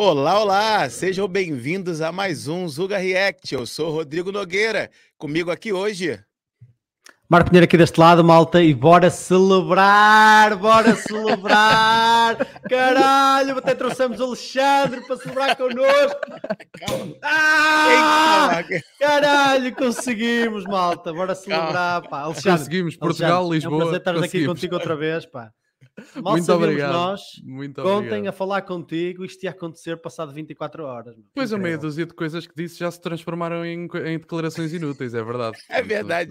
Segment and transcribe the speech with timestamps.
[0.00, 0.88] Olá, olá!
[0.88, 3.52] Sejam bem-vindos a mais um Zuga React.
[3.52, 4.88] Eu sou Rodrigo Nogueira.
[5.18, 6.20] Comigo aqui hoje.
[7.28, 10.54] Marco Pinheiro aqui deste lado, malta, e bora celebrar!
[10.54, 12.36] Bora celebrar!
[12.70, 16.20] Caralho, até trouxemos o Alexandre para celebrar connosco!
[17.20, 18.62] Ah,
[19.00, 21.12] caralho, conseguimos, malta!
[21.12, 22.20] Bora celebrar, pá!
[22.20, 23.72] Alexandre, conseguimos, Portugal, Alexandre, Lisboa.
[23.72, 25.52] É um prazer estar aqui contigo outra vez, pá!
[26.22, 26.92] Mal Muito obrigado.
[26.92, 28.28] nós, Muito contem obrigado.
[28.28, 31.16] a falar contigo, isto ia acontecer passado 24 horas.
[31.16, 31.28] Mano.
[31.34, 35.14] Pois a meia dúzia de coisas que disse já se transformaram em, em declarações inúteis,
[35.14, 35.58] é verdade.
[35.78, 36.30] É verdade.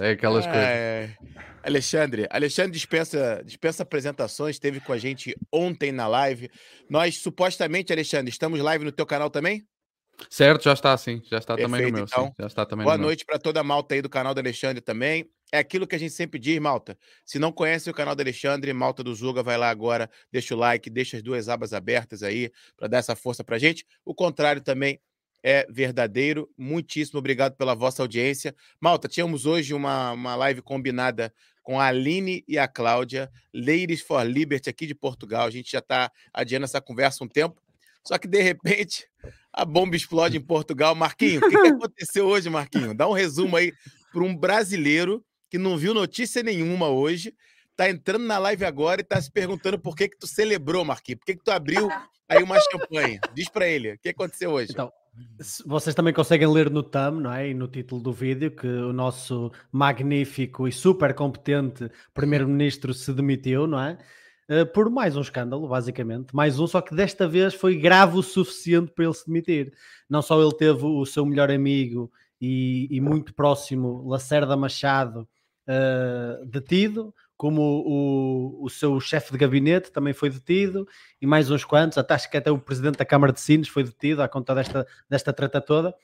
[0.00, 0.68] É aquelas ah, coisas.
[0.68, 1.16] É.
[1.62, 6.50] Alexandre, Alexandre dispensa, dispensa apresentações, esteve com a gente ontem na live.
[6.88, 9.64] Nós, supostamente, Alexandre, estamos live no teu canal também?
[10.28, 12.04] Certo, já está sim, já está Perfeito, também no meu.
[12.04, 14.34] Então, sim, já está também boa no noite para toda a malta aí do canal
[14.34, 15.30] do Alexandre também.
[15.52, 16.96] É aquilo que a gente sempre diz, malta.
[17.24, 20.58] Se não conhece o canal do Alexandre, malta do Zuga, vai lá agora, deixa o
[20.58, 23.84] like, deixa as duas abas abertas aí para dar essa força pra gente.
[24.04, 25.00] O contrário também
[25.42, 26.48] é verdadeiro.
[26.56, 28.54] Muitíssimo obrigado pela vossa audiência.
[28.80, 34.24] Malta, tínhamos hoje uma, uma live combinada com a Aline e a Cláudia, Ladies for
[34.24, 35.46] Liberty aqui de Portugal.
[35.46, 37.60] A gente já está adiando essa conversa um tempo.
[38.06, 39.06] Só que, de repente,
[39.52, 40.94] a bomba explode em Portugal.
[40.94, 42.94] Marquinho, o que, que aconteceu hoje, Marquinho?
[42.94, 43.72] Dá um resumo aí
[44.12, 47.34] para um brasileiro que não viu notícia nenhuma hoje,
[47.76, 51.18] tá entrando na live agora e tá se perguntando por que que tu celebrou, Marquinhos,
[51.18, 51.88] por que que tu abriu
[52.28, 53.18] aí uma champanhe?
[53.34, 54.70] Diz para ele, o que aconteceu hoje?
[54.70, 54.92] Então,
[55.66, 57.48] vocês também conseguem ler no thumb, não é?
[57.48, 63.66] E no título do vídeo que o nosso magnífico e super competente primeiro-ministro se demitiu,
[63.66, 63.98] não é?
[64.74, 66.34] Por mais um escândalo, basicamente.
[66.34, 69.72] Mais um, só que desta vez foi grave o suficiente para ele se demitir.
[70.08, 72.10] Não só ele teve o seu melhor amigo
[72.40, 75.28] e, e muito próximo, Lacerda Machado,
[75.70, 80.86] uh, detido, como o, o seu chefe de gabinete também foi detido,
[81.20, 83.84] e mais uns quantos, até acho que até o presidente da Câmara de Sines foi
[83.84, 85.94] detido à conta desta, desta treta toda,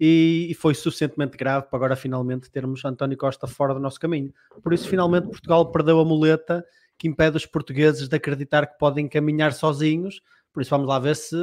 [0.00, 4.32] e, e, foi suficientemente grave para agora finalmente termos António Costa fora do nosso caminho.
[4.60, 6.64] Por isso, finalmente, Portugal perdeu a muleta
[6.98, 10.20] que impede os portugueses de acreditar que podem caminhar sozinhos,
[10.52, 11.36] por isso vamos lá ver se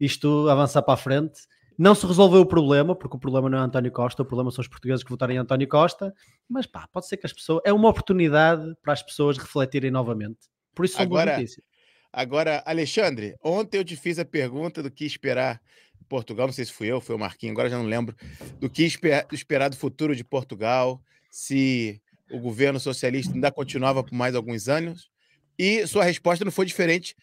[0.00, 1.42] isto avança para a frente
[1.76, 4.62] não se resolveu o problema, porque o problema não é António Costa, o problema são
[4.62, 6.14] os portugueses que votaram em António Costa,
[6.48, 7.60] mas pá, pode ser que as pessoas.
[7.64, 10.38] É uma oportunidade para as pessoas refletirem novamente.
[10.74, 11.66] Por isso são agora, boas notícias.
[12.12, 15.60] Agora, Alexandre, ontem eu te fiz a pergunta do que esperar
[15.98, 18.14] de Portugal, não sei se fui eu, foi o Marquinhos, agora já não lembro,
[18.60, 18.84] do que
[19.32, 25.10] esperar do futuro de Portugal, se o governo socialista ainda continuava por mais alguns anos,
[25.58, 27.16] e sua resposta não foi diferente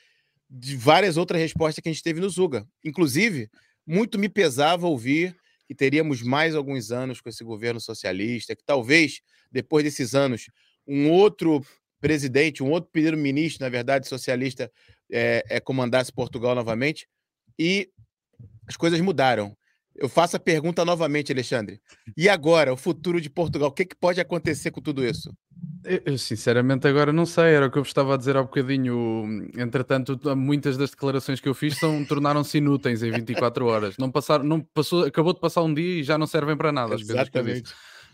[0.49, 2.67] de várias outras respostas que a gente teve no Zuga.
[2.83, 3.49] Inclusive,
[3.85, 5.35] muito me pesava ouvir
[5.67, 9.21] que teríamos mais alguns anos com esse governo socialista, que talvez,
[9.51, 10.49] depois desses anos,
[10.85, 11.65] um outro
[11.99, 14.71] presidente, um outro primeiro-ministro, na verdade, socialista,
[15.09, 17.07] é, é, comandasse Portugal novamente.
[17.57, 17.89] E
[18.67, 19.55] as coisas mudaram.
[19.95, 21.79] Eu faço a pergunta novamente, Alexandre.
[22.17, 23.69] E agora, o futuro de Portugal?
[23.69, 25.31] O que, que pode acontecer com tudo isso?
[25.83, 29.49] Eu, sinceramente agora não sei, era o que eu vos estava a dizer há bocadinho.
[29.57, 33.97] Entretanto, muitas das declarações que eu fiz são, tornaram-se inúteis em 24 horas.
[33.97, 36.95] Não passaram, não passou, acabou de passar um dia e já não servem para nada.
[36.95, 37.73] Exatamente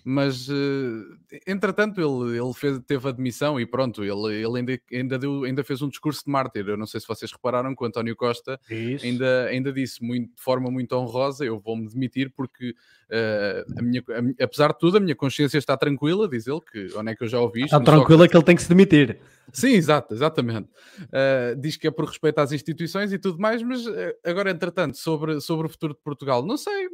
[0.09, 5.43] mas uh, entretanto ele, ele fez, teve admissão e pronto, ele, ele ainda, ainda, deu,
[5.43, 6.65] ainda fez um discurso de mártir.
[6.65, 8.57] Eu não sei se vocês repararam que o António Costa
[9.03, 12.73] ainda, ainda disse muito, de forma muito honrosa: eu vou-me demitir porque,
[13.11, 16.27] uh, a minha, a, apesar de tudo, a minha consciência está tranquila.
[16.27, 17.75] Diz ele que onde é que eu já ouvi isto.
[17.75, 18.31] Está tranquila que...
[18.31, 19.19] que ele tem que se demitir.
[19.51, 20.69] Sim, exato, exatamente.
[21.03, 23.85] Uh, diz que é por respeito às instituições e tudo mais, mas
[24.25, 26.87] agora, entretanto, sobre, sobre o futuro de Portugal, não sei.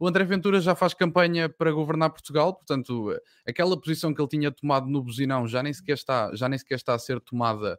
[0.00, 3.16] o André Ventura já faz campanha para governar Portugal, portanto,
[3.46, 6.74] aquela posição que ele tinha tomado no Buzinão já nem sequer está, já nem sequer
[6.74, 7.78] está a ser tomada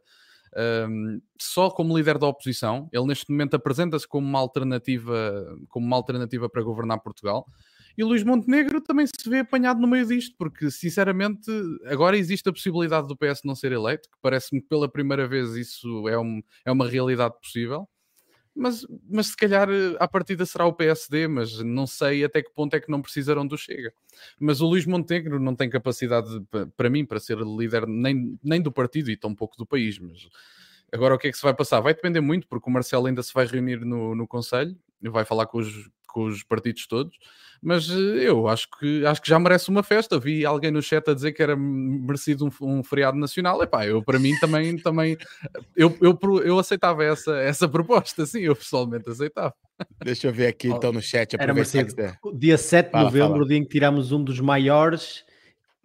[0.88, 2.88] um, só como líder da oposição.
[2.92, 7.46] Ele neste momento apresenta-se como uma alternativa, como uma alternativa para governar Portugal.
[7.96, 11.48] E Luís Montenegro também se vê apanhado no meio disto, porque sinceramente
[11.86, 15.50] agora existe a possibilidade do PS não ser eleito, que parece-me que pela primeira vez
[15.54, 17.88] isso é, um, é uma realidade possível
[18.54, 22.52] mas, mas se calhar eh, à partida será o PSD, mas não sei até que
[22.52, 23.92] ponto é que não precisarão do Chega.
[24.38, 26.28] Mas o Luís Montenegro não tem capacidade,
[26.76, 29.98] para mim, para ser líder nem, nem do partido e tão pouco do país.
[29.98, 30.28] Mas
[30.92, 31.80] agora o que é que se vai passar?
[31.80, 35.46] Vai depender muito, porque o Marcelo ainda se vai reunir no, no Conselho, vai falar
[35.46, 37.18] com os, com os partidos todos,
[37.60, 40.18] mas eh, eu acho que, acho que já merece uma festa.
[40.18, 43.60] Vi alguém no chat a dizer que era merecido um, um feriado nacional.
[43.62, 45.16] Epá, eu para mim também, também
[45.74, 49.52] eu, eu, eu aceitava essa, essa proposta, sim, eu pessoalmente aceitava.
[50.04, 51.34] Deixa eu ver aqui então no chat.
[51.36, 51.92] Era merecido.
[52.32, 53.48] Dia 7 de novembro, fala.
[53.48, 55.24] dia em que tiramos um dos maiores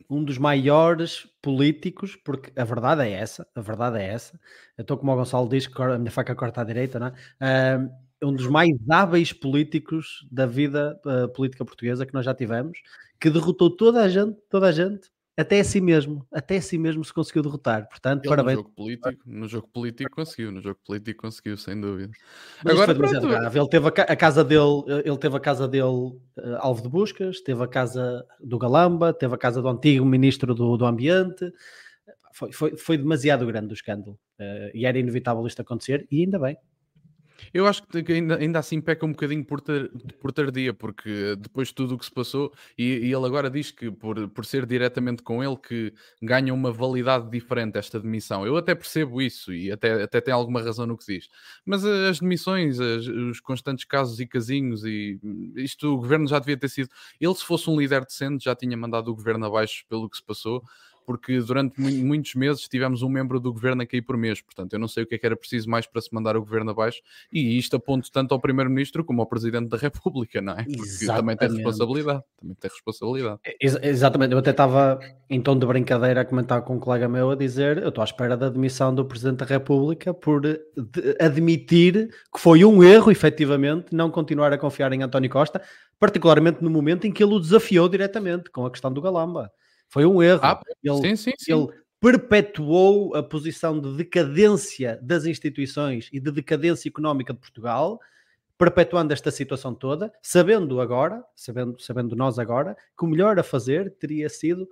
[0.10, 4.40] um dos maiores políticos, porque a verdade é essa, a verdade é essa.
[4.76, 7.78] Eu estou como o Gonçalo diz, que a minha faca corta à direita, não é?
[7.78, 12.80] Uh, um dos mais hábeis políticos da vida uh, política portuguesa que nós já tivemos,
[13.20, 16.78] que derrotou toda a gente, toda a gente, até a si mesmo, até a si
[16.78, 17.88] mesmo se conseguiu derrotar.
[17.88, 18.58] Portanto, Ele parabéns.
[18.58, 22.12] No jogo, político, no jogo político conseguiu, no jogo político conseguiu, sem dúvida.
[22.62, 26.22] Mas Agora, pronto, ele teve a, a, casa dele, ele teve a casa dele uh,
[26.58, 30.76] alvo de buscas, teve a casa do Galamba, teve a casa do antigo ministro do,
[30.76, 31.54] do Ambiente.
[32.34, 36.38] Foi, foi, foi demasiado grande o escândalo uh, e era inevitável isto acontecer, e ainda
[36.38, 36.58] bem.
[37.54, 39.90] Eu acho que ainda, ainda assim peca um bocadinho por, tar,
[40.20, 43.72] por tardia, porque depois de tudo o que se passou, e, e, ele agora diz
[43.72, 48.46] que por, por ser diretamente com ele que ganha uma validade diferente esta demissão.
[48.46, 51.30] Eu até percebo isso e até, até tem alguma razão no que diz.
[51.66, 55.20] Mas as demissões, as, os constantes casos e casinhos, e
[55.56, 56.90] isto o governo já devia ter sido.
[57.20, 60.24] Ele, se fosse um líder decente, já tinha mandado o governo abaixo pelo que se
[60.24, 60.64] passou
[61.10, 64.78] porque durante muitos meses tivemos um membro do governo a cair por mês, portanto eu
[64.78, 67.02] não sei o que é que era preciso mais para se mandar o governo abaixo,
[67.34, 70.66] e isto aponto tanto ao primeiro-ministro como ao presidente da República, não é?
[70.66, 71.20] Porque Exatamente.
[71.20, 73.40] também tem responsabilidade, também tem responsabilidade.
[73.60, 77.32] Ex exatamente, eu até estava em tom de brincadeira a comentar com um colega meu
[77.32, 80.44] a dizer, eu estou à espera da demissão do presidente da República por
[81.20, 85.60] admitir que foi um erro, efetivamente, não continuar a confiar em António Costa,
[86.00, 89.52] particularmente no momento em que ele o desafiou diretamente com a questão do Galamba.
[89.90, 90.42] Foi um erro.
[90.44, 91.52] Ah, ele, sim, sim, sim.
[91.52, 91.68] ele
[92.00, 98.00] perpetuou a posição de decadência das instituições e de decadência económica de Portugal,
[98.58, 103.92] perpetuando esta situação toda, sabendo agora, sabendo, sabendo nós agora, que o melhor a fazer
[103.96, 104.70] teria sido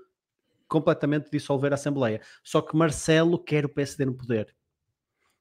[0.68, 2.22] completamente dissolver a Assembleia.
[2.44, 4.54] Só que Marcelo quer o PSD no poder.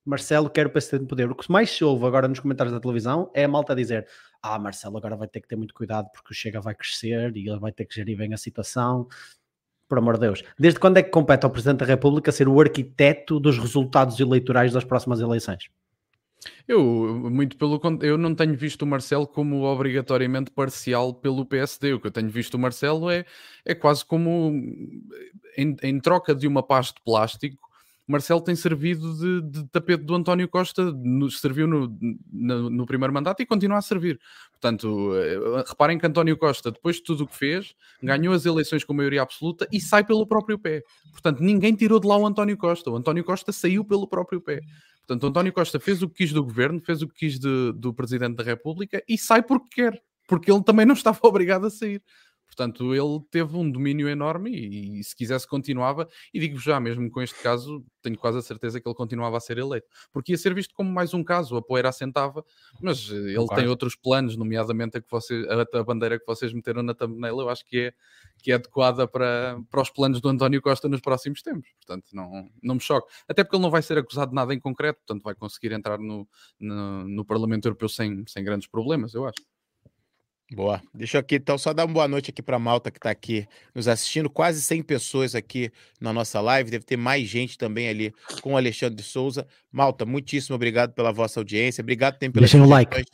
[0.04, 1.30] Marcelo quer o PSD no poder.
[1.30, 4.06] O que mais se ouve agora nos comentários da televisão é a malta dizer:
[4.40, 7.48] Ah, Marcelo agora vai ter que ter muito cuidado porque o Chega vai crescer e
[7.48, 9.08] ele vai ter que gerir bem a situação
[9.88, 10.42] por amor de Deus.
[10.58, 14.72] Desde quando é que compete ao Presidente da República ser o arquiteto dos resultados eleitorais
[14.72, 15.68] das próximas eleições?
[16.66, 16.82] Eu,
[17.30, 21.94] muito pelo eu não tenho visto o Marcelo como obrigatoriamente parcial pelo PSD.
[21.94, 23.24] O que eu tenho visto o Marcelo é,
[23.64, 24.52] é quase como
[25.56, 27.65] em, em troca de uma paz de plástico
[28.06, 31.98] Marcelo tem servido de, de tapete do António Costa, no, serviu no,
[32.32, 34.20] no, no, primeiro mandato e continua a servir.
[34.52, 38.84] Portanto, eh, reparem que António Costa, depois de tudo o que fez, ganhou as eleições
[38.84, 40.82] com maioria absoluta e sai pelo próprio pé.
[41.10, 42.90] Portanto, ninguém tirou de lá o António Costa.
[42.90, 44.60] O António Costa saiu pelo próprio pé.
[45.06, 47.92] Portanto, António Costa fez o que quis do governo, fez o que quis de, do
[47.92, 50.00] Presidente da República e sai porque quer.
[50.28, 52.02] Porque ele também não estava obrigado a sair.
[52.56, 57.10] Portanto, ele teve um domínio enorme e, e se quisesse continuava, e digo já, mesmo
[57.10, 60.38] com este caso, tenho quase a certeza que ele continuava a ser eleito, porque ia
[60.38, 62.42] ser visto como mais um caso, a poeira assentava,
[62.80, 66.50] mas eh, ele tem outros planos, nomeadamente a, que você, a, a, bandeira que vocês
[66.54, 67.92] meteram na thumbnail, eu acho que é,
[68.42, 72.48] que é adequada para, para os planos do António Costa nos próximos tempos, portanto não,
[72.62, 75.22] não me choque, até porque ele não vai ser acusado de nada em concreto, portanto
[75.22, 76.26] vai conseguir entrar no,
[76.58, 79.55] no, no Parlamento Europeu sem, sem grandes problemas, eu acho.
[80.52, 80.80] Boa.
[80.94, 83.10] Deixa eu aqui, então, só dar uma boa noite aqui para a Malta que está
[83.10, 84.30] aqui nos assistindo.
[84.30, 86.70] Quase 100 pessoas aqui na nossa live.
[86.70, 89.46] Deve ter mais gente também ali com o Alexandre Souza.
[89.72, 91.82] Malta, muitíssimo obrigado pela vossa audiência.
[91.82, 93.04] Obrigado também pela Deixem o like.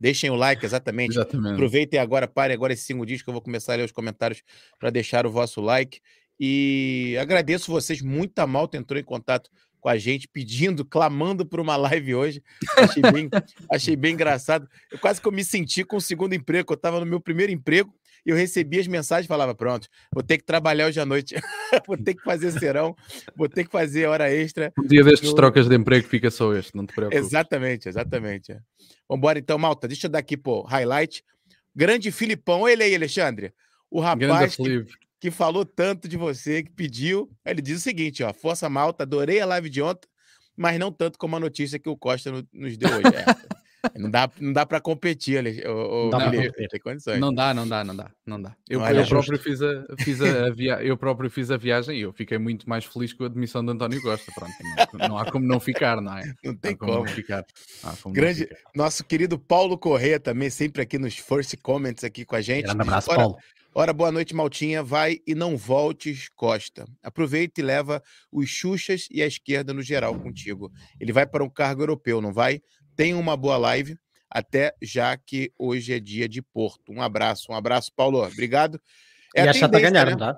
[0.00, 1.10] Deixem o like, exatamente.
[1.10, 1.54] exatamente.
[1.54, 4.42] Aproveitem agora, parem agora esse cinco dias que eu vou começar a ler os comentários
[4.78, 6.00] para deixar o vosso like.
[6.38, 9.50] E agradeço vocês, muita malta entrou em contato
[9.88, 12.42] com a gente, pedindo, clamando por uma live hoje.
[12.76, 13.30] Achei bem,
[13.72, 14.68] achei bem engraçado.
[14.92, 17.50] Eu quase que eu me senti com o segundo emprego, eu estava no meu primeiro
[17.50, 17.90] emprego
[18.26, 21.34] e eu recebia as mensagens e falava: pronto, vou ter que trabalhar hoje à noite,
[21.88, 22.94] vou ter que fazer serão,
[23.34, 24.70] vou ter que fazer hora extra.
[24.78, 27.24] Um dia destes trocas de emprego fica só este, não te preocupes.
[27.24, 28.52] Exatamente, exatamente.
[28.52, 28.58] É.
[29.08, 29.88] Vamos embora então, malta.
[29.88, 31.24] Deixa eu dar aqui, pô, highlight.
[31.74, 33.54] Grande Filipão, ele aí, Alexandre.
[33.90, 34.84] O rapaz que,
[35.20, 37.30] que falou tanto de você, que pediu.
[37.44, 40.08] Ele diz o seguinte: ó, Força Malta, adorei a live de ontem,
[40.56, 43.16] mas não tanto como a notícia que o Costa nos deu hoje.
[43.16, 43.58] É.
[43.96, 47.20] Não dá, não dá para competir, ali, o, não, tem condições.
[47.20, 48.56] Não dá, não dá, não dá, não dá.
[48.68, 50.82] Eu, não eu próprio fiz a, fiz a, via...
[50.82, 53.70] eu próprio fiz a viagem e eu fiquei muito mais feliz com a admissão de
[53.70, 54.32] António Costa.
[54.34, 54.52] Pronto,
[54.94, 56.34] não, não há como não ficar, não é?
[56.42, 56.92] Não tem como.
[56.92, 57.04] como.
[57.04, 57.44] Não ficar.
[58.02, 58.56] Como Grande, ficar.
[58.74, 62.68] nosso querido Paulo Corrêa também sempre aqui nos first comments aqui com a gente.
[62.68, 63.38] Um abraço, Paulo.
[63.74, 64.82] Ora, boa noite, Maltinha.
[64.82, 66.84] Vai e não voltes, Costa.
[67.02, 70.72] Aproveita e leva os Xuxas e a esquerda no geral contigo.
[70.98, 72.60] Ele vai para um cargo europeu, não vai?
[72.96, 73.96] Tenha uma boa live.
[74.30, 76.92] Até já que hoje é dia de Porto.
[76.92, 78.22] Um abraço, um abraço, Paulo.
[78.22, 78.80] Obrigado.
[79.34, 80.16] É e a tá ganhando, né?
[80.16, 80.36] tá?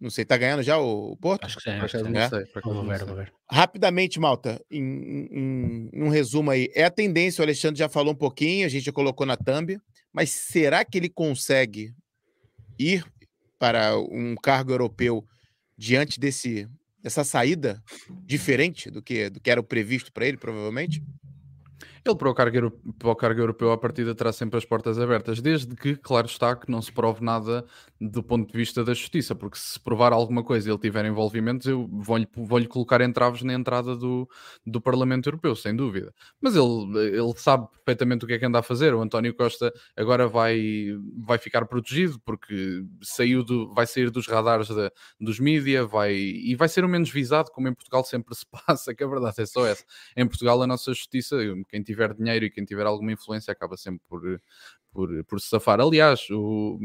[0.00, 1.44] Não sei, tá ganhando já o Porto?
[1.44, 2.16] Acho que sim, acho que sim.
[2.16, 2.28] É?
[2.62, 3.32] Vou ver, vou ver.
[3.50, 6.70] Rapidamente, Malta, em, em, em, um resumo aí.
[6.72, 9.76] É a tendência, o Alexandre já falou um pouquinho, a gente já colocou na thumb,
[10.12, 11.92] mas será que ele consegue
[12.78, 13.04] ir
[13.58, 15.24] para um cargo europeu
[15.76, 16.68] diante desse
[17.00, 17.82] dessa saída
[18.24, 21.02] diferente do que, do que era o previsto para ele, provavelmente?
[22.08, 25.40] Ele para o, cargo, para o cargo europeu, à partida, terá sempre as portas abertas,
[25.40, 27.66] desde que, claro está, que não se prove nada
[28.00, 31.66] do ponto de vista da justiça, porque se provar alguma coisa e ele tiver envolvimentos,
[31.66, 34.28] eu vou-lhe vou colocar entraves na entrada do,
[34.64, 36.14] do Parlamento Europeu, sem dúvida.
[36.40, 38.94] Mas ele, ele sabe perfeitamente o que é que anda a fazer.
[38.94, 40.86] O António Costa agora vai,
[41.16, 46.54] vai ficar protegido, porque saiu do, vai sair dos radares de, dos mídia vai, e
[46.54, 49.46] vai ser o menos visado, como em Portugal sempre se passa, que a verdade é
[49.46, 49.84] só essa.
[50.16, 51.36] Em Portugal, a nossa justiça,
[51.68, 54.40] quem tiver tiver dinheiro e quem tiver alguma influência acaba sempre por,
[54.92, 55.80] por, por se safar.
[55.80, 56.78] Aliás, o,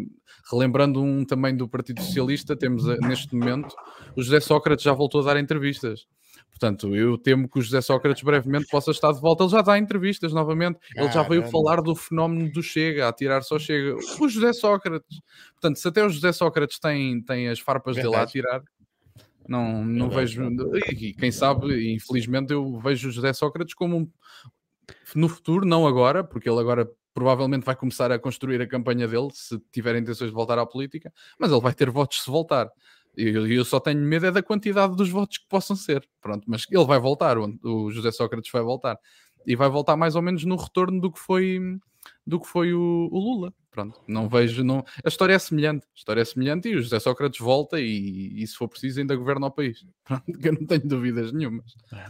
[0.52, 3.76] relembrando um também do Partido Socialista, temos eh, neste momento
[4.16, 6.08] o José Sócrates já voltou a dar entrevistas.
[6.50, 9.44] Portanto, eu temo que o José Sócrates brevemente possa estar de volta.
[9.44, 10.80] Ele já dá entrevistas novamente.
[10.96, 13.96] Ele já veio falar do fenómeno do Chega, a tirar só Chega.
[14.20, 15.20] O José Sócrates.
[15.54, 18.16] Portanto, se até o José Sócrates tem, tem as farpas Verdade.
[18.16, 18.64] dele a tirar,
[19.48, 20.44] não, não vejo.
[20.92, 24.10] E quem sabe, infelizmente, eu vejo o José Sócrates como um,
[25.16, 29.30] no futuro, não agora, porque ele agora provavelmente vai começar a construir a campanha dele
[29.32, 32.70] se tiver intenções de voltar à política, mas ele vai ter votos se voltar.
[33.16, 36.08] E eu, eu, só tenho medo é da quantidade dos votos que possam ser.
[36.20, 38.98] Pronto, mas ele vai voltar, o, o José Sócrates vai voltar.
[39.46, 41.60] E vai voltar mais ou menos no retorno do que foi,
[42.26, 43.54] do que foi o, o Lula.
[43.74, 44.64] Pronto, não vejo.
[44.64, 44.86] Não...
[45.04, 45.86] A história é semelhante.
[45.86, 49.16] A história é semelhante e o José Sócrates volta e, e se for preciso, ainda
[49.16, 49.84] governa o país.
[50.06, 51.74] Pronto, que eu não tenho dúvidas nenhumas.
[51.92, 52.06] É.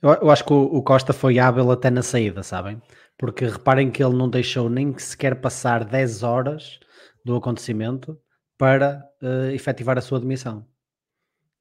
[0.00, 2.80] Eu, eu acho que o, o, Costa foi hábil até na saída, sabem?
[3.18, 6.78] Porque reparem que ele não deixou nem sequer passar 10 horas
[7.24, 8.16] do acontecimento
[8.56, 10.64] para uh, efetivar a sua demissão.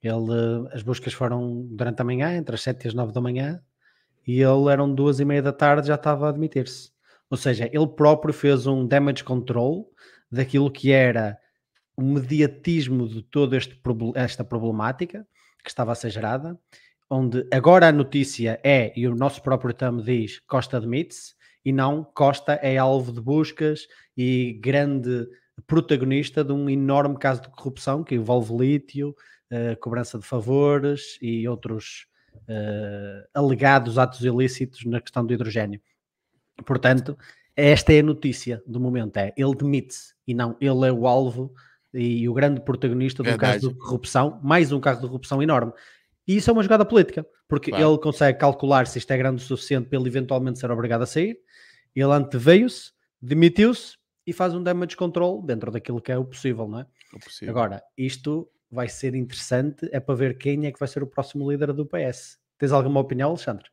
[0.01, 3.19] Ele, uh, as buscas foram durante a manhã, entre as 7 e as 9 da
[3.19, 3.61] manhã,
[4.29, 6.91] e ele eram duas e meia da tarde já estava a admitir-se.
[7.31, 9.91] Ou seja, ele próprio fez um damage control
[10.31, 11.35] daquilo que era
[11.97, 13.57] o mediatismo de toda
[14.13, 15.25] esta problemática
[15.63, 16.55] que estava a ser gerada,
[17.09, 21.33] onde agora a notícia é, e o nosso próprio TAM diz, Costa admite-se,
[21.65, 25.27] e não Costa é alvo de buscas e grande
[25.65, 29.09] protagonista de um enorme caso de corrupção que envolve lítio,
[29.51, 32.05] uh, cobrança de favores e outros
[32.35, 35.81] uh, alegados atos ilícitos na questão do hidrogênio.
[36.65, 37.17] Portanto,
[37.55, 41.53] esta é a notícia do momento: é ele demite-se e não ele é o alvo
[41.93, 43.53] e o grande protagonista do Verdade.
[43.53, 45.73] caso de corrupção, mais um caso de corrupção enorme.
[46.27, 47.89] E isso é uma jogada política, porque claro.
[47.89, 51.07] ele consegue calcular se isto é grande o suficiente para ele eventualmente ser obrigado a
[51.07, 51.39] sair.
[51.95, 56.81] Ele anteveio-se, demitiu-se e faz um damage control dentro daquilo que é o possível, não
[56.81, 56.85] é?
[57.13, 57.51] O possível.
[57.51, 61.49] Agora, isto vai ser interessante, é para ver quem é que vai ser o próximo
[61.49, 62.37] líder do PS.
[62.57, 63.69] Tens alguma opinião, Alexandre?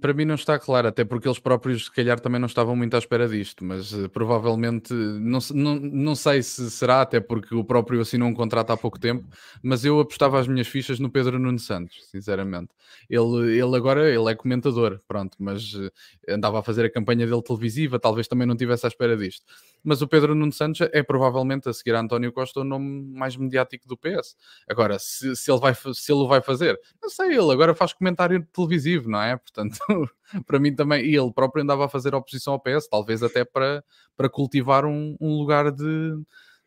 [0.00, 2.94] Para mim não está claro, até porque eles próprios se calhar também não estavam muito
[2.94, 7.64] à espera disto, mas uh, provavelmente não, não, não sei se será, até porque o
[7.64, 9.26] próprio assinou um contrato há pouco tempo,
[9.60, 12.68] mas eu apostava as minhas fichas no Pedro Nuno Santos, sinceramente.
[13.10, 15.90] Ele, ele agora ele é comentador, pronto, mas uh,
[16.28, 19.42] andava a fazer a campanha dele televisiva, talvez também não tivesse à espera disto
[19.82, 22.86] mas o Pedro Nuno Santos é provavelmente a seguir a António Costa o nome
[23.16, 24.36] mais mediático do PS.
[24.68, 27.92] Agora, se, se, ele, vai, se ele o vai fazer, não sei, ele agora faz
[27.92, 29.40] comentário televisivo, não é?
[29.50, 29.78] Portanto,
[30.46, 33.82] para mim também, e ele próprio andava a fazer oposição ao PS, talvez até para,
[34.16, 36.20] para cultivar um, um lugar de,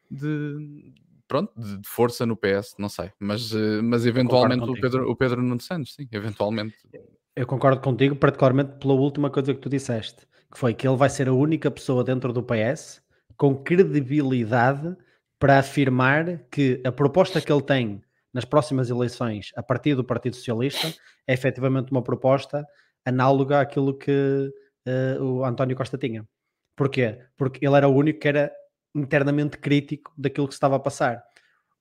[0.09, 0.93] de
[1.27, 5.41] pronto, de, força no PS, não sei, mas, eh, mas eventualmente o Pedro, o Pedro
[5.41, 6.75] Nuno Santos, sim, eventualmente.
[7.35, 11.09] Eu concordo contigo, particularmente pela última coisa que tu disseste que foi que ele vai
[11.09, 13.01] ser a única pessoa dentro do PS
[13.37, 14.95] com credibilidade
[15.39, 20.35] para afirmar que a proposta que ele tem nas próximas eleições a partir do Partido
[20.35, 20.87] Socialista
[21.27, 22.65] é efetivamente uma proposta
[23.05, 24.51] análoga àquilo que
[25.19, 26.27] uh, o António Costa tinha.
[26.75, 27.19] Porquê?
[27.37, 28.51] Porque ele era o único que era
[28.95, 31.23] internamente crítico daquilo que se estava a passar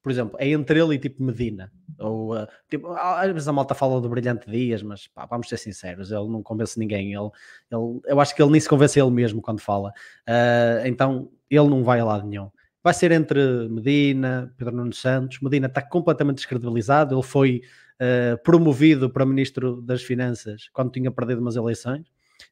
[0.02, 1.70] por exemplo, é entre ele e tipo Medina.
[1.98, 5.58] Ou, uh, tipo, às vezes a malta fala do Brilhante Dias, mas pá, vamos ser
[5.58, 7.12] sinceros, ele não convence ninguém.
[7.12, 7.30] Ele,
[7.70, 9.90] ele, eu acho que ele nem se convence ele mesmo quando fala.
[10.26, 12.50] Uh, então ele não vai a lado nenhum.
[12.82, 15.40] Vai ser entre Medina, Pedro Nuno Santos.
[15.40, 17.14] Medina está completamente descredibilizado.
[17.14, 17.62] Ele foi
[18.00, 22.06] uh, promovido para Ministro das Finanças quando tinha perdido umas eleições.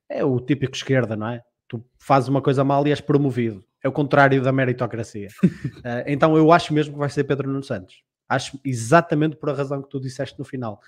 [0.09, 1.43] É o típico esquerda, não é?
[1.67, 5.29] Tu fazes uma coisa mal e és promovido é o contrário da meritocracia.
[5.43, 5.49] uh,
[6.07, 8.03] então eu acho mesmo que vai ser Pedro Nuno Santos.
[8.29, 10.81] Acho exatamente por a razão que tu disseste no final.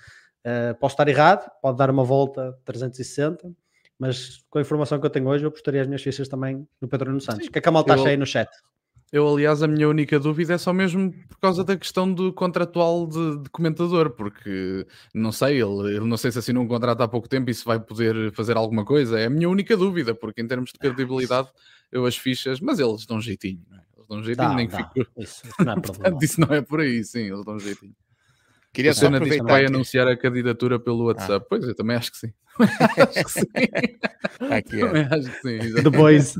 [0.45, 3.51] Uh, posso estar errado, pode dar uma volta 360,
[3.97, 6.87] mas com a informação que eu tenho hoje, eu apostaria as minhas fichas também no
[6.87, 7.47] Pedro Nuno Santos.
[7.47, 7.95] O que é que a malta eu...
[7.95, 8.49] acha aí no chat?
[9.11, 13.05] Eu, aliás, a minha única dúvida é só mesmo por causa da questão do contratual
[13.05, 17.07] de, de comentador, porque não sei, ele, ele, não sei se assinou um contrato há
[17.09, 19.19] pouco tempo e se vai poder fazer alguma coisa.
[19.19, 21.49] É a minha única dúvida, porque em termos de credibilidade
[21.91, 23.81] eu as fichas, mas eles dão jeitinho, é?
[23.97, 24.77] Eles dão um jeitinho, Dá, nem dá.
[24.77, 25.11] fico.
[25.17, 26.17] Isso, isso não é problema.
[26.21, 27.95] Isso não é por aí, sim, eles dão um jeitinho.
[28.73, 31.45] Queria A só que aproveitar vai anunciar a candidatura pelo WhatsApp.
[31.49, 32.33] Pois, eu também acho que sim.
[32.61, 33.45] acho que sim.
[34.49, 34.87] aqui, ó.
[34.87, 35.67] também acho que sim.
[35.67, 35.91] exato.
[35.91, 36.35] The Boys.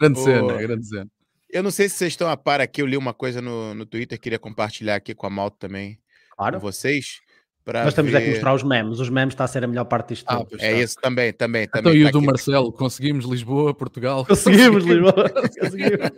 [0.00, 1.10] Grande Ô, cena, grande cena.
[1.56, 3.86] Eu não sei se vocês estão a par aqui, eu li uma coisa no, no
[3.86, 5.94] Twitter, queria compartilhar aqui com a Malta também,
[6.30, 6.60] com Claro.
[6.60, 7.20] vocês.
[7.64, 9.00] Pra Nós temos é que ver- mostrar os memes.
[9.00, 10.60] Os memes está a ser a melhor parte disto Ah, tudo.
[10.62, 10.82] É está.
[10.82, 11.92] isso também, também, também.
[11.92, 12.26] Então, e tá o do aqui.
[12.26, 12.72] Marcelo?
[12.72, 14.24] Conseguimos Lisboa, Portugal?
[14.28, 15.30] Conseguimos, Lisboa.
[15.58, 16.10] Conseguimos.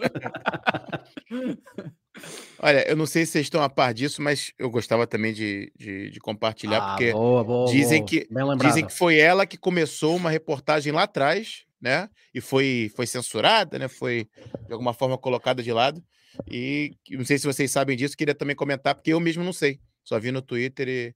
[2.60, 5.72] Olha, eu não sei se vocês estão a par disso, mas eu gostava também de,
[5.78, 8.08] de, de compartilhar, Ah, porque boa, boa, dizem boa.
[8.08, 8.28] que-
[8.66, 12.08] dizem que foi ela que começou uma reportagem lá atrás, né?
[12.34, 13.88] E foi, foi censurada, né?
[13.88, 14.28] Foi
[14.66, 16.02] de alguma forma colocada de lado.
[16.50, 19.80] E não sei se vocês sabem disso, queria também comentar, porque eu mesmo não sei.
[20.04, 21.14] Só vi no Twitter e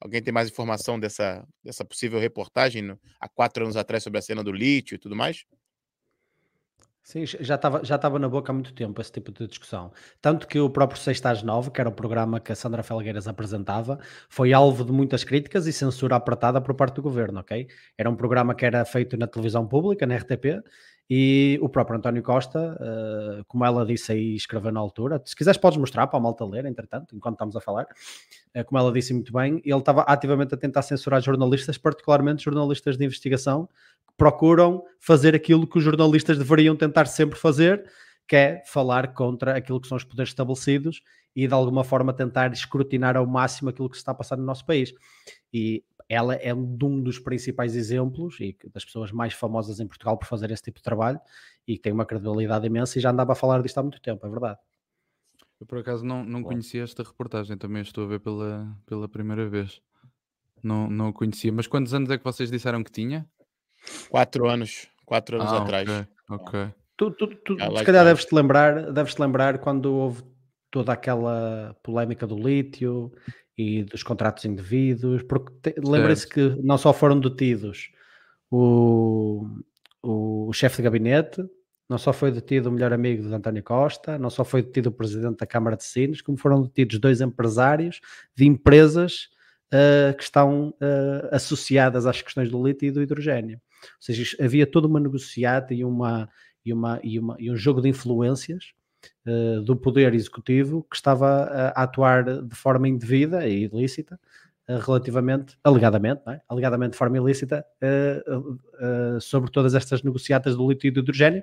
[0.00, 4.22] alguém tem mais informação dessa, dessa possível reportagem no- há quatro anos atrás sobre a
[4.22, 5.44] cena do lítio e tudo mais?
[7.06, 9.92] Sim, já estava já estava na boca há muito tempo esse tipo de discussão.
[10.20, 13.28] Tanto que o próprio 6 às 9, que era o programa que a Sandra Felgueiras
[13.28, 17.68] apresentava, foi alvo de muitas críticas e censura apertada por parte do governo, ok?
[17.96, 20.64] Era um programa que era feito na televisão pública, na RTP,
[21.08, 25.56] e o próprio António Costa, eh, como ela disse aí, escreveu na altura, se quiseres
[25.60, 27.86] podes mostrar para a malta ler, entretanto, enquanto estamos a falar,
[28.52, 32.96] eh, como ela disse muito bem, ele estava ativamente a tentar censurar jornalistas, particularmente jornalistas
[32.98, 33.68] de investigação,
[34.16, 37.84] procuram fazer aquilo que os jornalistas deveriam tentar sempre fazer,
[38.26, 41.02] que é falar contra aquilo que são os poderes estabelecidos
[41.34, 44.44] e de alguma forma tentar escrutinar ao máximo aquilo que se está a passar no
[44.44, 44.92] nosso país.
[45.52, 49.86] E ela é um de um dos principais exemplos e das pessoas mais famosas em
[49.86, 51.20] Portugal por fazer esse tipo de trabalho
[51.66, 54.24] e que tem uma credibilidade imensa e já andava a falar disto há muito tempo,
[54.26, 54.58] é verdade.
[55.60, 56.48] Eu por acaso não, não Bom.
[56.48, 59.80] conhecia esta reportagem, também estou a ver pela, pela primeira vez.
[60.62, 61.52] Não, não a conhecia.
[61.52, 63.28] Mas quantos anos é que vocês disseram que tinha?
[64.08, 65.88] Quatro anos, quatro anos Ah, atrás.
[65.88, 66.74] ok, ok.
[66.96, 68.04] Tu, tu, tu, se calhar está.
[68.04, 70.22] deves-te lembrar, deves-te lembrar quando houve
[70.70, 73.12] toda aquela polémica do lítio
[73.56, 77.90] e dos contratos indevidos, porque te- lembrem-se que não só foram detidos
[78.50, 79.46] o,
[80.02, 81.44] o, chefe de gabinete,
[81.88, 84.92] não só foi detido o melhor amigo de António Costa, não só foi detido o
[84.92, 88.00] presidente da Câmara de Sines, como foram detidos dois empresários
[88.34, 89.28] de empresas
[89.72, 93.60] ah, que estão ah, associadas às questões do lítio e do hidrogênio.
[93.82, 96.28] Ou seja, havia toda uma negociata e, uma,
[96.64, 98.72] e, uma, e, uma, e um jogo de influências
[99.24, 104.18] eh, do poder executivo que estava a, atuar de forma indevida e ilícita
[104.68, 106.40] eh, relativamente, alegadamente, é?
[106.48, 108.22] alegadamente de forma ilícita, eh,
[109.20, 111.42] sobre todas estas negociatas do lítio e do hidrogênio,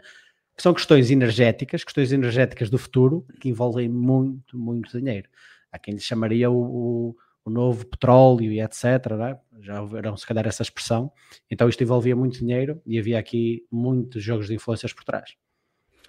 [0.56, 5.28] que são questões energéticas, questões energéticas do futuro, que envolvem muito, muito dinheiro.
[5.72, 8.84] Há quem lhe chamaria o, o, o novo petróleo e etc.
[9.29, 9.39] é?
[9.62, 11.12] Já ouviram se calhar essa expressão.
[11.49, 15.36] Então isto envolvia muito dinheiro e havia aqui muitos jogos de influências por trás.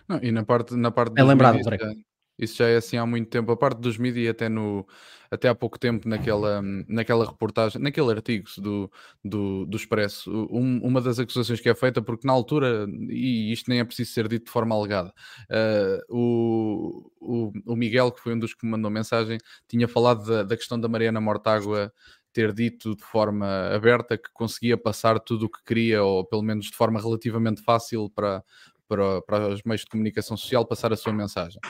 [0.09, 1.95] Não, e na parte, na parte É lembrado, já-
[2.39, 3.51] isso já é assim há muito tempo.
[3.53, 4.87] A parte dos mídias, até, no,
[5.31, 8.91] até há pouco tempo, naquela, naquela reportagem, naquele artigo do,
[9.25, 13.69] do, do Expresso, um- uma das acusações que é feita, porque na altura, e isto
[13.71, 15.13] nem é preciso ser dito de forma alegada,
[15.51, 20.25] eh, o, o, o Miguel, que foi um dos que me mandou mensagem, tinha falado
[20.27, 21.93] da, da questão da Mariana Mortágua
[22.33, 26.67] ter dito de forma aberta que conseguia passar tudo o que queria, ou pelo menos
[26.67, 28.43] de forma relativamente fácil para,
[28.89, 31.61] para, para os meios de comunicação social passar a sua mensagem.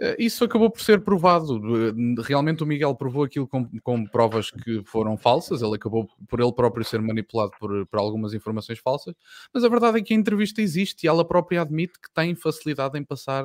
[0.00, 1.60] Eh, Isso acabou por ser provado.
[1.88, 5.62] Eh, Realmente o Miguel provou aquilo com, com provas que foram falsas.
[5.62, 9.14] Ele acabou por ele próprio ser manipulado por, por algumas informações falsas.
[9.52, 12.98] Mas a verdade é que a entrevista existe e ela própria admite que tem facilidade
[12.98, 13.44] em passar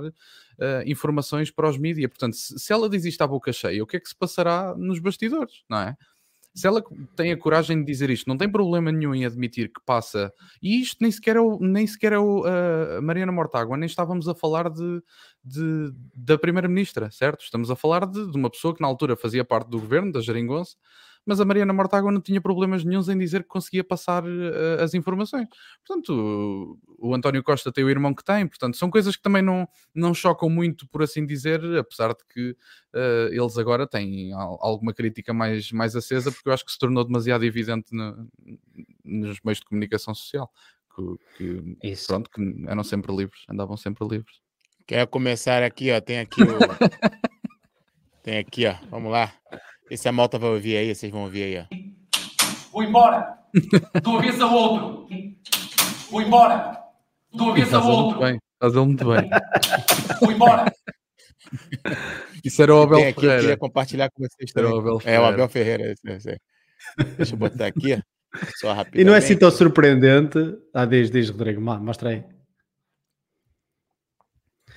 [0.59, 2.09] eh, informações para os mídias.
[2.09, 4.75] Portanto, se, se ela diz isto à boca cheia, o que é que se passará
[4.77, 5.95] nos bastidores, não é?
[6.53, 6.83] Se ela
[7.15, 10.31] tem a coragem de dizer isto, não tem problema nenhum em admitir que passa.
[10.61, 12.43] E isto nem sequer é, o, nem sequer é o,
[13.01, 15.01] Mariana Mortágua, nem estávamos a falar de,
[15.43, 17.43] de- da Primeira-Ministra, certo?
[17.43, 20.21] Estamos a falar de, de uma pessoa que na altura fazia parte do governo, da
[20.21, 20.75] Jeringonça,
[21.25, 24.93] mas a Mariana Mortágua não tinha problemas nenhums em dizer que conseguia passar eh, as
[24.93, 25.47] informações.
[25.85, 26.13] Portanto,
[26.99, 29.67] o, o António Costa tem o irmão que tem, portanto, são coisas que também não,
[29.93, 32.55] não chocam muito, por assim dizer, apesar de que
[32.93, 36.79] eh, eles agora têm al- alguma crítica mais, mais acesa, porque eu acho que se
[36.79, 38.27] tornou demasiado evidente no-
[39.03, 40.49] nos meios de comunicação social.
[40.95, 44.35] Que, que, pronto, que eram sempre livres, andavam sempre livres.
[44.85, 45.99] Quer começar aqui, ó?
[45.99, 46.45] Tem aqui o.
[48.21, 48.75] Tem aqui, ó.
[48.91, 49.33] Vamos lá.
[49.93, 51.65] Esse a malta vai ouvir aí, vocês vão ouvir aí, ó.
[52.71, 53.37] Vou embora.
[53.53, 55.07] De uma vez a outro.
[56.09, 56.79] Vou embora.
[57.31, 58.19] De uma vez a outro.
[58.19, 59.29] bem, faz ele muito bem.
[60.19, 60.73] Vou embora.
[62.43, 63.57] Isso era o Abel Tem aqui, eu queria Ferreira.
[63.57, 64.79] compartilhar com vocês Era também.
[64.79, 65.27] o Abel É, o Ferreira.
[65.27, 65.91] Abel Ferreira.
[65.91, 66.41] esse, esse.
[67.15, 68.01] Deixa eu botar aqui.
[68.59, 69.01] Só rapidamente.
[69.01, 70.39] E não é assim tão surpreendente.
[70.73, 72.23] Ah, diz, diz, Rodrigo, mostra aí.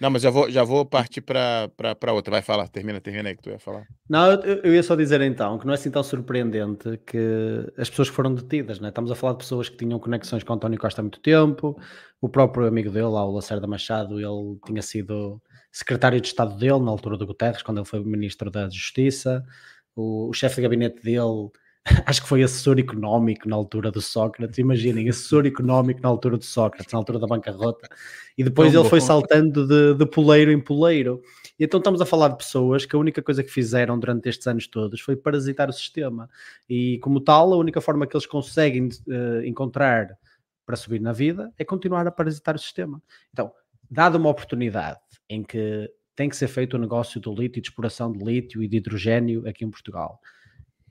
[0.01, 1.71] Não, mas já vou, já vou partir para
[2.13, 2.31] outra.
[2.31, 3.87] Vai falar, termina, termina aí que tu ia falar.
[4.09, 7.89] Não, eu, eu, ia só dizer então que não é assim tão surpreendente que as
[7.89, 8.89] pessoas foram detidas, né?
[8.89, 11.77] estamos a falar de pessoas que tinham conexões com António Costa há muito tempo,
[12.21, 15.41] o próprio amigo dele, lá, o Lacerda Machado, ele tinha sido
[15.73, 19.45] secretário de Estado dele na altura do Guterres, quando ele foi ministro da Justiça,
[19.95, 21.51] o, o chefe de gabinete dele
[22.05, 24.59] acho que foi assessor económico na altura do Sócrates.
[24.59, 27.89] Imaginem, assessor económico na altura do Sócrates, na altura da bancarrota,
[28.37, 31.23] e depois ele foi saltando de, de poleiro em poleiro.
[31.59, 34.47] E então estamos a falar de pessoas que a única coisa que fizeram durante estes
[34.47, 36.29] anos todos foi parasitar o sistema.
[36.69, 40.19] E como tal, a única forma que eles conseguem uh, encontrar
[40.67, 43.01] para subir na vida é continuar a parasitar o sistema.
[43.33, 43.53] Então,
[43.89, 48.11] dada uma oportunidade em que tem que ser feito o negócio do lítio, de exploração
[48.11, 50.21] de lítio e de hidrogênio aqui em Portugal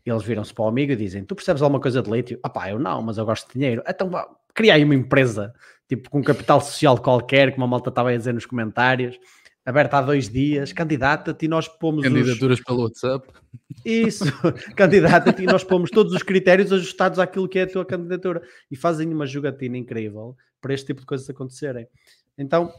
[0.10, 2.40] eles viram-se para o amigo e dizem: Tu percebes alguma coisa de lítio?
[2.44, 3.84] Ah pá, eu não, mas eu gosto de dinheiro.
[3.88, 4.12] Então
[4.54, 5.54] cria aí uma empresa,
[5.90, 9.20] tipo com capital social qualquer, como a malta estava a dizer nos comentários,
[9.66, 12.04] aberta há dois dias, candidata-te e nós pomos.
[12.04, 12.64] Candidaturas os...
[12.64, 13.28] pelo WhatsApp.
[13.84, 14.26] Isso,
[14.76, 18.76] candidata-te e nós pomos todos os critérios ajustados àquilo que é a tua candidatura e
[18.76, 21.88] fazem uma jogatina incrível para este tipo de coisas acontecerem.
[22.38, 22.72] Então,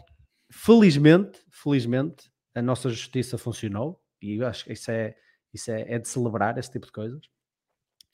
[0.50, 5.14] felizmente, felizmente, a nossa justiça funcionou e eu acho que isso é
[5.56, 7.20] isso é, é de celebrar, esse tipo de coisas.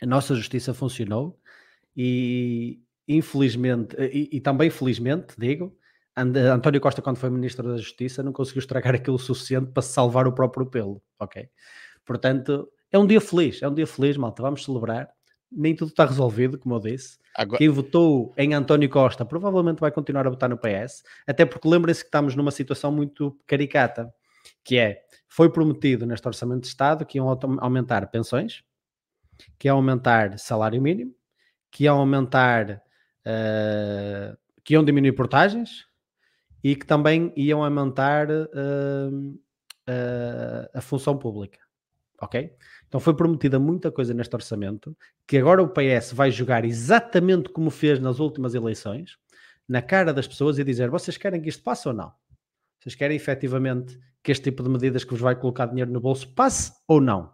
[0.01, 1.39] A nossa justiça funcionou
[1.97, 5.77] e, infelizmente, e, e também felizmente, digo,
[6.17, 10.33] António Costa, quando foi Ministro da Justiça, não conseguiu estragar aquilo suficiente para salvar o
[10.33, 11.49] próprio pelo, ok?
[12.05, 15.09] Portanto, é um dia feliz, é um dia feliz, malta, vamos celebrar.
[15.51, 17.19] Nem tudo está resolvido, como eu disse.
[17.35, 17.59] Agora...
[17.59, 22.03] Quem votou em António Costa provavelmente vai continuar a votar no PS, até porque lembrem-se
[22.03, 24.13] que estamos numa situação muito caricata,
[24.65, 27.27] que é foi prometido neste Orçamento de Estado que iam
[27.61, 28.63] aumentar pensões,
[29.59, 31.15] que iam aumentar salário mínimo,
[31.71, 32.83] que iam aumentar,
[33.27, 35.87] uh, que iam diminuir portagens
[36.63, 39.39] e que também iam aumentar uh,
[39.89, 41.59] uh, a função pública.
[42.21, 42.55] Ok?
[42.87, 47.71] Então foi prometida muita coisa neste orçamento que agora o PS vai jogar exatamente como
[47.71, 49.17] fez nas últimas eleições,
[49.67, 52.13] na cara das pessoas e dizer: vocês querem que isto passe ou não?
[52.79, 56.33] Vocês querem efetivamente que este tipo de medidas que vos vai colocar dinheiro no bolso
[56.35, 57.33] passe ou não?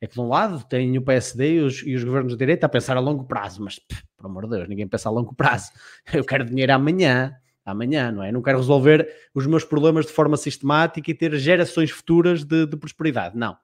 [0.00, 2.66] É que de um lado tem o PSD e os, e os governos de direita
[2.66, 5.34] a pensar a longo prazo, mas pff, por amor de Deus, ninguém pensa a longo
[5.34, 5.72] prazo.
[6.12, 8.30] Eu quero dinheiro amanhã, amanhã, não é?
[8.30, 12.76] Não quero resolver os meus problemas de forma sistemática e ter gerações futuras de, de
[12.76, 13.56] prosperidade, não.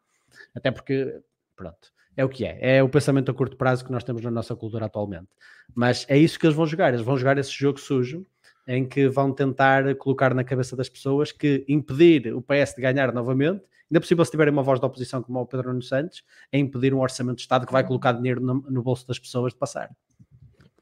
[0.54, 1.20] Até porque,
[1.56, 2.76] pronto, é o que é.
[2.76, 5.28] É o pensamento a curto prazo que nós temos na nossa cultura atualmente.
[5.74, 6.92] Mas é isso que eles vão jogar.
[6.92, 8.26] Eles vão jogar esse jogo sujo
[8.66, 13.12] em que vão tentar colocar na cabeça das pessoas que impedir o PS de ganhar
[13.12, 16.58] novamente, ainda possível se tiverem uma voz da oposição como o Pedro Nuno Santos, é
[16.58, 19.58] impedir um orçamento de Estado que vai colocar dinheiro no, no bolso das pessoas de
[19.58, 19.90] passar.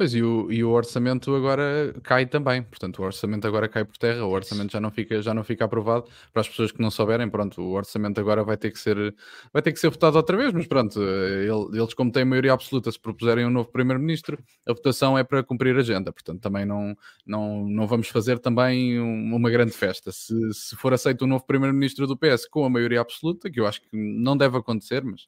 [0.01, 3.99] Pois, e o, e o orçamento agora cai também, portanto, o orçamento agora cai por
[3.99, 6.07] terra, o orçamento já não fica, já não fica aprovado.
[6.33, 9.15] Para as pessoas que não souberem, pronto, o orçamento agora vai ter que ser,
[9.53, 12.99] vai ter que ser votado outra vez, mas pronto, eles, como têm maioria absoluta, se
[12.99, 17.69] propuserem um novo primeiro-ministro, a votação é para cumprir a agenda, portanto, também não, não,
[17.69, 20.11] não vamos fazer também uma grande festa.
[20.13, 23.67] Se, se for aceito um novo primeiro-ministro do PS com a maioria absoluta, que eu
[23.67, 25.27] acho que não deve acontecer, mas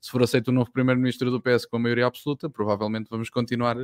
[0.00, 3.76] se for aceito o novo primeiro-ministro do PS com a maioria absoluta, provavelmente vamos continuar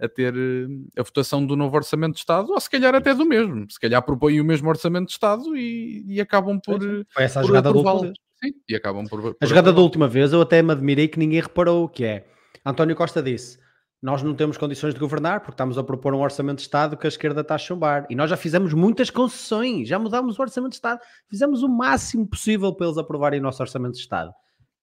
[0.00, 3.24] a ter eh, a votação do novo orçamento de Estado, ou se calhar até do
[3.24, 3.70] mesmo.
[3.70, 6.80] Se calhar propõem o mesmo orçamento de Estado e, e acabam por.
[7.10, 8.18] Foi essa a jogada da última vez.
[8.42, 9.20] Sim, e acabam por.
[9.20, 12.26] por a jogada da última vez eu até me admirei que ninguém reparou, que é
[12.64, 13.58] António Costa disse
[14.04, 17.06] nós não temos condições de governar porque estamos a propor um orçamento de Estado que
[17.06, 18.06] a esquerda está a chumbar.
[18.10, 22.28] E nós já fizemos muitas concessões, já mudámos o orçamento de Estado, fizemos o máximo
[22.28, 24.30] possível para eles aprovarem o nosso orçamento de Estado.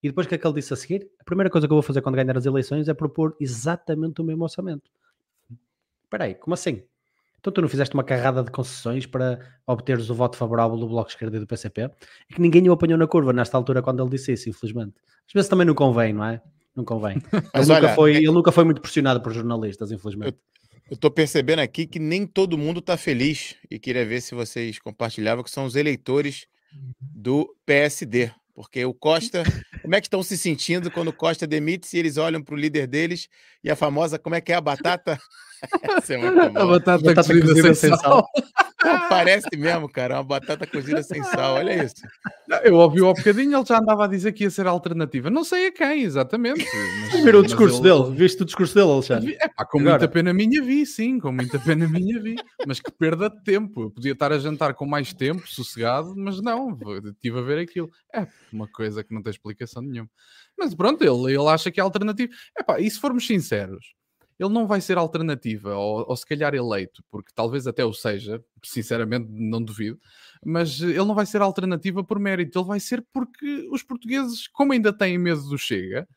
[0.04, 1.10] E depois que é que ele disse a seguir?
[1.20, 4.24] A primeira coisa que eu vou fazer quando ganhar as eleições é propor exatamente o
[4.24, 4.90] mesmo orçamento.
[6.04, 6.84] Espera aí, como assim?
[7.40, 11.10] Então tu não fizeste uma carrada de concessões para obteres o voto favorável do Bloco
[11.10, 11.82] Esquerdo e do PCP?
[11.82, 11.90] É
[12.34, 14.94] que ninguém o apanhou na curva nesta altura quando ele disse isso, infelizmente.
[15.28, 16.42] Às vezes também não convém, não é?
[16.76, 17.18] Não convém.
[17.54, 20.38] Ele, nunca, foi, é ele nunca foi muito pressionado por jornalistas, infelizmente.
[20.90, 24.80] Eu estou percebendo aqui que nem todo mundo está feliz e queria ver se vocês
[24.80, 26.48] compartilhavam que são os eleitores
[27.00, 28.32] do PSD.
[28.54, 29.44] Porque o Costa,
[29.92, 32.58] como é que estão se sentindo quando o Costa demite se eles olham para o
[32.58, 33.28] líder deles
[33.62, 35.20] e a famosa, como é que é a batata?
[35.84, 38.00] Essa é muito A batata, batata cozida, cozida sem, sal.
[38.00, 38.28] sal.
[39.10, 41.96] parece mesmo, cara, uma batata cozida sem sal, olha isso.
[42.64, 45.30] Eu ouvi um bocadinho, ele já andava a dizer que ia ser a alternativa.
[45.30, 46.66] Não sei a quem, exatamente.
[47.12, 47.84] Mas, Virou o discurso ele...
[47.84, 49.38] dele, viste o discurso dele, Alexandre?
[49.40, 50.00] É pá, com Agora.
[50.00, 52.36] muita pena minha vi, sim, com muita pena minha vi.
[52.66, 53.84] Mas que perda de tempo.
[53.84, 57.90] Eu podia estar a jantar com mais tempo, sossegado, mas não, estive a ver aquilo.
[58.14, 60.10] É uma coisa que não tem explicação nenhuma.
[60.58, 62.32] Mas pronto, ele, ele acha que é a alternativa.
[62.58, 63.94] É pá, e se formos sinceros,
[64.42, 68.44] ele não vai ser alternativa, ou, ou se calhar eleito, porque talvez até o seja,
[68.64, 70.00] sinceramente não duvido,
[70.44, 74.74] mas ele não vai ser alternativa por mérito, ele vai ser porque os portugueses, como
[74.74, 76.08] ainda têm medo do Chega,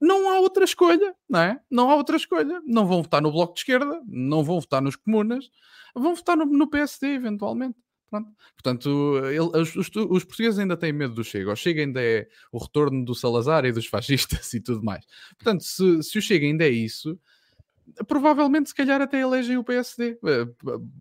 [0.00, 1.60] não há outra escolha, não é?
[1.70, 2.60] Não há outra escolha.
[2.64, 5.50] Não vão votar no Bloco de Esquerda, não vão votar nos comunas,
[5.92, 7.76] vão votar no, no PSD, eventualmente.
[8.08, 8.30] Pronto.
[8.54, 11.52] Portanto, ele, os, os, os, portugueses ainda têm medo do Chega.
[11.52, 15.04] O Chega ainda é o retorno do Salazar e dos fascistas e tudo mais.
[15.36, 17.18] Portanto, se, se o Chega ainda é isso,
[18.06, 20.18] provavelmente se calhar até elegem o PSD.
[20.24, 20.46] Eh,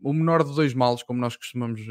[0.02, 1.82] o menor de dois males, como nós costumamos,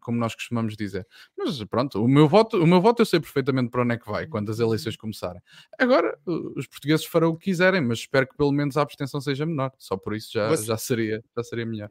[0.00, 1.06] como nós costumamos dizer.
[1.36, 4.10] Mas pronto, o meu voto, o meu voto eu sei perfeitamente para onde é que
[4.10, 5.40] vai quando as eleições começarem.
[5.78, 9.46] Agora, os portugueses farão o que quiserem, mas espero que pelo menos a abstenção seja
[9.46, 9.72] menor.
[9.78, 10.64] Só por isso já, Você...
[10.64, 11.90] já, seria, já seria melhor.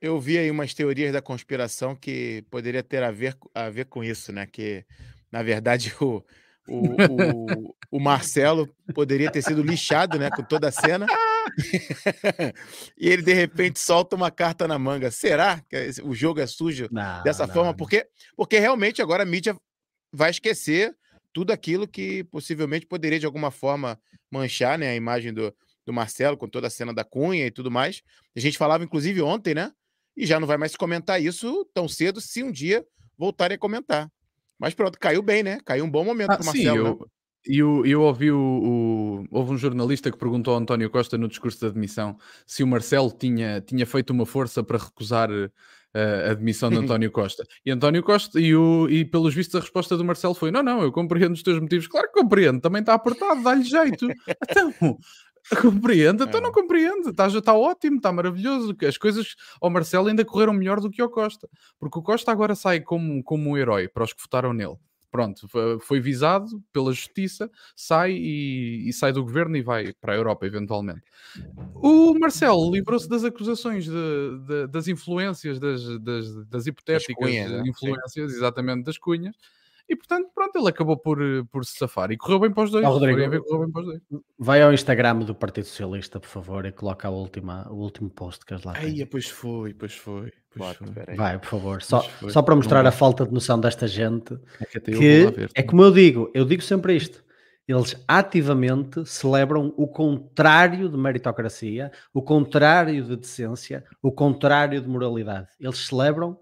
[0.00, 4.04] Eu vi aí umas teorias da conspiração que poderia ter a ver, a ver com
[4.04, 4.46] isso, né?
[4.46, 4.84] Que,
[5.32, 6.22] na verdade, o,
[6.68, 10.28] o, o, o Marcelo poderia ter sido lixado, né?
[10.30, 11.06] Com toda a cena.
[12.96, 15.10] e ele de repente solta uma carta na manga.
[15.10, 17.70] Será que o jogo é sujo não, dessa não, forma?
[17.70, 17.76] Não.
[17.76, 18.06] Porque,
[18.36, 19.56] porque realmente agora a mídia
[20.12, 20.96] vai esquecer
[21.32, 25.54] tudo aquilo que possivelmente poderia de alguma forma manchar né, a imagem do,
[25.84, 28.02] do Marcelo com toda a cena da Cunha e tudo mais.
[28.34, 29.72] A gente falava inclusive ontem, né?
[30.16, 32.84] E já não vai mais comentar isso tão cedo se um dia
[33.18, 34.10] voltarem a comentar.
[34.58, 35.58] Mas pronto, caiu bem, né?
[35.64, 36.64] Caiu um bom momento ah, para Marcelo.
[36.64, 37.06] Sim, eu, né?
[37.46, 41.28] E eu, eu ouvi o, o, Houve um jornalista que perguntou ao António Costa no
[41.28, 45.50] discurso de admissão se o Marcelo tinha, tinha feito uma força para recusar uh,
[46.28, 47.44] a admissão de António Costa.
[47.64, 50.82] E António Costa, e, o, e pelos vistos, a resposta do Marcelo foi: Não, não,
[50.82, 51.86] eu compreendo os teus motivos.
[51.86, 54.06] Claro que compreendo, também está apertado, dá-lhe jeito.
[54.50, 54.98] Então.
[55.62, 56.52] Compreendo, então não é.
[56.52, 58.76] compreendo, está, está ótimo, está maravilhoso.
[58.84, 62.56] As coisas ao Marcelo ainda correram melhor do que ao Costa, porque o Costa agora
[62.56, 64.76] sai como, como um herói para os que votaram nele
[65.16, 65.48] pronto,
[65.80, 70.44] foi visado pela justiça, sai e, e, sai do governo e vai para a Europa,
[70.44, 71.00] eventualmente.
[71.74, 73.90] O Marcelo livrou-se das acusações de,
[74.46, 77.62] de, das influências, das, das, das hipotéticas cunhas, né?
[77.66, 78.36] influências, sim.
[78.36, 79.34] exatamente, das cunhas.
[79.88, 81.18] E portanto, pronto, ele acabou por,
[81.50, 82.84] por se safar e correu bem para os dois.
[82.84, 84.02] Oh, Rodrigo, correu bem para os dois.
[84.38, 88.44] Vai ao Instagram do Partido Socialista, por favor, e coloca a última, o último post
[88.44, 88.84] que eles lá têm.
[88.84, 90.32] Aí, pois foi, pois foi.
[91.16, 91.82] Vai, por favor.
[91.82, 94.38] Só, só para mostrar a falta de noção desta gente.
[94.60, 97.24] É que, que é como eu digo, eu digo sempre isto.
[97.68, 105.48] Eles ativamente celebram o contrário de meritocracia, o contrário de decência, o contrário de moralidade.
[105.58, 106.38] Eles celebram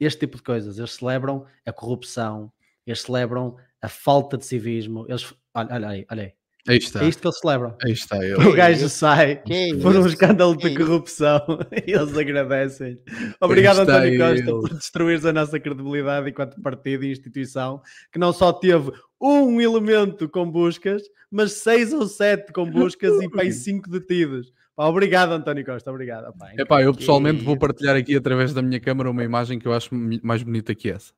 [0.00, 0.78] este tipo de coisas.
[0.78, 2.50] Eles celebram a corrupção,
[2.86, 5.06] eles celebram a falta de civismo.
[5.08, 6.32] Eles, olha, olha aí, olha aí.
[6.68, 7.04] Aí está.
[7.04, 7.76] É isto que eles celebram.
[7.84, 8.34] Aí está ele.
[8.34, 9.42] O gajo sai
[9.82, 11.40] por um escândalo de corrupção
[11.86, 13.00] e eles agradecem.
[13.40, 14.44] Obrigado, António Costa, ele.
[14.44, 20.28] por destruires a nossa credibilidade enquanto partido e instituição, que não só teve um elemento
[20.28, 24.52] com buscas, mas seis ou sete com buscas e pai cinco detidos.
[24.76, 26.32] Pá, obrigado, António Costa, obrigado.
[26.38, 29.72] Pá, Epá, eu pessoalmente vou partilhar aqui através da minha câmera uma imagem que eu
[29.72, 29.92] acho
[30.22, 31.12] mais bonita que essa.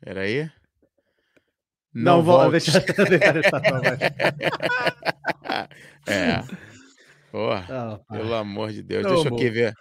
[0.00, 0.50] Espera aí.
[1.92, 3.60] Não, não vou deixar, deixar esta
[6.06, 6.42] É.
[7.32, 9.04] Oh, pelo amor de Deus.
[9.04, 9.74] Não, Deixa eu aqui ver.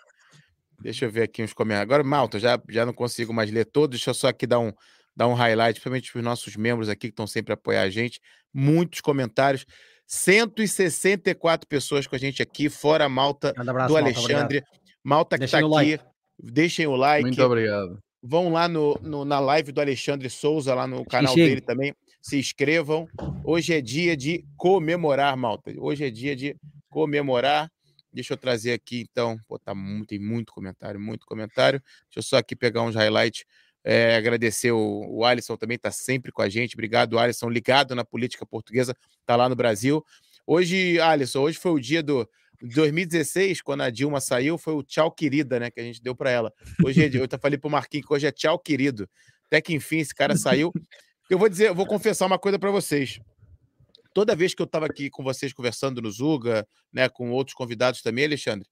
[0.81, 1.83] Deixa eu ver aqui uns comentários.
[1.83, 3.97] Agora, Malta, já, já não consigo mais ler todos.
[3.97, 4.73] Deixa eu só aqui dar um,
[5.15, 7.89] dar um highlight, principalmente para os nossos membros aqui que estão sempre a apoiar a
[7.89, 8.19] gente.
[8.53, 9.65] Muitos comentários.
[10.05, 14.61] 164 pessoas com a gente aqui, fora a Malta um abraço, do Alexandre.
[14.61, 14.67] Malta,
[15.03, 15.67] Malta que está aqui.
[15.67, 16.03] Like.
[16.37, 17.23] Deixem o like.
[17.23, 17.99] Muito obrigado.
[18.21, 21.93] Vão lá no, no, na live do Alexandre Souza, lá no canal dele também.
[22.21, 23.07] Se inscrevam.
[23.45, 25.73] Hoje é dia de comemorar, malta.
[25.77, 26.55] Hoje é dia de
[26.89, 27.71] comemorar.
[28.11, 29.39] Deixa eu trazer aqui, então.
[29.47, 31.81] Pô, tá muito, tem muito comentário, muito comentário.
[32.05, 33.45] Deixa eu só aqui pegar uns highlights.
[33.83, 36.75] É, agradecer o, o Alisson também, está sempre com a gente.
[36.75, 40.05] Obrigado, Alisson, ligado na política portuguesa, está lá no Brasil.
[40.45, 42.27] Hoje, Alisson, hoje foi o dia do,
[42.61, 45.71] 2016, quando a Dilma saiu, foi o tchau querida, né?
[45.71, 46.53] Que a gente deu para ela.
[46.83, 49.09] Hoje, é, eu falei pro Marquinhos que hoje é tchau querido.
[49.47, 50.71] Até que enfim esse cara saiu.
[51.29, 53.19] Eu vou dizer, eu vou confessar uma coisa para vocês.
[54.13, 58.01] Toda vez que eu estava aqui com vocês conversando no Zuga, né, com outros convidados
[58.01, 58.67] também, Alexandre,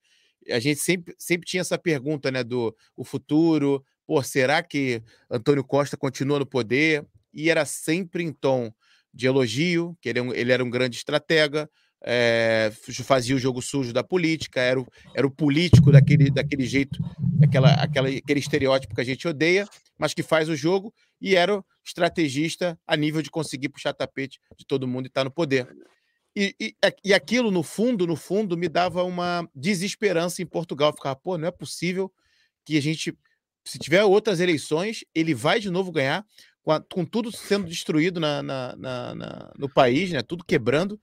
[0.49, 5.63] a gente sempre, sempre tinha essa pergunta, né, do o futuro, pô, será que Antônio
[5.63, 7.05] Costa continua no poder?
[7.33, 8.73] E era sempre em tom
[9.13, 11.69] de elogio, que ele, é ele era um grande estratega,
[12.03, 12.71] é,
[13.03, 16.99] fazia o jogo sujo da política, era o, era o político daquele, daquele jeito,
[17.43, 21.65] aquela, aquele estereótipo que a gente odeia, mas que faz o jogo, e era o
[21.83, 25.67] estrategista a nível de conseguir puxar tapete de todo mundo e estar tá no poder.
[26.35, 30.89] E, e, e aquilo, no fundo, no fundo, me dava uma desesperança em Portugal.
[30.89, 32.13] Eu ficava, pô, não é possível
[32.63, 33.17] que a gente,
[33.65, 36.23] se tiver outras eleições, ele vai de novo ganhar,
[36.61, 40.21] com, a, com tudo sendo destruído na, na, na, na no país, né?
[40.21, 40.99] tudo quebrando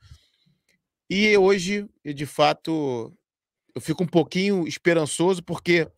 [1.08, 3.12] E hoje, de fato,
[3.74, 5.88] eu fico um pouquinho esperançoso, porque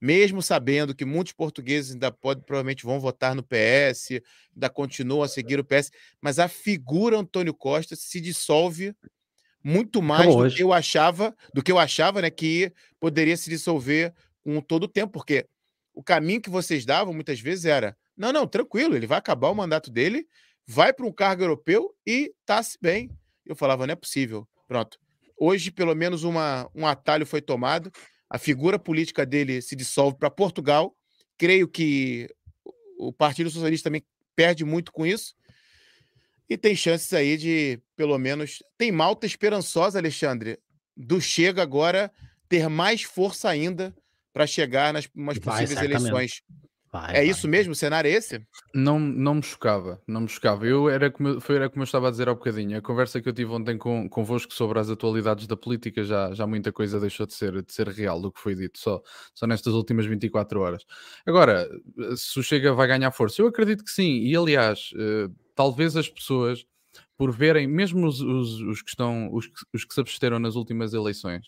[0.00, 4.20] mesmo sabendo que muitos portugueses ainda podem, provavelmente vão votar no PS,
[4.54, 8.94] ainda continuam a seguir o PS, mas a figura Antônio Costa se dissolve
[9.62, 10.56] muito mais do hoje.
[10.56, 14.88] que eu achava, do que eu achava, né, que poderia se dissolver com todo o
[14.88, 15.46] tempo, porque
[15.94, 19.54] o caminho que vocês davam muitas vezes era: não, não, tranquilo, ele vai acabar o
[19.54, 20.26] mandato dele,
[20.66, 23.08] vai para um cargo europeu e tá-se bem.
[23.46, 24.48] Eu falava, não é possível.
[24.72, 24.98] Pronto.
[25.38, 27.92] Hoje, pelo menos, uma, um atalho foi tomado.
[28.30, 30.96] A figura política dele se dissolve para Portugal.
[31.36, 32.26] Creio que
[32.98, 34.02] o Partido Socialista também
[34.34, 35.34] perde muito com isso.
[36.48, 38.62] E tem chances aí de, pelo menos.
[38.78, 40.58] Tem malta esperançosa, Alexandre,
[40.96, 42.10] do Chega agora
[42.48, 43.94] ter mais força ainda
[44.32, 46.42] para chegar nas umas Vai, possíveis eleições.
[46.92, 47.24] Vai, É vai.
[47.26, 47.72] isso mesmo?
[47.72, 48.44] O cenário é esse?
[48.74, 50.66] Não, não me chocava, não me chocava.
[50.66, 52.76] Eu era como, eu- foi, era como eu estava a dizer há bocadinho.
[52.76, 56.46] A conversa que eu tive ontem com, convosco sobre as atualidades da política, já, já
[56.46, 59.00] muita coisa deixou de ser, de ser real do que foi dito, só,
[59.34, 60.84] só nestas últimas 24 horas.
[61.24, 61.66] Agora,
[62.14, 64.18] se o Chega vai ganhar força, eu acredito que sim.
[64.24, 66.66] E aliás, eh, talvez as pessoas,
[67.16, 70.56] por verem, mesmo os, os, os que estão, os, que- os que se absteram nas
[70.56, 71.46] últimas eleições,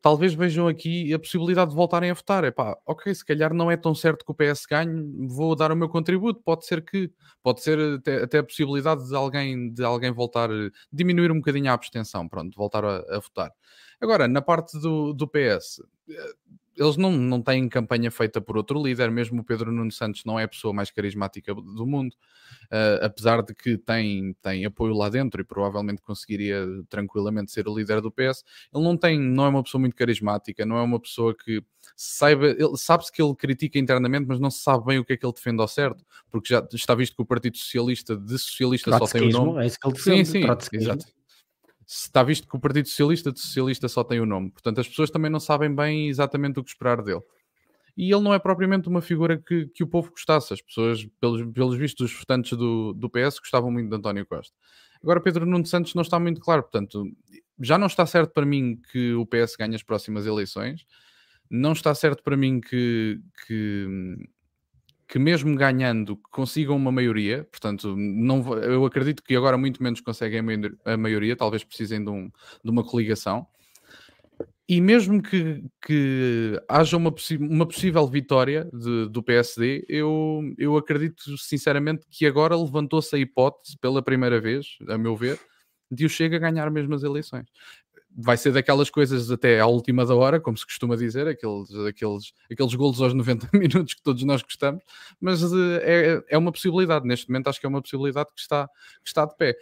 [0.00, 2.44] talvez vejam aqui a possibilidade de voltarem a votar.
[2.44, 5.72] É pá, ok, se calhar não é tão certo que o PS ganhe, vou dar
[5.72, 6.40] o meu contributo.
[6.44, 7.10] Pode ser que,
[7.42, 10.48] pode ser até, até a possibilidade de alguém, de alguém voltar,
[10.92, 13.50] diminuir um bocadinho a abstenção, pronto, voltar a, a votar.
[14.00, 16.34] Agora, na parte do, do PS, eh,
[16.76, 20.38] eles não, não têm campanha feita por outro líder, mesmo o Pedro Nuno Santos não
[20.38, 22.14] é a pessoa mais carismática do mundo,
[22.70, 27.74] eh, apesar de que tem, tem apoio lá dentro e provavelmente conseguiria tranquilamente ser o
[27.76, 31.00] líder do PS, ele não tem, não é uma pessoa muito carismática, não é uma
[31.00, 31.62] pessoa que
[31.96, 35.16] saiba, ele- sabe-se que ele critica internamente, mas não se sabe bem o que é
[35.16, 38.90] que ele defende ao certo, porque já está visto que o Partido Socialista de socialista
[38.92, 39.62] só tem o nome.
[39.62, 40.28] é isso que ele Sim, defende.
[40.30, 40.92] sim, trotskismo.
[40.92, 41.06] exato.
[41.86, 45.10] Está visto que o Partido Socialista de socialista só tem o nome, portanto as pessoas
[45.10, 47.22] também não sabem bem exatamente o que esperar dele.
[47.96, 50.52] E ele não é propriamente uma figura que, que o povo gostasse.
[50.52, 54.54] As pessoas, pelos, pelos vistos, os votantes do, do PS gostavam muito de António Costa.
[55.02, 57.04] Agora, Pedro Nuno Santos não está muito claro, portanto,
[57.60, 60.84] já não está certo para mim que o PS ganhe as próximas eleições,
[61.50, 64.16] não está certo para mim que, que,
[65.08, 70.40] que mesmo ganhando consigam uma maioria, portanto, não, eu acredito que agora muito menos conseguem
[70.40, 72.30] a maio- a maioria, talvez precisem de, um-
[72.64, 73.46] de uma coligação.
[74.68, 81.38] E mesmo que, que haja uma, uma possível vitória de- do PSD, eu, eu acredito
[81.38, 85.38] sinceramente que agora levantou-se a hipótese, pela primeira vez, a meu ver,
[85.88, 87.46] de o Chega ganhar mesmo as eleições.
[88.18, 92.32] Vai ser daquelas coisas até à última da hora, como se costuma dizer, aqueles, aqueles,
[92.50, 94.82] aqueles golos aos 90 minutos que todos nós gostamos,
[95.20, 97.06] mas eh, é, é uma possibilidade.
[97.06, 99.54] Neste momento acho que é uma possibilidade que está, que está de pé.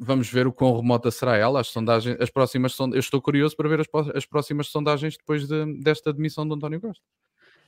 [0.00, 1.60] Vamos ver o quão remota será ela.
[1.60, 2.96] As sondagens, as próximas sondagens.
[2.96, 6.80] Eu estou curioso para ver as, as próximas sondagens depois de- desta demissão de António
[6.80, 7.02] Costa.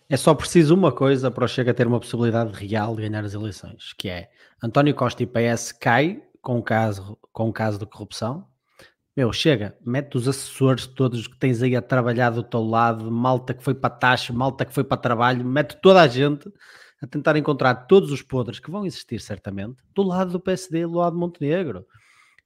[0.09, 3.35] É só preciso uma coisa para o Chega ter uma possibilidade real de ganhar as
[3.35, 4.31] eleições, que é
[4.63, 8.47] António Costa e PS cai com o caso, com o caso de corrupção.
[9.17, 13.55] Meu, chega, mete os assessores todos que tens aí a trabalhar do teu lado, malta
[13.55, 16.53] que foi para taxa, malta que foi para trabalho, mete toda a gente
[17.01, 20.99] a tentar encontrar todos os podres que vão existir certamente do lado do PSD, do
[20.99, 21.87] lado de Montenegro.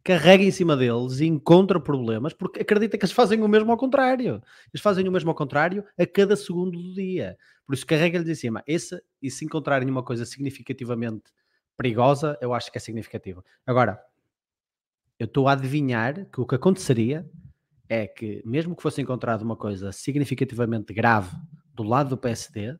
[0.05, 3.77] Carrega em cima deles e encontra problemas, porque acredita que eles fazem o mesmo ao
[3.77, 4.41] contrário.
[4.73, 7.37] Eles fazem o mesmo ao contrário a cada segundo do dia.
[7.67, 8.63] Por isso, carrega-lhes em cima.
[8.67, 11.25] Esse, e se encontrarem uma coisa significativamente
[11.77, 13.45] perigosa, eu acho que é significativo.
[13.67, 14.01] Agora,
[15.21, 17.31] eu estou a adivinhar que o que aconteceria
[17.87, 21.37] é que, mesmo que fosse encontrado uma coisa significativamente grave
[21.75, 22.75] do lado do PSD,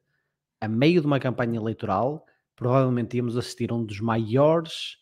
[0.59, 2.25] a meio de uma campanha eleitoral,
[2.57, 4.97] provavelmente íamos assistir a um dos maiores,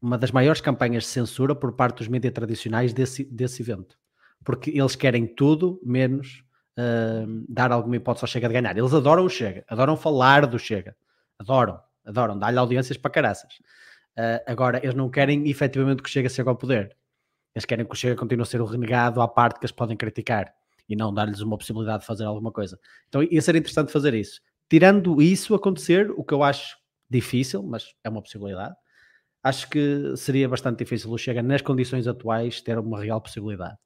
[0.00, 3.98] uma das maiores campanhas de censura por parte dos mídias tradicionais desse, desse evento.
[4.44, 6.44] Porque eles querem tudo menos
[6.78, 8.78] hum, dar alguma hipótese ao Chega de ganhar.
[8.78, 10.94] Eles adoram o Chega, adoram falar do Chega,
[11.40, 13.54] adoram, adoram, dar-lhe audiências para caraças.
[14.20, 16.94] Uh, agora, eles não querem efetivamente que o Chega chegue ao poder.
[17.54, 19.96] Eles querem que o Chega continue a ser o renegado à parte que eles podem
[19.96, 20.52] criticar
[20.86, 22.78] e não dar-lhes uma possibilidade de fazer alguma coisa.
[23.08, 24.42] Então ia ser interessante fazer isso.
[24.68, 26.76] Tirando isso acontecer, o que eu acho
[27.08, 28.74] difícil, mas é uma possibilidade,
[29.42, 33.76] acho que seria bastante difícil o Chega, nas condições atuais, ter uma real possibilidade.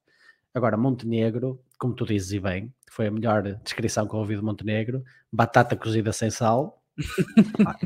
[0.53, 4.41] Agora, Montenegro, como tu dizes e bem, foi a melhor descrição que eu ouvi de
[4.41, 6.83] Montenegro, batata cozida sem sal.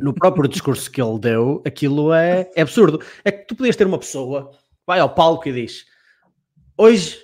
[0.01, 3.01] No próprio discurso que ele deu, aquilo é, é absurdo.
[3.24, 4.51] É que tu podias ter uma pessoa,
[4.86, 5.86] vai ao palco e diz:
[6.78, 7.20] Hoje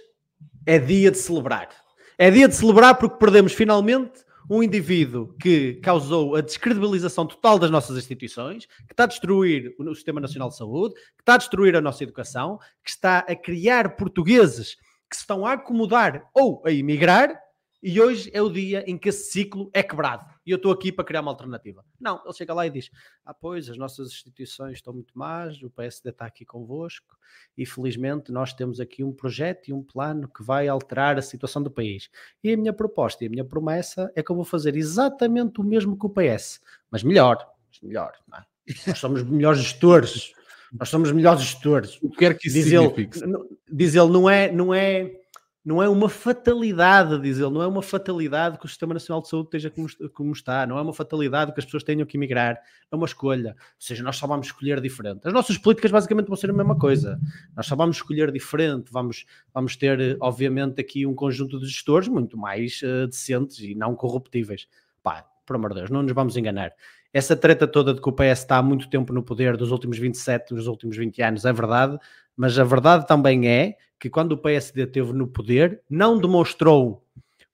[0.66, 1.70] é dia de celebrar.
[2.18, 7.72] É dia de celebrar porque perdemos finalmente um indivíduo que causou a descredibilização total das
[7.72, 11.76] nossas instituições, que está a destruir o Sistema Nacional de Saúde, que está a destruir
[11.76, 14.78] a nossa educação, que está a criar portugueses
[15.10, 17.40] que se estão a acomodar ou a emigrar,
[17.88, 20.26] e hoje é o dia em que esse ciclo é quebrado.
[20.44, 21.86] E eu estou aqui para criar uma alternativa.
[22.00, 22.90] Não, ele chega lá e diz:
[23.24, 27.16] Ah, pois, as nossas instituições estão muito más, o PSD está aqui convosco,
[27.56, 31.62] e felizmente nós temos aqui um projeto e um plano que vai alterar a situação
[31.62, 32.10] do país.
[32.44, 35.64] E a minha proposta e a minha promessa é que eu vou fazer exatamente o
[35.64, 36.60] mesmo que o PS,
[36.90, 37.38] mas melhor.
[37.72, 38.46] Mas melhor, não é?
[38.88, 40.34] Nós somos melhores gestores.
[40.74, 42.00] Nós somos melhores gestores.
[42.02, 43.24] O que quer que isso Diz signifique.
[43.24, 43.38] ele,
[43.72, 45.22] diz ele, não é, não é,
[45.66, 49.30] não é uma fatalidade, diz ele, não é uma fatalidade que o Sistema Nacional de
[49.30, 52.16] Saúde esteja como, est- como está, não é uma fatalidade que as pessoas tenham que
[52.18, 52.60] emigrar,
[52.92, 53.56] é uma escolha.
[53.58, 55.22] Ou seja, nós só vamos escolher diferente.
[55.28, 57.20] As nossas políticas basicamente vão ser a mesma coisa.
[57.56, 62.38] Nós só vamos escolher diferente, vamos, vamos ter, obviamente, aqui um conjunto de gestores muito
[62.38, 64.68] mais eh, decentes e não corruptíveis.
[65.02, 66.74] Pá, por amor de Deus, não nos vamos enganar.
[67.12, 69.98] Essa treta toda de que o PS está há muito tempo no poder, dos últimos
[69.98, 71.98] 27, dos últimos 20 anos, é verdade,
[72.36, 77.06] mas a verdade também é que quando o PSD esteve no poder, não demonstrou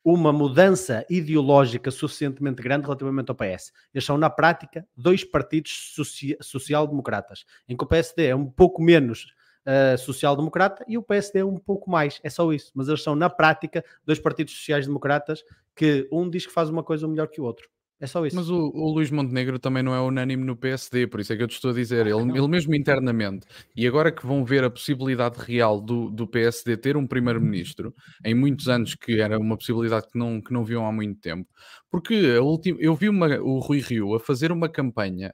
[0.03, 3.71] uma mudança ideológica suficientemente grande relativamente ao PS.
[3.93, 8.81] Eles são, na prática, dois partidos socia- social-democratas, em que o PSD é um pouco
[8.81, 9.33] menos
[9.65, 12.19] uh, social-democrata e o PSD é um pouco mais.
[12.23, 12.71] É só isso.
[12.73, 15.43] Mas eles são, na prática, dois partidos sociais-democratas
[15.75, 17.69] que um diz que faz uma coisa melhor que o outro.
[18.01, 18.35] É só isso.
[18.35, 21.43] Mas o, o Luís Montenegro também não é unânime no PSD, por isso é que
[21.43, 23.45] eu te estou a dizer, ele, ele mesmo internamente,
[23.75, 27.93] e agora que vão ver a possibilidade real do, do PSD ter um primeiro-ministro,
[28.25, 31.47] em muitos anos que era uma possibilidade que não, que não viam há muito tempo,
[31.91, 35.31] porque a última, eu vi uma, o Rui Rio a fazer uma campanha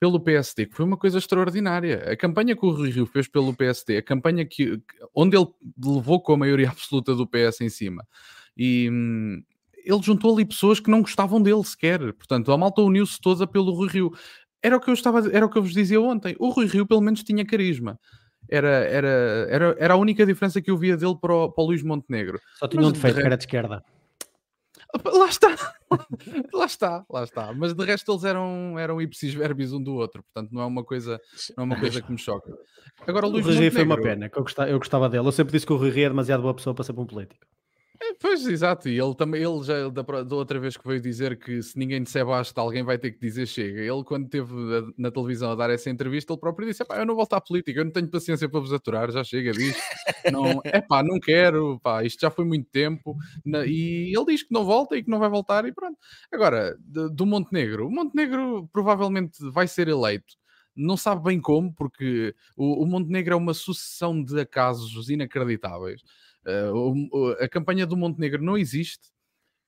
[0.00, 2.10] pelo PSD, que foi uma coisa extraordinária.
[2.10, 4.84] A campanha que o Rui Rio fez pelo PSD, a campanha que, que-
[5.14, 5.46] onde ele
[5.84, 8.06] levou com a maioria absoluta do PS em cima,
[8.56, 9.42] e hum,
[9.84, 12.00] ele juntou ali pessoas que não gostavam dele sequer.
[12.14, 14.10] Portanto, a malta uniu-se toda pelo Rui Rio.
[14.62, 16.36] Era o que eu estava, era o que eu vos dizia ontem.
[16.38, 17.98] O Rui Rio pelo menos tinha carisma.
[18.48, 19.08] Era, era,
[19.48, 22.40] era, era a única diferença que eu via dele para o, para o Luís Montenegro.
[22.58, 23.82] Só tinha mas um de defeito, re- que era de esquerda.
[24.94, 25.48] Opa, Lá está,
[26.52, 27.52] lá está, lá está.
[27.54, 30.82] Mas de resto eles eram, eram ipsis verbis um do outro, portanto não é uma
[30.84, 31.20] coisa,
[31.56, 32.52] não é uma coisa que me choca.
[33.06, 35.08] Agora o O Luís Rui Rio foi uma Montenegro- pena, que eu gostava, eu gostava
[35.08, 35.26] dele.
[35.28, 37.46] Eu sempre disse que o Rui Rio é demasiado boa pessoa para ser um político.
[38.02, 41.38] É, Pois, exato, e ele também, ele já da, da outra vez que veio dizer
[41.38, 43.80] que se ninguém disser basta, alguém vai ter que dizer chega.
[43.80, 47.04] Ele, quando esteve a- na televisão a dar essa entrevista, ele próprio disse: "Epá, eu
[47.06, 49.86] não volto à política, eu não tenho paciência para vos aturar, já chega disto.
[50.26, 53.16] Não, é pá, não quero, pá, isto já foi muito tempo.
[53.44, 55.98] Na- e ele diz que não volta e que não vai voltar, e pronto.
[56.32, 56.76] Agora,
[57.12, 60.34] do Montenegro, o Montenegro provavelmente vai ser eleito.
[60.76, 66.00] Não sabe bem como, porque o, o Montenegro é uma sucessão de acasos inacreditáveis.
[66.72, 69.08] O- a campanha do Montenegro não existe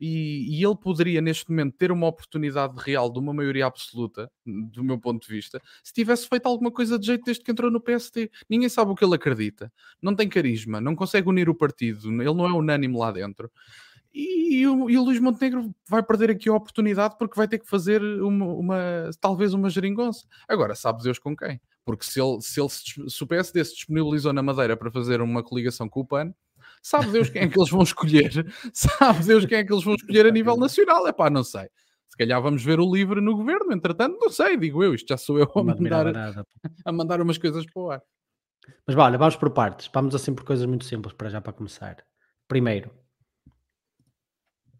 [0.01, 4.83] e, e ele poderia neste momento ter uma oportunidade real de uma maioria absoluta, do
[4.83, 7.81] meu ponto de vista, se tivesse feito alguma coisa de jeito desde que entrou no
[7.81, 8.31] PST.
[8.51, 12.35] Ninguém sabe o que ele acredita, não tem carisma, não consegue unir o partido, ele
[12.35, 13.51] não é unânime lá dentro.
[14.15, 17.69] E, o, e o Luís Montenegro vai perder aqui a oportunidade porque vai ter que
[17.69, 20.27] fazer uma, uma- talvez uma geringonça.
[20.47, 21.61] Agora, sabe Deus com quem?
[21.85, 25.43] Porque se, ele, se, ele se o PSD se disponibilizou na Madeira para fazer uma
[25.43, 26.33] coligação com o PAN,
[26.83, 28.31] sabe Deus quem é que eles vão escolher?
[28.75, 31.07] Sabe Deus quem é que eles vão escolher a nível nacional?
[31.07, 31.69] É pá, não sei.
[32.11, 35.17] Se calhar vamos ver o livre no governo, entretanto, não sei, digo eu, isto já
[35.17, 36.07] sou eu a mandar,
[36.85, 38.03] a mandar umas coisas para o ar.
[38.87, 39.89] Mas olha, vamos por partes.
[39.93, 41.97] Vamos assim por coisas muito simples para já para começar.
[42.47, 42.91] Primeiro,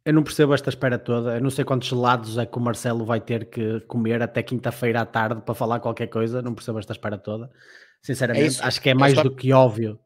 [0.05, 1.37] eu não percebo esta espera toda.
[1.37, 5.01] Eu não sei quantos gelados é que o Marcelo vai ter que comer até quinta-feira
[5.01, 6.43] à tarde para falar qualquer coisa.
[6.43, 7.51] Não percebo esta espera toda.
[8.03, 8.65] Sinceramente, isso.
[8.65, 9.99] acho que é mais só- do que óbvio.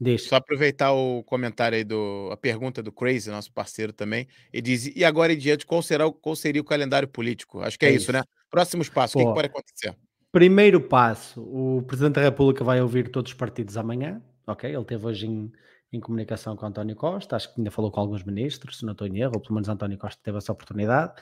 [0.00, 0.22] Diz.
[0.24, 4.26] Só aproveitar o comentário aí do a pergunta do Crazy, nosso parceiro também.
[4.52, 7.84] Ele diz: "E agora em diante qual será qual seria o calendário político?" Acho que
[7.84, 8.12] é, É isso, isso.
[8.12, 8.22] né?
[8.50, 9.34] Próximos passos, o que, que Pô.
[9.34, 9.94] pode acontecer?
[10.32, 14.72] Primeiro passo, o Presidente da República vai ouvir todos os partidos amanhã, ok?
[14.74, 15.50] Ele teve hoje em,
[15.92, 19.06] em comunicação com António Costa, acho que ainda falou com alguns ministros, se não estou
[19.08, 21.12] em erro, ou pelo menos António Costa teve essa oportunidade.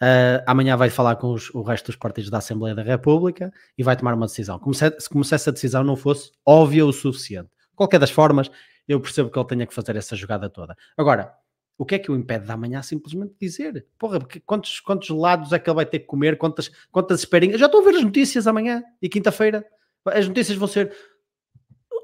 [0.00, 3.82] Ah, amanhã vai falar com os- o resto dos partidos da Assembleia da República e
[3.82, 4.58] vai tomar uma decisão.
[4.58, 7.48] Como se, como se essa decisão não fosse óbvia o suficiente.
[7.78, 8.50] Qualquer das formas,
[8.88, 10.76] eu percebo que ele tenha que fazer essa jogada toda.
[10.96, 11.32] Agora,
[11.78, 13.86] o que é que o impede de amanhã simplesmente dizer?
[13.96, 16.36] Porra, porque quantos, quantos lados é que ele vai ter que comer?
[16.36, 17.60] Quantas, quantas esperinhas?
[17.60, 19.64] Já estou a ver as notícias amanhã e quinta-feira.
[20.04, 20.92] As notícias vão ser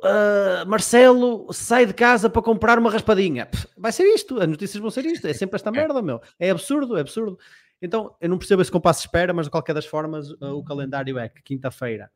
[0.04, 3.46] "Ah, Marcelo sai de casa para comprar uma raspadinha.
[3.46, 5.26] Pff, vai ser isto, as notícias vão ser isto.
[5.26, 6.20] É sempre esta merda, meu.
[6.38, 7.36] É absurdo, é absurdo.
[7.82, 10.62] Então, eu não percebo esse compasso de espera, mas de qualquer das formas, ah, o
[10.62, 12.12] calendário é que quinta-feira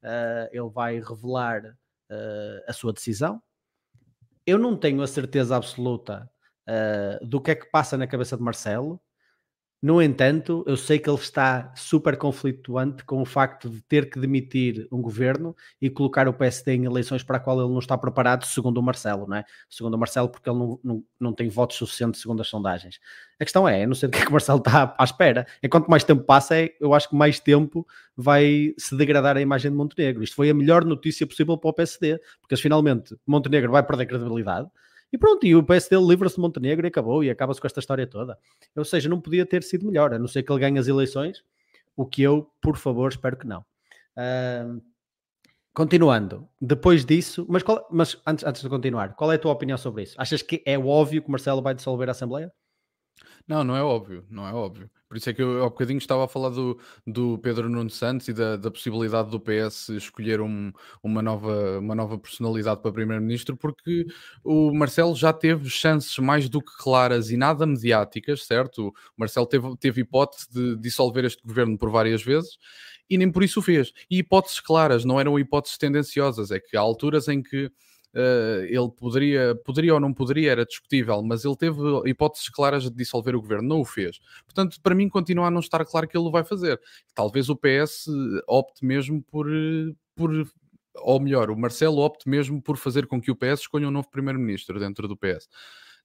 [0.00, 1.76] ah, ele vai revelar
[2.10, 3.42] ah, a sua decisão.
[4.46, 6.28] Eu não tenho a certeza absoluta
[6.68, 9.00] uh, do que é que passa na cabeça de Marcelo,
[9.82, 14.20] No entanto, eu sei que ele está super conflituante com o facto de ter que
[14.20, 17.96] demitir um governo e colocar o PSD em eleições para a qual ele não está
[17.96, 19.44] preparado, segundo o Marcelo, não é?
[19.70, 23.00] Segundo o Marcelo, porque ele não, não, não tem votos suficientes segundo as sondagens.
[23.40, 25.46] A questão é, eu não sei do que é que o Marcelo está à espera.
[25.62, 29.70] Enquanto mais tempo passa, é, eu acho que mais tempo vai se degradar a imagem
[29.70, 30.22] de Montenegro.
[30.22, 34.68] Isto foi a melhor notícia possível para o PSD, porque finalmente Montenegro vai perder credibilidade
[35.12, 38.06] e pronto, e o PSD livra-se de Montenegro e acabou, e acaba-se com esta história
[38.06, 38.38] toda.
[38.76, 41.44] Ou seja, não podia ter sido melhor, a não ser que ele ganhe as eleições,
[41.96, 43.60] o que eu, por favor, espero que não.
[44.16, 44.80] Uh,
[45.74, 49.76] continuando, depois disso, mas, qual, mas antes, antes de continuar, qual é a tua opinião
[49.76, 50.14] sobre isso?
[50.18, 52.52] Achas que é óbvio que Marcelo vai dissolver a Assembleia?
[53.46, 54.90] Não, não é óbvio, não é óbvio.
[55.08, 58.28] Por isso é que eu há bocadinho estava a falar do, do Pedro Nuno Santos
[58.28, 63.56] e da, da possibilidade do PS escolher um, uma, nova, uma nova personalidade para Primeiro-Ministro,
[63.56, 64.06] porque
[64.44, 68.88] o Marcelo já teve chances mais do que claras e nada mediáticas, certo?
[68.88, 72.56] O Marcelo teve, teve hipótese de dissolver este governo por várias vezes
[73.10, 73.92] e nem por isso o fez.
[74.08, 77.70] E hipóteses claras, não eram hipóteses tendenciosas, é que há alturas em que
[78.12, 82.90] Uh, ele poderia, poderia ou não poderia, era discutível, mas ele teve hipóteses claras de
[82.90, 84.18] dissolver o governo, não o fez.
[84.44, 86.80] Portanto, para mim, continua a não estar claro que ele o vai fazer.
[87.14, 88.06] Talvez o PS
[88.48, 89.46] opte mesmo por,
[90.16, 90.30] por
[90.96, 94.10] ou melhor, o Marcelo opte mesmo por fazer com que o PS escolha um novo
[94.10, 95.48] primeiro-ministro dentro do PS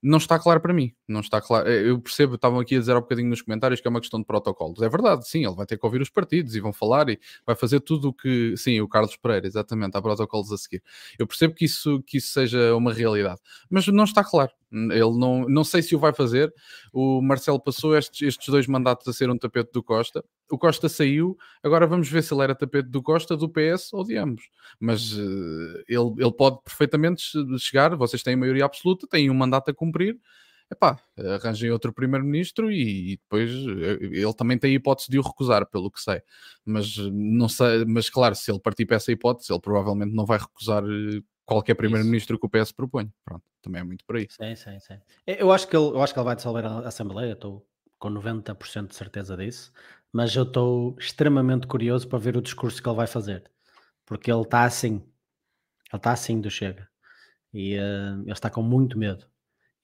[0.01, 0.93] não está claro para mim.
[1.07, 1.67] Não está claro.
[1.69, 3.99] Eh, eu percebo, estavam aqui a dizer há um bocadinho nos comentários que é uma
[3.99, 4.81] questão de protocolos.
[4.81, 7.55] É verdade, sim, ele vai ter que ouvir os partidos e vão falar e vai
[7.55, 8.55] fazer tudo o que.
[8.57, 10.83] Sim, o Carlos Pereira, exatamente, há protocolos a seguir.
[11.19, 13.39] Eu percebo que isso, que isso seja uma realidade,
[13.69, 14.51] mas não está claro.
[14.75, 16.53] Ele não, não sei se o vai fazer.
[16.91, 20.23] O Marcelo passou estes, estes dois mandatos a ser um tapete do Costa.
[20.51, 24.03] O Costa saiu, agora vamos ver se ele era tapete do Costa, do PS ou
[24.03, 24.49] de ambos.
[24.79, 27.23] Mas uh, ele, ele pode perfeitamente
[27.57, 27.95] chegar.
[27.95, 30.19] Vocês têm maioria absoluta, têm um mandato a cumprir.
[30.71, 35.21] Epá, arranjem outro primeiro-ministro e, e, depois eh, ele também tem a hipótese de o
[35.21, 36.21] recusar, pelo que sei.
[36.65, 40.39] Mas não sei, mas claro, se ele partir para essa hipótese, ele provavelmente não vai
[40.39, 43.11] recusar eh, qualquer primeiro-ministro que o PS propõe.
[43.23, 44.27] Pronto, também é muito por aí.
[44.29, 44.99] Sim, sim, sim.
[45.25, 47.65] Eu acho que ele, eu acho que ele vai dissolver a Assembleia, estou
[47.99, 49.71] com 90% de certeza disso,
[50.11, 53.43] mas eu estou extremamente curioso para ver o discurso que ele vai fazer,
[54.05, 56.87] porque ele está assim, ele está assim do Chega,
[57.53, 59.25] e uh, ele está com muito medo.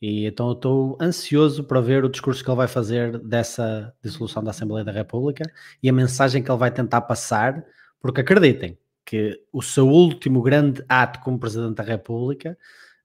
[0.01, 4.43] E então eu estou ansioso para ver o discurso que ele vai fazer dessa dissolução
[4.43, 5.43] da Assembleia da República
[5.81, 7.63] e a mensagem que ele vai tentar passar,
[7.99, 12.57] porque acreditem, que o seu último grande ato como Presidente da República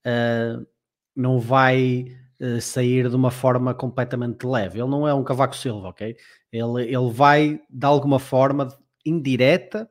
[0.07, 0.67] uh,
[1.15, 2.07] não vai
[2.41, 4.79] uh, sair de uma forma completamente leve.
[4.79, 6.17] Ele não é um Cavaco Silva, ok?
[6.53, 8.69] Ele, ele vai, de alguma forma
[9.05, 9.89] indireta,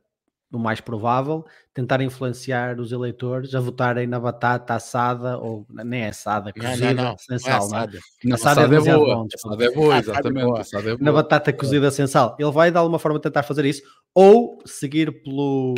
[0.52, 1.44] o mais provável,
[1.74, 7.04] tentar influenciar os eleitores a votarem na batata assada ou nem é assada, cozida, não,
[7.04, 7.18] não, não.
[7.18, 7.68] sem é sal.
[7.68, 7.80] Não é?
[7.80, 7.98] assada.
[8.24, 9.14] Não, assada, assada é, é boa.
[9.16, 10.60] Bom, assada é boa, exatamente.
[10.60, 10.98] Assada é boa.
[11.00, 12.36] Na batata cozida sem sal.
[12.38, 13.82] Ele vai de alguma forma tentar fazer isso
[14.14, 15.74] ou seguir pelo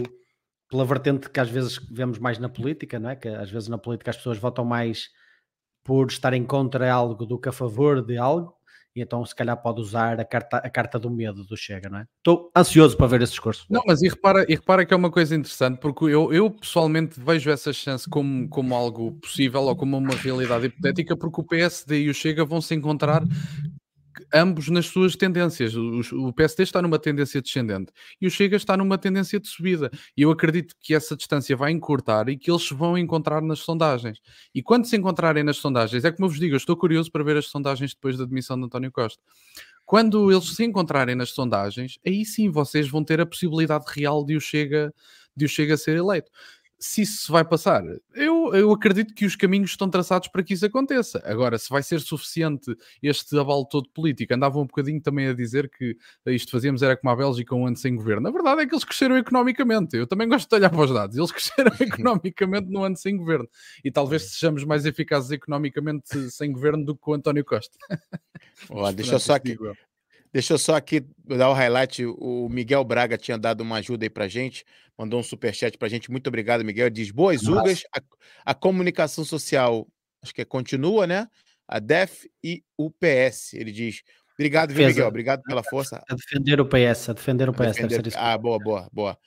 [0.68, 3.16] pela vertente que às vezes vemos mais na política, não é?
[3.16, 5.08] Que às vezes na política as pessoas votam mais
[5.84, 8.58] por estarem contra algo do que a favor de algo,
[8.94, 12.00] e então se calhar pode usar a carta, a carta do medo do Chega, não
[12.00, 12.06] é?
[12.18, 13.64] Estou ansioso para ver esse discurso.
[13.70, 17.18] Não, mas e repara, e repara que é uma coisa interessante, porque eu, eu pessoalmente
[17.18, 22.02] vejo essa chance como, como algo possível ou como uma realidade hipotética, porque o PSD
[22.02, 23.22] e o Chega vão se encontrar
[24.32, 25.74] ambos nas suas tendências.
[25.74, 29.90] O, PSD está numa tendência descendente e o Chega está numa tendência de subida.
[30.16, 33.60] E eu acredito que essa distância vai encurtar e que eles se vão encontrar nas
[33.60, 34.20] sondagens.
[34.54, 37.24] E quando se encontrarem nas sondagens, é como eu vos digo, eu estou curioso para
[37.24, 39.22] ver as sondagens depois da demissão de António Costa.
[39.84, 44.36] Quando eles se encontrarem nas sondagens, aí sim vocês vão ter a possibilidade real de
[44.36, 44.92] o Chega,
[45.34, 46.30] de o Chega ser eleito
[46.78, 47.82] se isso vai passar,
[48.14, 51.20] eu, eu acredito que os caminhos estão traçados para que isso aconteça.
[51.24, 55.68] Agora, se vai ser suficiente este abalo todo político, andavam um bocadinho também a dizer
[55.68, 58.28] que isto fazíamos era como a Bélgica um ano sem governo.
[58.28, 59.96] A verdade é que eles cresceram economicamente.
[59.96, 61.16] Eu também gosto de olhar para os dados.
[61.16, 63.48] Eles cresceram economicamente no ano sem governo.
[63.84, 67.76] E talvez sejamos mais eficazes economicamente sem governo do que o António Costa.
[68.70, 69.56] Ó, deixa eu só aqui.
[70.32, 72.04] Deixa eu só aqui dar o highlight.
[72.04, 74.64] O Miguel Braga tinha dado uma ajuda aí pra gente,
[74.96, 76.10] mandou um superchat pra gente.
[76.10, 76.90] Muito obrigado, Miguel.
[76.90, 78.00] Diz: Boas Ugas, a,
[78.44, 79.86] a, comunicação social,
[80.22, 81.28] acho que é, continua, né?
[81.66, 83.54] A DEF e o PS.
[83.54, 84.02] Ele diz:
[84.34, 85.08] Obrigado, viu, Miguel?
[85.08, 86.02] Obrigado pela força.
[86.08, 87.76] A defender o PS, a defender o PS.
[87.76, 88.12] Defender...
[88.16, 89.18] Ah, boa, boa, boa.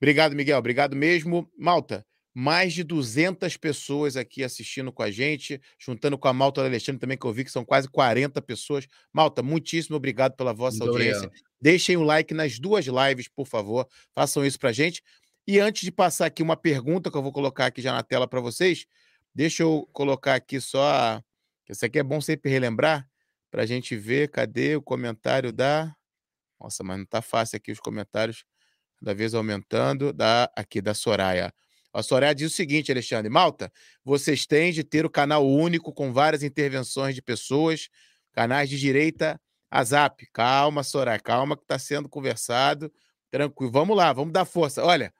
[0.00, 0.58] Obrigado, Miguel.
[0.58, 1.50] Obrigado mesmo.
[1.56, 2.04] Malta,
[2.34, 7.00] mais de 200 pessoas aqui assistindo com a gente, juntando com a Malta do Alexandre
[7.00, 8.86] também, que eu vi que são quase 40 pessoas.
[9.12, 11.26] Malta, muitíssimo obrigado pela vossa Muito audiência.
[11.26, 11.50] Obrigado.
[11.60, 13.86] Deixem o like nas duas lives, por favor.
[14.14, 15.02] Façam isso pra gente.
[15.46, 18.28] E antes de passar aqui uma pergunta que eu vou colocar aqui já na tela
[18.28, 18.86] para vocês,
[19.34, 21.20] deixa eu colocar aqui só.
[21.68, 23.08] Isso aqui é bom sempre relembrar.
[23.50, 24.30] para a gente ver.
[24.30, 25.94] Cadê o comentário da.
[26.60, 28.44] Nossa, mas não tá fácil aqui os comentários,
[28.98, 30.12] cada vez aumentando.
[30.12, 31.52] Da aqui da Soraya.
[31.92, 33.72] A Soraya diz o seguinte, Alexandre: Malta,
[34.04, 37.88] vocês têm de ter o canal único com várias intervenções de pessoas,
[38.32, 40.26] canais de direita a zap.
[40.32, 42.92] Calma, Soraya, calma que está sendo conversado.
[43.30, 44.84] Tranquilo, vamos lá, vamos dar força.
[44.84, 45.12] Olha,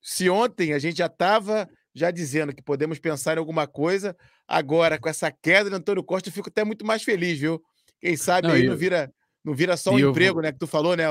[0.00, 4.16] se ontem a gente já estava já dizendo que podemos pensar em alguma coisa,
[4.48, 7.62] agora com essa queda de Antônio Costa, eu fico até muito mais feliz, viu?
[8.00, 8.70] Quem sabe não, aí eu...
[8.70, 9.12] não vira
[9.44, 10.42] não vira só um emprego, vou...
[10.42, 10.52] né?
[10.52, 11.04] Que tu falou, né,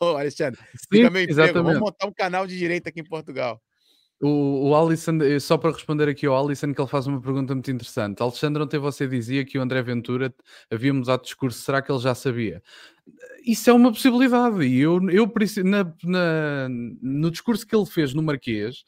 [0.00, 0.60] Alexandre?
[0.60, 1.32] Sim, Fica meu emprego.
[1.32, 1.64] Exatamente.
[1.64, 3.60] Vamos montar um canal de direita aqui em Portugal.
[4.22, 7.54] O, o Alisson, eh, só para responder aqui ao Alisson, que ele faz uma pergunta
[7.54, 8.20] muito interessante.
[8.22, 10.34] Alexandre, ontem você dizia que o André Ventura
[10.70, 12.62] havia mudado de discurso, será que ele já sabia?
[13.46, 15.32] Isso é uma possibilidade, e eu, eu
[15.64, 18.84] na, na, no discurso que ele fez no Marquês,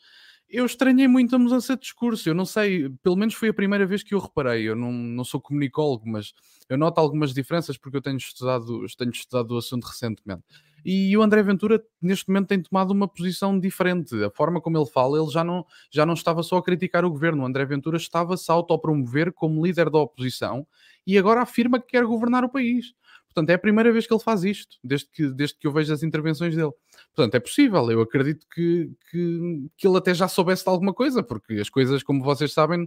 [0.52, 2.28] eu estranhei muito a mudança de discurso.
[2.28, 4.68] Eu não sei, pelo menos foi a primeira vez que eu reparei.
[4.68, 6.34] Eu não, não sou comunicólogo, mas
[6.68, 10.42] eu noto algumas diferenças porque eu tenho estudado, tenho estudado o assunto recentemente.
[10.84, 14.14] E o André Ventura, neste momento, tem tomado uma posição diferente.
[14.24, 17.10] A forma como ele fala, ele já não, já não estava só a criticar o
[17.10, 17.42] governo.
[17.42, 20.66] O André Ventura estava-se a autopromover como líder da oposição
[21.06, 22.94] e agora afirma que quer governar o país.
[23.32, 25.92] Portanto, é a primeira vez que ele faz isto, desde que, desde que eu vejo
[25.92, 26.72] as intervenções dele.
[27.14, 27.90] Portanto, é possível.
[27.90, 32.02] Eu acredito que, que, que ele até já soubesse de alguma coisa, porque as coisas,
[32.02, 32.86] como vocês sabem,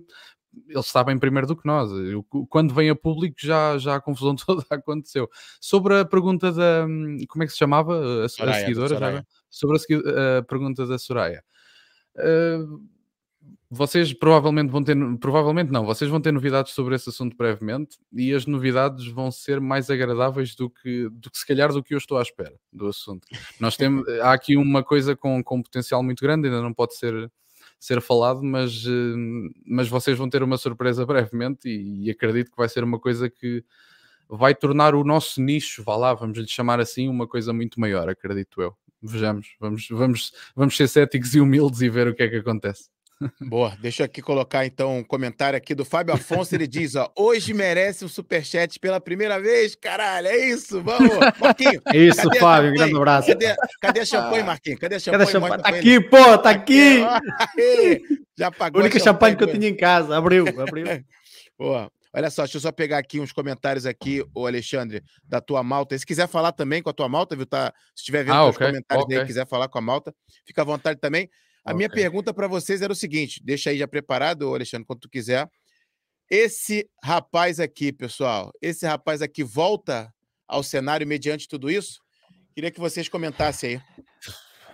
[0.70, 1.92] eles sabem primeiro do que nós.
[1.92, 5.28] Eu, quando vem a público, já, já a confusão toda aconteceu.
[5.60, 6.86] Sobre a pergunta da.
[7.28, 8.26] Como é que se chamava?
[8.26, 9.00] A, Soraya, a seguidora?
[9.00, 11.44] Já, sobre a, a, pergunta da Soraya.
[12.16, 12.95] Uh,
[13.70, 18.34] vocês provavelmente vão ter, provavelmente não, vocês vão ter novidades sobre esse assunto brevemente e
[18.34, 21.98] as novidades vão ser mais agradáveis do que, do que se calhar do que eu
[21.98, 23.28] estou à espera do assunto.
[23.60, 27.32] Nós temos, há aqui uma coisa com, com potencial muito grande, ainda não pode ser,
[27.80, 29.16] ser falado, mas, eh,
[29.66, 33.30] mas vocês vão ter uma surpresa brevemente e, e acredito que vai ser uma coisa
[33.30, 33.64] que
[34.30, 38.10] vai tornar o nosso nicho, vá lá, vamos lhe chamar assim, uma coisa muito maior,
[38.10, 38.76] acredito eu.
[39.02, 42.95] Vejamos, vamos, vamos, vamos ser céticos e humildes e ver o que é que acontece.
[43.40, 46.54] Boa, deixa eu aqui colocar então um comentário aqui do Fábio Afonso.
[46.54, 49.76] Ele diz: ó, hoje merece um superchat pela primeira vez.
[49.76, 51.82] Caralho, é isso, vamos, Marquinho.
[51.94, 53.28] É isso, Fábio, um grande abraço.
[53.30, 54.46] Cadê, cadê a champanhe, ah.
[54.46, 54.78] Marquinho?
[54.78, 55.26] Cadê a champanhe?
[55.26, 55.64] Cadê a champanhe?
[55.64, 57.02] Tá aqui, pô, tá aqui.
[58.38, 58.82] Já pagou.
[58.82, 60.18] A única champanhe que eu tinha em casa.
[60.18, 60.86] Abriu, abriu.
[61.58, 61.90] Boa.
[62.14, 65.96] Olha só, deixa eu só pegar aqui uns comentários aqui, o Alexandre, da tua malta.
[65.96, 67.46] E se quiser falar também com a tua malta, viu?
[67.46, 69.18] Tá, se estiver vendo ah, os okay, comentários okay.
[69.18, 71.30] aí, quiser falar com a malta, fica à vontade também.
[71.66, 71.78] A okay.
[71.78, 75.50] minha pergunta para vocês era o seguinte: deixa aí já preparado, Alexandre, quando tu quiser.
[76.30, 80.14] Esse rapaz aqui, pessoal, esse rapaz aqui volta
[80.48, 82.00] ao cenário mediante tudo isso?
[82.54, 83.82] Queria que vocês comentassem aí.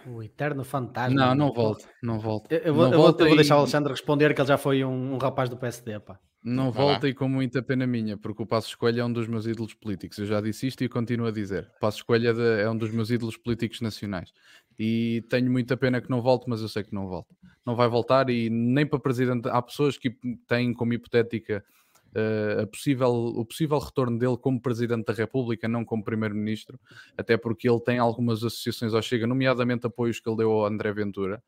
[0.07, 1.15] O eterno fantasma.
[1.15, 2.53] Não, não volta, não volta.
[2.53, 4.57] Eu, vou, não eu volta vou, eu vou deixar o Alexandre responder que ele já
[4.57, 6.19] foi um, um rapaz do PSD, pá.
[6.43, 9.45] Não volta e com muita pena minha, porque o Passo Escolha é um dos meus
[9.45, 10.17] ídolos políticos.
[10.17, 11.69] Eu já disse isto e continuo a dizer.
[11.77, 14.33] O Passo Escolha é, é um dos meus ídolos políticos nacionais.
[14.79, 17.35] E tenho muita pena que não volte, mas eu sei que não volta.
[17.63, 19.47] Não vai voltar e nem para presidente.
[19.49, 21.63] Há pessoas que têm como hipotética
[22.15, 26.79] uh, possível, o possível retorno dele como presidente da República, não como primeiro-ministro,
[27.17, 30.91] até porque ele tem algumas associações ao Chega, nomeadamente apoios que ele deu ao André
[30.93, 31.41] Ventura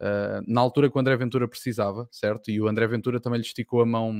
[0.00, 2.52] Uh, na altura que o André Ventura precisava, certo?
[2.52, 4.12] E o André Ventura também lhe esticou a mão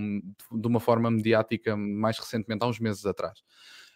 [0.51, 3.38] de uma forma mediática mais recentemente, há uns meses atrás.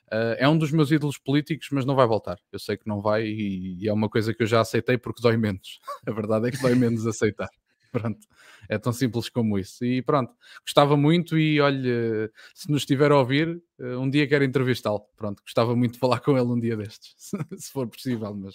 [0.06, 2.38] Uh, é um dos meus ídolos políticos, mas não vai voltar.
[2.52, 5.20] Eu sei que não vai e, e, é uma coisa que eu já aceitei porque
[5.20, 5.80] dói menos.
[6.06, 7.50] A verdade é que dói menos aceitar.
[8.00, 8.26] Pronto,
[8.68, 9.84] é tão simples como isso.
[9.84, 10.32] E pronto,
[10.64, 15.02] gostava muito e olha, se nos estiver a ouvir, uh, um dia quero entrevistá-lo.
[15.14, 17.14] Pronto, gostava muito de falar com ele um dia destes,
[17.58, 18.54] se for possível, mas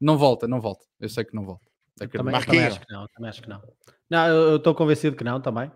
[0.00, 0.86] não volta, não volta.
[0.98, 1.66] Eu sei que não volta.
[1.98, 3.62] Também, também, acho que não, também acho que não.
[4.08, 5.70] Não, eu estou convencido que não também.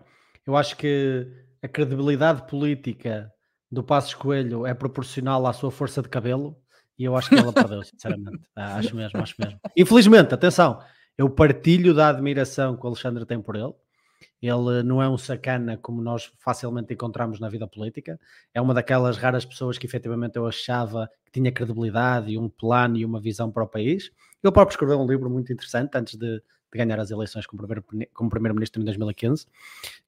[0.45, 1.27] Eu acho que
[1.61, 3.31] a credibilidade política
[3.71, 6.57] do Passos Coelho é proporcional à sua força de cabelo
[6.97, 8.39] e eu acho que ela perdeu, sinceramente.
[8.55, 9.59] Ah, acho mesmo, acho mesmo.
[9.75, 10.79] Infelizmente, atenção,
[11.17, 13.73] eu partilho da admiração que o Alexandre tem por ele.
[14.41, 18.19] Ele não é um sacana como nós facilmente encontramos na vida política.
[18.53, 22.97] É uma daquelas raras pessoas que efetivamente eu achava que tinha credibilidade e um plano
[22.97, 24.11] e uma visão para o país.
[24.43, 26.41] Ele próprio escreveu um livro muito interessante antes de, de
[26.73, 29.47] ganhar as eleições como primeiro-ministro em 2015,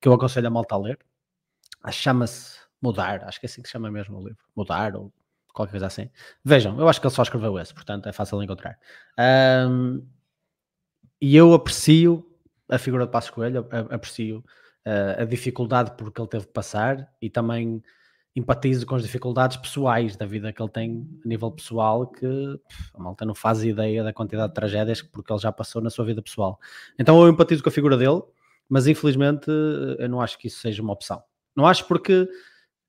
[0.01, 0.99] que eu aconselho a malta a ler.
[1.91, 4.43] Chama-se Mudar, acho que é assim que se chama mesmo o livro.
[4.55, 5.11] Mudar ou
[5.53, 6.09] qualquer coisa assim.
[6.43, 8.77] Vejam, eu acho que ele só escreveu esse, portanto é fácil de encontrar.
[9.17, 10.05] Um,
[11.21, 12.25] e eu aprecio
[12.69, 14.43] a figura de Passos Coelho, aprecio
[14.85, 17.81] uh, a dificuldade por que ele teve que passar e também
[18.35, 22.25] empatizo com as dificuldades pessoais da vida que ele tem a nível pessoal, que
[22.93, 26.03] a malta não faz ideia da quantidade de tragédias porque ele já passou na sua
[26.03, 26.59] vida pessoal.
[26.99, 28.21] Então eu empatizo com a figura dele,
[28.67, 29.49] mas infelizmente
[29.99, 31.23] eu não acho que isso seja uma opção.
[31.55, 32.27] Não acho porque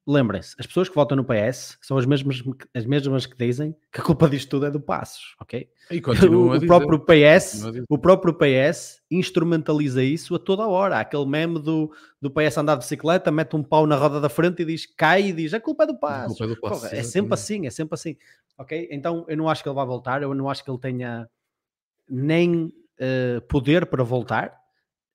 [0.06, 2.42] lembrem-se, as pessoas que votam no PS são as mesmas,
[2.72, 5.68] as mesmas que dizem que a culpa disto tudo é do Passos, ok?
[5.90, 6.00] E
[6.30, 10.98] O, o próprio PS, o próprio PS instrumentaliza isso a toda hora.
[10.98, 14.28] Há aquele meme do, do PS andar de bicicleta, mete um pau na roda da
[14.28, 16.38] frente e diz, cai e diz, a culpa é do Passos.
[16.38, 18.16] culpa é do Passos, Porra, é sempre assim, é sempre assim.
[18.56, 18.88] Ok?
[18.90, 21.28] Então eu não acho que ele vai voltar, eu não acho que ele tenha
[22.08, 24.56] nem eh, poder para voltar,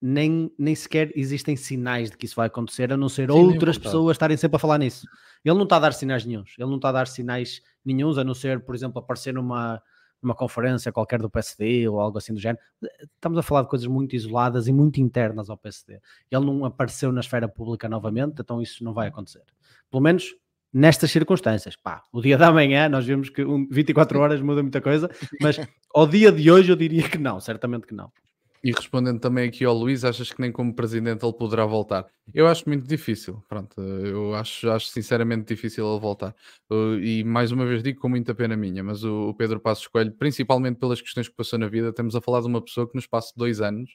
[0.02, 3.78] nem, nem sequer existem sinais de que isso vai acontecer, a não ser Sim, outras
[3.78, 5.08] pessoas estarem sempre a falar nisso.
[5.46, 8.24] Ele não está a dar sinais nenhuns, ele não está a dar sinais nenhuns, a
[8.24, 9.82] não ser, por exemplo, aparecer numa,
[10.22, 12.60] numa conferência qualquer do PSD ou algo assim do género.
[13.16, 16.00] Estamos a falar de coisas muito isoladas e muito internas ao PSD.
[16.30, 19.44] Ele não apareceu na esfera pública novamente, então isso não vai acontecer.
[19.90, 20.34] Pelo menos
[20.74, 21.76] nestas circunstâncias.
[21.76, 25.60] Pá, o dia da manhã nós vimos que um, 24 horas muda muita coisa, mas
[25.94, 28.12] ao dia de hoje eu diria que não, certamente que não.
[28.64, 32.06] E respondendo também aqui ao Luís, achas que nem como presidente ele poderá voltar?
[32.34, 36.36] Eu acho muito difícil, pronto, eu acho, acho sinceramente difícil ele voltar.
[36.72, 40.14] Uh, E mais uma vez digo com muita pena minha, mas o, Pedro Passos Coelho,
[40.14, 43.00] principalmente pelas questões que passou na vida, estamos a falar de uma pessoa que no
[43.00, 43.90] espaço de dois anos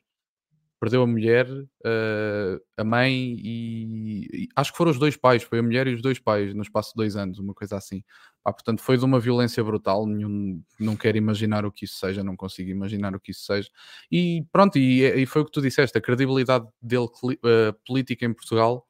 [0.87, 5.59] perdeu a mulher, uh, a mãe e, e acho que foram os dois pais, foi
[5.59, 8.05] a mulher e os dois pais no espaço de dois anos, uma coisa assim.
[8.45, 12.23] Pá, portanto, foi de uma violência brutal, nenhum, não quero imaginar o que isso seja,
[12.23, 13.69] não consigo imaginar o que isso seja.
[14.13, 17.09] E pronto, e, e foi o que tu disseste, a credibilidade dele
[17.45, 18.87] eh, política em Portugal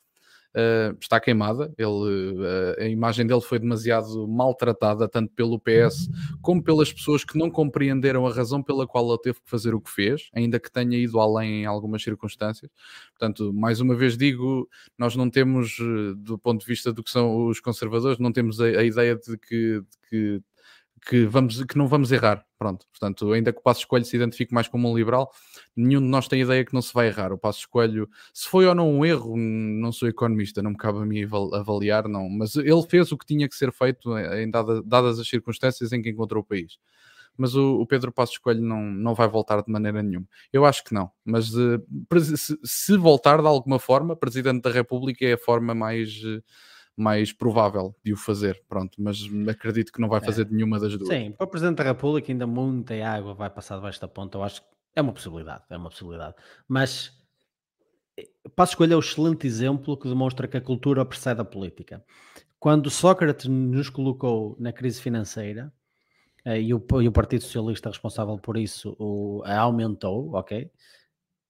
[0.59, 1.71] eh, está queimada.
[1.77, 2.35] Ele,
[2.79, 6.09] eh, a imagem dele foi demasiado maltratada, tanto pelo PS
[6.41, 9.81] como pelas pessoas que não compreenderam a razão pela qual ele teve que fazer o
[9.81, 12.71] que fez, ainda que tenha ido além em algumas circunstâncias.
[13.11, 17.11] Portanto, mais uma vez digo, nós não temos, eh, do ponto de vista do que
[17.11, 20.43] são os conservadores, não temos a, a ideia de que, de que
[21.09, 22.45] que, vamos, que não vamos errar.
[22.59, 25.31] Pronto, portanto, ainda que o Passo Escolho se identifique mais como um liberal,
[25.77, 27.33] nenhum de nós tem ideia que não se vai errar.
[27.33, 30.99] O Passo Escolho, se foi ou não um erro, não sou economista, não me cabe
[30.99, 32.29] a mim aval- avaliar, não.
[32.29, 36.03] Mas ele fez o que tinha que ser feito em dada- dadas as circunstâncias em
[36.03, 36.79] que encontrou o país.
[37.37, 40.27] Mas o, o Pedro Passos Coelho não, não vai voltar de maneira nenhuma.
[40.53, 41.11] Eu acho que não.
[41.25, 41.79] Mas eh,
[42.37, 46.41] se, se voltar de alguma forma, Presidente da República é a forma mais, eh,
[46.97, 48.63] mais provável de o fazer.
[48.69, 49.19] Pronto, mas
[49.49, 51.09] acredito que não vai fazer de nenhuma das duas.
[51.09, 54.39] Sim, para o Presidente da República ainda muita água vai passar debaixo da ponta.
[54.39, 56.35] Eu acho que é uma possibilidade, é uma possibilidade.
[56.67, 57.13] Mas
[58.17, 62.03] eh, Passo Escolha é o excelente exemplo que demonstra que a cultura precede a política.
[62.59, 65.71] Quando Sócrates nos colocou na crise financeira,
[66.47, 70.71] eh, e o, e o Partido Socialista responsável por isso o, aumentou, ok?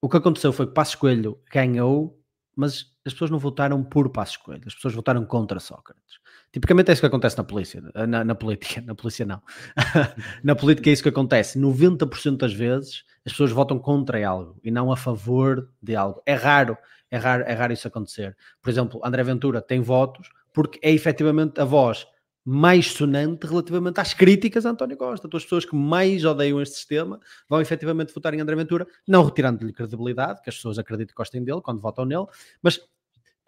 [0.00, 2.20] O que aconteceu foi que Passos Coelho ganhou,
[2.56, 6.18] mas as pessoas não votaram por Passos Coelho, as pessoas votaram contra Sócrates.
[6.52, 9.42] Tipicamente é isso que acontece na polícia, na, na política, na polícia não.
[10.42, 11.58] na política é isso que acontece.
[11.58, 16.22] 90% das vezes as pessoas votam contra algo e não a favor de algo.
[16.26, 16.76] É raro,
[17.10, 18.36] é raro, é raro isso acontecer.
[18.60, 22.06] Por exemplo, André Ventura tem votos porque é efetivamente a voz
[22.48, 25.26] mais sonante relativamente às críticas a António Costa.
[25.26, 29.24] Então, as pessoas que mais odeiam este sistema vão efetivamente votar em André Ventura, não
[29.24, 32.26] retirando-lhe credibilidade, que as pessoas acreditam que gostem dele quando votam nele,
[32.62, 32.80] mas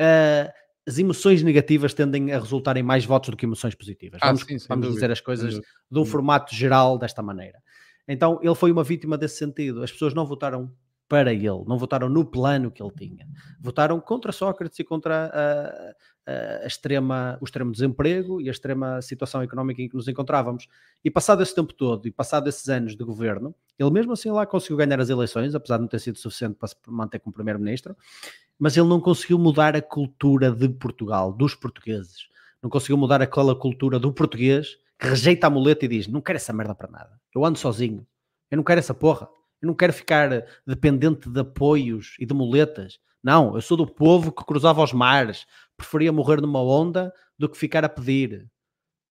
[0.00, 0.52] ah,
[0.86, 4.20] as emoções negativas tendem a resultar em mais votos do que emoções positivas.
[4.22, 5.54] Ah, vamos sim, vamos dúvida, dizer as coisas
[5.90, 7.58] de um formato geral desta maneira.
[8.06, 9.82] Então, ele foi uma vítima desse sentido.
[9.82, 10.72] As pessoas não votaram
[11.06, 13.26] para ele, não votaram no plano que ele tinha.
[13.60, 19.00] Votaram contra Sócrates e contra a, a- a extrema, o extremo desemprego e a extrema
[19.00, 20.68] situação económica em que nos encontrávamos.
[21.02, 24.44] E passado esse tempo todo e passado esses anos de governo, ele mesmo assim lá
[24.46, 27.96] conseguiu ganhar as eleições, apesar de não ter sido suficiente para se manter como primeiro-ministro,
[28.58, 32.26] mas ele não conseguiu mudar a cultura de Portugal, dos portugueses.
[32.62, 36.36] Não conseguiu mudar aquela cultura do português que rejeita a muleta e diz: Não quero
[36.36, 37.20] essa merda para nada.
[37.34, 38.06] Eu ando sozinho.
[38.50, 39.28] Eu não quero essa porra.
[39.62, 42.98] Eu não quero ficar dependente de apoios e de muletas.
[43.22, 45.46] Não, eu sou do povo que cruzava os mares.
[45.76, 48.48] Preferia morrer numa onda do que ficar a pedir.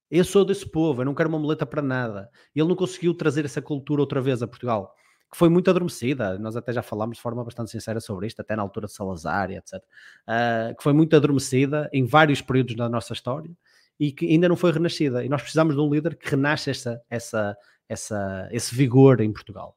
[0.10, 2.30] Eu sou desse povo, eu não quero uma muleta para nada.
[2.56, 4.96] Ele não conseguiu trazer essa cultura outra vez a Portugal,
[5.30, 6.38] que foi muito adormecida.
[6.40, 9.52] Nós até já falámos de forma bastante sincera sobre isto, até na altura de Salazar
[9.52, 9.82] e etc.
[10.26, 13.52] Ah, que foi muito adormecida em vários períodos da nossa história
[14.00, 15.26] e que ainda não foi renascida.
[15.26, 17.58] E nós precisamos de um líder que renasce essa, essa,
[17.90, 19.76] essa, esse vigor em Portugal.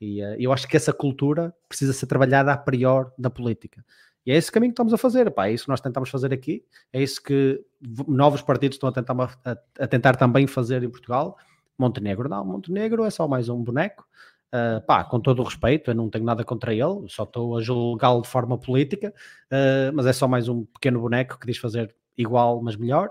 [0.00, 3.84] E ah, eu acho que essa cultura precisa ser trabalhada a priori da política.
[4.26, 6.34] E é esse caminho que estamos a fazer, pá, é isso que nós tentamos fazer
[6.34, 7.64] aqui, é isso que
[8.06, 11.38] novos partidos estão a tentar, a, a tentar também fazer em Portugal.
[11.78, 14.06] Montenegro não, Montenegro é só mais um boneco,
[14.54, 17.62] Uh, pá, com todo o respeito, eu não tenho nada contra ele, só estou a
[17.62, 19.12] julgá-lo de forma política,
[19.52, 23.10] uh, mas é só mais um pequeno boneco que diz fazer igual, mas melhor.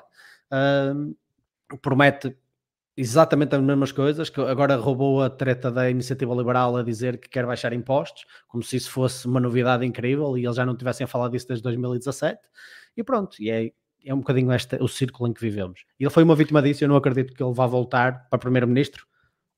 [0.52, 1.16] Uh,
[1.82, 2.36] promete
[2.98, 7.30] exatamente as mesmas coisas, que agora roubou a treta da iniciativa liberal a dizer que
[7.30, 11.06] quer baixar impostos, como se isso fosse uma novidade incrível e eles já não tivessem
[11.06, 12.40] falado disso desde 2017,
[12.98, 13.72] e pronto, e é,
[14.04, 15.86] é um bocadinho este, o círculo em que vivemos.
[16.00, 19.06] Ele foi uma vítima disso, eu não acredito que ele vá voltar para primeiro-ministro.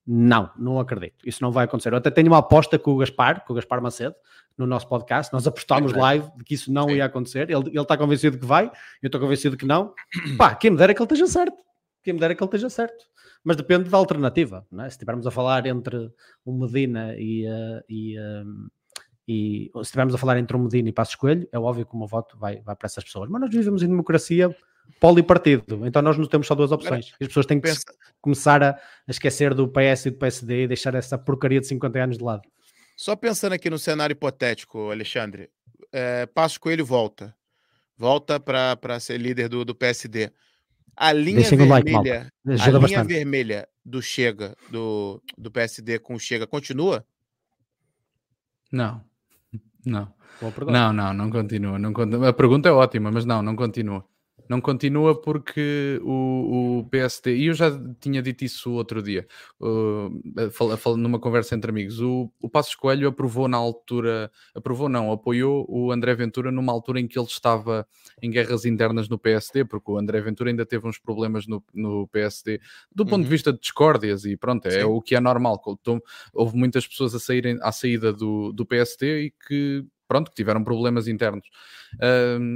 [0.06, 1.28] Não, não acredito.
[1.28, 1.94] Isso não vai acontecer.
[1.94, 4.16] Eu até tenho uma aposta com o Gaspar, com o Gaspar Macedo,
[4.58, 5.32] no nosso podcast.
[5.32, 6.96] Nós apostámos live de que isso não Sim.
[6.96, 7.50] ia acontecer.
[7.50, 8.72] Ele, ele está convencido que vai,
[9.02, 9.94] eu estou convencido que não.
[10.38, 11.58] Pá, quem me dera que ele esteja certo.
[12.04, 13.06] Quem me dera que ele esteja certo.
[13.44, 14.66] Mas depende da alternativa.
[14.74, 14.82] É?
[14.84, 16.12] Se estivermos a falar entre
[16.44, 18.70] o Medina e, uh, e, uh,
[19.28, 21.98] e se estivermos a falar entre o Medina e Passo Escolho, é óbvio que o
[21.98, 23.30] meu voto vai, vai para essas pessoas.
[23.30, 24.54] Mas nós vivemos em democracia
[25.00, 27.14] polipartido, então nós não temos só duas opções.
[27.20, 27.84] As pessoas têm que Pensa.
[28.22, 32.18] começar a, esquecer do PS e do PSD e deixar essa porcaria de 50 anos
[32.18, 32.42] de lado.
[32.96, 35.50] Só pensando aqui no cenário hipotético, Alexandre,
[35.92, 37.36] é, Passo Coelho volta.
[37.98, 40.32] Volta para ser líder do, do PSD.
[40.96, 43.08] A linha vermelha, like, a linha bastante.
[43.08, 47.06] vermelha do Chega, do, do PSD com o Chega, continua?
[48.72, 49.02] Não.
[49.86, 50.14] Não.
[50.68, 52.30] Não, não, não continua, não continua.
[52.30, 54.06] A pergunta é ótima, mas não, não continua.
[54.50, 57.70] Não continua porque o, o PSD, e eu já
[58.00, 59.28] tinha dito isso outro dia,
[59.62, 65.68] uh, numa conversa entre amigos, o, o Passos Coelho aprovou na altura, aprovou não, apoiou
[65.70, 67.88] o André Ventura numa altura em que ele estava
[68.24, 72.08] em guerras internas no PSD, porque o André Ventura ainda teve uns problemas no, no
[72.08, 72.60] PSD,
[72.92, 73.24] do ponto uhum.
[73.26, 74.84] de vista de discórdias, e pronto, é Sim.
[74.86, 75.62] o que é normal.
[75.80, 76.02] Então,
[76.34, 80.64] houve muitas pessoas a saírem à saída do, do PSD e que pronto, que tiveram
[80.64, 81.48] problemas internos.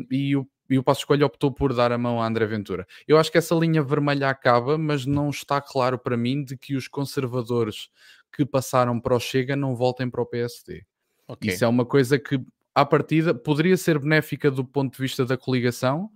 [0.10, 2.88] E o e o Passo Escolha optou por dar a mão a André Ventura.
[3.08, 6.76] Eu acho que essa linha vermelha acaba, mas não está claro para mim de que
[6.76, 7.90] os conservadores
[8.32, 10.86] que passaram para o Chega não voltem para o PSD.
[11.28, 11.52] Okay.
[11.52, 12.40] Isso é uma coisa que,
[12.74, 16.10] à partida, poderia ser benéfica do ponto de vista da coligação,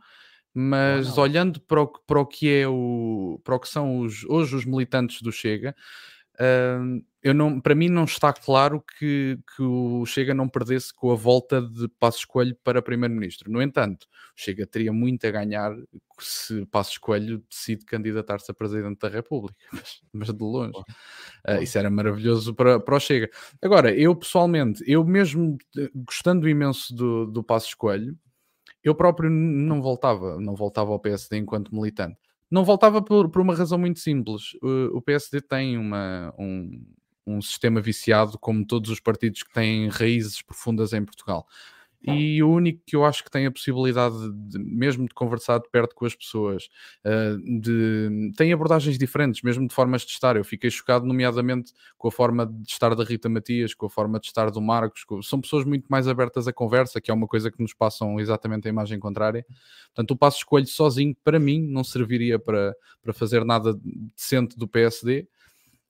[0.53, 4.55] mas olhando para o, para o que é o para o que são os, hoje
[4.55, 5.75] os militantes do Chega,
[6.39, 11.11] uh, eu não, para mim não está claro que, que o Chega não perdesse com
[11.11, 13.51] a volta de Passos Coelho para Primeiro-Ministro.
[13.51, 14.07] No entanto, o
[14.41, 15.75] Chega teria muito a ganhar
[16.19, 20.77] se Passos Coelho decide candidatar-se a Presidente da República, mas, mas de longe.
[21.47, 23.29] Uh, isso era maravilhoso para, para o Chega.
[23.61, 28.17] Agora, eu pessoalmente, eu mesmo eh, gostando imenso do, do Passos Coelho,
[28.83, 32.17] eu próprio não voltava, não voltava ao PSD enquanto militante.
[32.49, 34.53] Não voltava por, por uma razão muito simples.
[34.61, 36.85] O, o PSD tem uma, um,
[37.25, 41.45] um sistema viciado, como todos os partidos que têm raízes profundas em Portugal.
[42.11, 45.69] E o único que eu acho que tem a possibilidade, de, mesmo de conversar de
[45.69, 46.69] perto com as pessoas,
[47.05, 50.35] uh, de, tem abordagens diferentes, mesmo de formas de estar.
[50.35, 54.19] Eu fiquei chocado, nomeadamente, com a forma de estar da Rita Matias, com a forma
[54.19, 55.03] de estar do Marcos.
[55.03, 58.19] Com, são pessoas muito mais abertas à conversa, que é uma coisa que nos passam
[58.19, 59.45] exatamente a imagem contrária.
[59.87, 63.77] Portanto, o passo escolho sozinho, para mim, não serviria para, para fazer nada
[64.15, 65.27] decente do PSD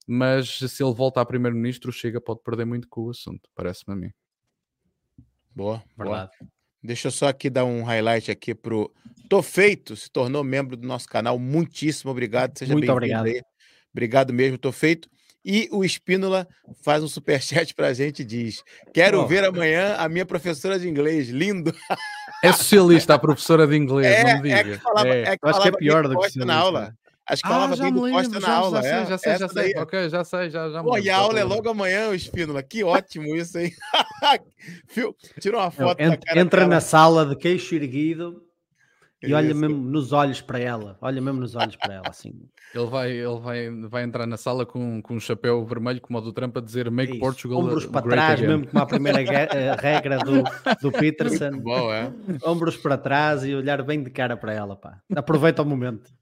[0.08, 3.98] mas se ele volta a primeiro-ministro, chega, pode perder muito com o assunto, parece-me a
[3.98, 4.12] mim.
[5.58, 6.30] Boa, verdade.
[6.40, 6.50] Boa.
[6.84, 8.94] Deixa eu só aqui dar um highlight aqui pro
[9.28, 11.40] Tô Feito, se tornou membro do nosso canal.
[11.40, 12.56] Muitíssimo obrigado.
[12.56, 13.26] Seja Muito obrigado.
[13.26, 13.42] Aí.
[13.92, 15.10] Obrigado mesmo, Tô Feito.
[15.44, 16.48] E o Espínola
[16.84, 18.62] faz um superchat pra gente e diz:
[18.94, 19.26] Quero oh.
[19.26, 21.30] ver amanhã a minha professora de inglês.
[21.30, 21.74] Lindo.
[22.44, 24.60] É socialista a professora de inglês, é, não diga.
[24.60, 25.22] É que falava, é.
[25.24, 26.94] É que acho que é pior do que na aula.
[27.30, 28.82] Acho que falava ah, bem do Costa na aula.
[28.82, 29.74] Já, é, já sei, já sei.
[29.76, 32.64] Ok, já sei, já, já Pô, e a aula é logo amanhã, Espínola.
[32.64, 33.72] Que ótimo isso aí.
[35.42, 38.48] Tira uma foto Ent, Entra na sala de queixo erguido
[39.22, 40.98] e olha mesmo nos olhos para ela.
[41.02, 42.34] Olha mesmo nos olhos para ela, assim.
[42.74, 46.22] Ele vai, ele vai, vai entrar na sala com, com um chapéu vermelho como o
[46.22, 47.20] do Trump a dizer Make Isso.
[47.20, 48.48] Portugal Ombros para trás, again.
[48.48, 50.44] mesmo como a primeira eh, regra do,
[50.82, 51.52] do Peterson.
[51.60, 52.14] Bom, é?
[52.46, 55.02] Ombros para trás e olhar bem de cara para ela, pá.
[55.16, 56.17] Aproveita o momento.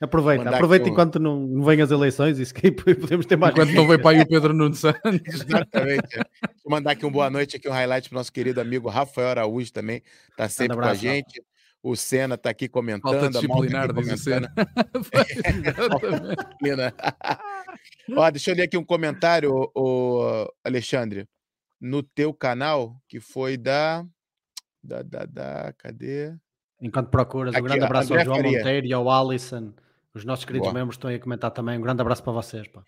[0.00, 3.52] Aproveita, aproveita enquanto não, não vêm as eleições e que podemos ter mais.
[3.52, 5.20] Enquanto não vem para aí o Pedro Nunes Santos.
[5.26, 6.16] Exatamente.
[6.64, 9.28] Vou mandar aqui um boa noite, aqui um highlight para o nosso querido amigo Rafael
[9.28, 11.42] Araújo também, está sempre com a gente.
[11.82, 13.12] O Senna está aqui comentando.
[13.12, 14.52] Falta disciplinar, diz o Senna.
[18.16, 21.28] Ó, deixa eu ler aqui um comentário, o Alexandre,
[21.80, 24.04] no teu canal, que foi da,
[24.82, 26.34] da, da, da cadê?
[26.80, 28.58] Enquanto procuras, um grande abraço ao João Faria.
[28.58, 29.72] Monteiro e ao Alisson.
[30.16, 30.72] Os nossos queridos Boa.
[30.72, 31.76] membros estão aí a comentar também.
[31.76, 32.66] Um grande abraço para vocês.
[32.68, 32.82] Pá.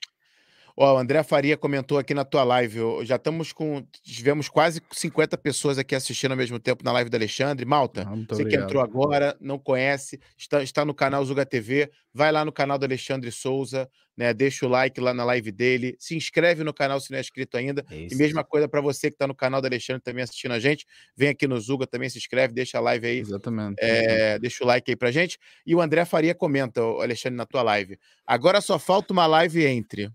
[0.80, 3.04] Ó, o André Faria comentou aqui na tua live.
[3.04, 3.84] Já estamos com.
[4.00, 7.66] Tivemos quase 50 pessoas aqui assistindo ao mesmo tempo na live do Alexandre.
[7.66, 8.48] Malta, ah, você obrigado.
[8.48, 12.78] que entrou agora, não conhece, está, está no canal Zuga TV, vai lá no canal
[12.78, 14.32] do Alexandre Souza, né?
[14.32, 17.56] Deixa o like lá na live dele, se inscreve no canal se não é inscrito
[17.56, 17.84] ainda.
[17.90, 18.14] Isso.
[18.14, 20.86] E mesma coisa para você que está no canal do Alexandre também assistindo a gente.
[21.16, 23.18] Vem aqui no Zuga, também se inscreve, deixa a live aí.
[23.18, 23.78] Exatamente.
[23.80, 25.40] É, deixa o like aí pra gente.
[25.66, 27.98] E o André Faria comenta, Alexandre, na tua live.
[28.24, 30.08] Agora só falta uma live entre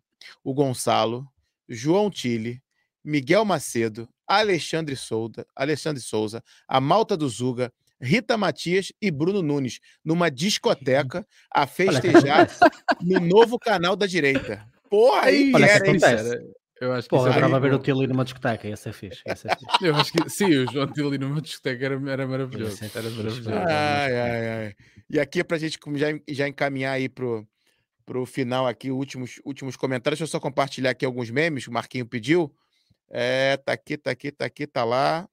[0.44, 1.28] o Gonçalo,
[1.68, 2.62] João Tille,
[3.04, 7.72] Miguel Macedo, Alexandre Souza, Alexandre Souza, a Malta do Zuga,
[8.02, 12.50] Rita Matias e Bruno Nunes numa discoteca a festejar
[13.02, 14.66] no novo canal da direita.
[14.90, 16.54] Porra, aí Olha, era, acontece.
[16.80, 17.80] Eu acho que Pô, eu isso é muito ver o.
[17.80, 19.22] Tilly numa discoteca, esse é fixe.
[19.26, 19.34] É.
[19.88, 22.74] Eu acho que sim, o João Tilly numa discoteca era, era maravilhoso.
[22.74, 23.50] Isso é Era maravilhoso.
[23.50, 24.76] Ai, ai, ai.
[25.10, 27.48] E aqui é pra gente como já, já encaminhar aí pro,
[28.06, 30.20] pro final aqui, últimos, últimos comentários.
[30.20, 32.54] Deixa eu só compartilhar aqui alguns memes que o Marquinho pediu.
[33.10, 35.28] É, tá aqui, tá aqui, tá aqui, tá lá.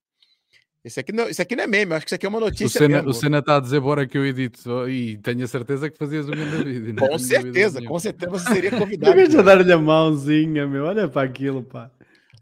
[0.82, 2.38] Esse aqui não, esse aqui não é meme, eu acho que isso aqui é uma
[2.38, 3.10] O notícia Senna, mesmo.
[3.10, 6.26] o Senna está a dizer bora que eu edito e tenho a certeza que fazias
[6.26, 6.94] o grande vídeo.
[6.94, 9.14] não Com certeza, com certeza você seria convidado.
[9.14, 10.86] vejo a dar-lhe a mãozinha, meu.
[10.86, 11.90] Olha para aquilo, pá.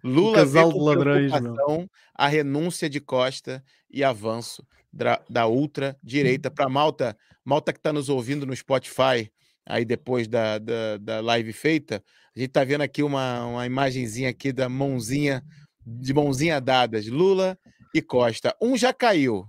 [0.04, 1.40] Lula casal de ladrões, meu.
[1.40, 6.48] preocupação a renúncia de Costa e avanço da, da ultra-direita.
[6.48, 9.28] Para Malta, Malta que está nos ouvindo no Spotify,
[9.68, 12.02] aí depois da, da, da live feita,
[12.34, 15.44] a gente está vendo aqui uma, uma imagenzinha aqui da mãozinha,
[15.84, 17.58] de mãozinha dadas, Lula
[17.94, 18.56] e Costa.
[18.60, 19.46] Um já caiu.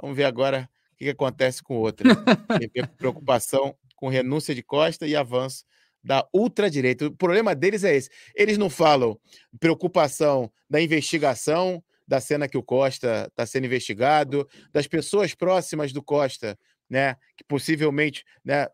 [0.00, 2.08] Vamos ver agora o que, acontece com o outro.
[2.88, 5.64] Com preocupação com renúncia de Costa e avanço
[6.04, 7.06] da ultradireita.
[7.06, 8.10] O problema deles é esse.
[8.34, 9.18] Eles não falam
[9.58, 16.02] preocupação da investigação, da cena que o Costa está sendo investigado, das pessoas próximas do
[16.02, 16.56] Costa,
[16.88, 18.68] né, que possivelmente, né,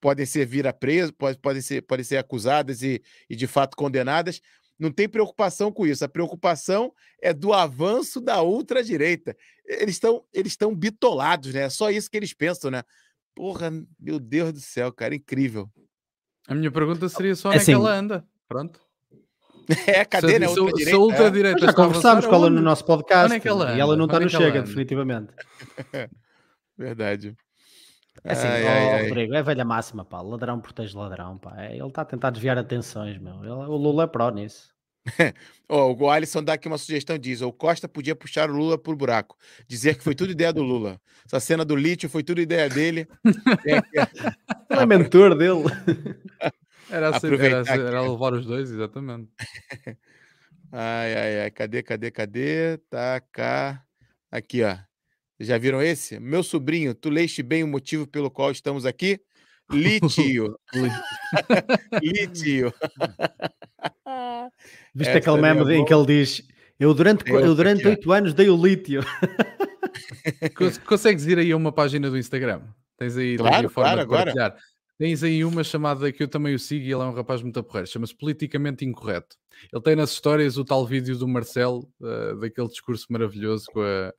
[0.00, 3.76] podem ser vir a preso, pode, podem ser, podem ser acusadas e, e de fato
[3.76, 4.40] condenadas.
[4.78, 6.04] Não tem preocupação com isso.
[6.04, 9.36] A preocupação é do avanço da ultradireita.
[9.64, 11.62] Eles estão eles estão bitolados, né?
[11.62, 12.82] É só isso que eles pensam, né?
[13.36, 13.70] Porra,
[14.00, 15.70] meu Deus do céu, cara, incrível.
[16.48, 18.24] A minha pergunta seria só É onde é que assim- ela anda.
[18.48, 18.80] Pronto.
[19.86, 20.46] É, cadê, né?
[20.46, 20.96] se, se, se Ultradireita?
[20.96, 22.56] a ultradireita Já está a conversámos com ela aonde?
[22.56, 23.32] no nosso podcast.
[23.34, 24.66] É que ela e ela não está no é Chega, anda?
[24.68, 25.32] definitivamente.
[25.92, 26.10] É,
[26.76, 27.34] Verdade.
[28.22, 29.08] É assim, Ai, ó, ai, ai.
[29.08, 30.20] Rodrigo, é velha máxima, pá.
[30.20, 31.54] Ladrão protege ladrão, pá.
[31.62, 33.42] É, Ele está a tentar desviar atenções, meu.
[33.42, 34.72] Ele- o Lula é pró nisso.
[35.68, 38.96] Ó, o Alisson dá aqui uma sugestão, diz, o Costa podia puxar o Lula pro
[38.96, 39.36] buraco,
[39.68, 40.98] dizer que foi tudo ideia do Lula.
[41.26, 43.06] Essa cena do lítio foi tudo ideia dele.
[43.24, 43.92] Aqui,
[44.70, 45.64] Ele é mentor dele.
[46.90, 49.30] Era, assim, Aproveitar era, assim, era levar os dois, exatamente.
[50.76, 52.78] Ai, ai, ai, cadê, cadê, cadê?
[52.90, 53.84] Tá cá.
[54.28, 54.76] Aqui, ó.
[55.40, 56.18] Já viram esse?
[56.20, 59.18] Meu sobrinho, tu leste bem o motivo pelo qual estamos aqui?
[59.72, 60.56] Lítio.
[62.02, 62.72] Lítio.
[64.94, 66.42] Viste Essa aquele é meme em que ele diz:
[66.78, 69.02] Eu durante, Tem eu durante oito anos dei o lítio.
[70.56, 72.62] Cons- Consegues ir aí a uma página do Instagram?
[72.98, 74.24] Tens aí, tens aí Claro, a forma claro, de agora.
[74.26, 74.56] partilhar.
[74.96, 77.60] Tens aí uma chamada que eu também o sigo e ele é um rapaz muito
[77.64, 77.88] porreiro.
[77.90, 79.34] Chama-se Politicamente Incorreto.
[79.72, 84.12] Ele tem nas histórias o tal vídeo do Marcelo, eh, daquele discurso maravilhoso com a,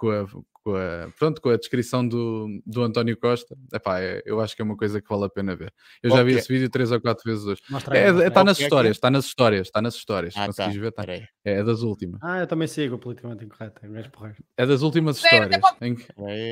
[0.00, 0.26] com a,
[0.64, 3.54] com a- pronto, com a descrição do, do António Costa.
[3.72, 5.70] Epá, é- eu acho que é uma coisa que vale a pena ver.
[6.02, 6.38] Eu já vi é?
[6.38, 7.60] esse vídeo três ou quatro vezes hoje.
[7.68, 8.66] Mostra É, está nas é que é?
[8.66, 10.34] histórias, está nas histórias, está nas histórias.
[10.34, 10.46] Ah, tá.
[10.46, 10.92] Conseguis ver?
[10.92, 11.02] Tá.
[11.04, 12.18] Peraí, É das últimas.
[12.22, 13.82] Ah, eu também sigo o politicamente incorreto.
[13.84, 14.62] É.
[14.62, 15.50] É das últimas histórias
[15.82, 16.06] em que,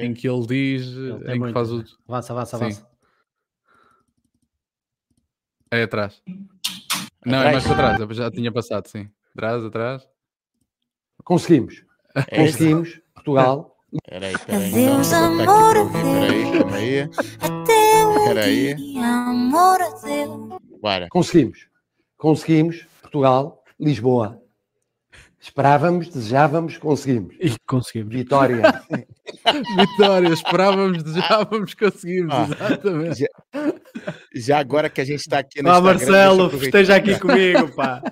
[0.04, 1.54] em que ele diz, Ele em que muito.
[1.54, 1.82] faz o.
[2.06, 2.64] Avança, avança, Sim.
[2.64, 2.88] avança.
[5.70, 6.22] É atrás.
[7.24, 9.10] Não, é mais para trás, eu já tinha passado, sim.
[9.34, 10.08] Atrás, atrás.
[11.24, 11.84] Conseguimos.
[12.14, 12.36] É?
[12.36, 13.00] Conseguimos.
[13.18, 13.74] Portugal.
[14.08, 14.70] Peraí, peraí.
[14.70, 16.02] Adeus, Então, amor, ouvir.
[16.02, 17.00] Peraí, calma aí.
[17.40, 18.74] Até o Peraí.
[18.74, 20.58] dia, amor, adeus.
[20.80, 21.08] Bora.
[21.10, 21.58] Conseguimos.
[22.16, 22.86] Conseguimos.
[23.02, 23.62] Portugal.
[23.80, 24.40] Lisboa.
[25.40, 27.34] Esperávamos, desejávamos, conseguimos.
[27.40, 28.12] E conseguimos.
[28.12, 28.82] Vitória.
[29.78, 32.48] Vitória, esperávamos, desejávamos, conseguimos, Ah.
[32.50, 33.26] exatamente.
[34.34, 38.02] Já agora que a gente está aqui no Ah, Instagram, Marcelo, esteja aqui comigo, pá.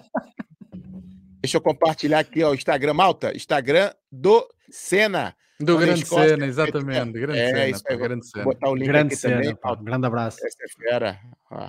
[1.42, 5.34] Deixa eu compartilhar aqui, ó, o Instagram, Malta, Instagram do Senna.
[5.58, 7.12] Do Quando grande cena, exatamente.
[7.12, 8.44] Grande É, isso aí, grande Vou cena.
[8.44, 9.44] botar o link Grande aqui também.
[9.44, 9.68] cena, pá.
[9.68, 9.84] Malta.
[9.84, 10.38] Grande abraço.
[10.46, 11.18] Essa é fera.
[11.50, 11.68] Ó.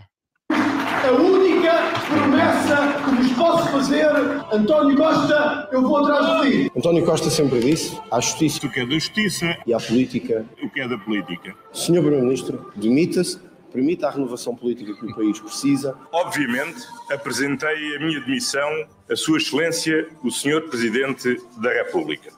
[0.52, 1.72] A única
[2.10, 4.06] promessa que vos posso fazer,
[4.52, 6.72] António Costa, eu vou atrás de ti.
[6.76, 10.46] António Costa sempre disse à justiça o que é da justiça, e à política.
[10.62, 11.56] o que é da política.
[11.72, 13.40] Senhor Primeiro-Ministro, demita-se,
[13.72, 15.96] permita a renovação política que o país precisa.
[16.12, 18.70] Obviamente, apresentei a minha demissão
[19.10, 22.32] a Sua Excelência, o Senhor Presidente da República.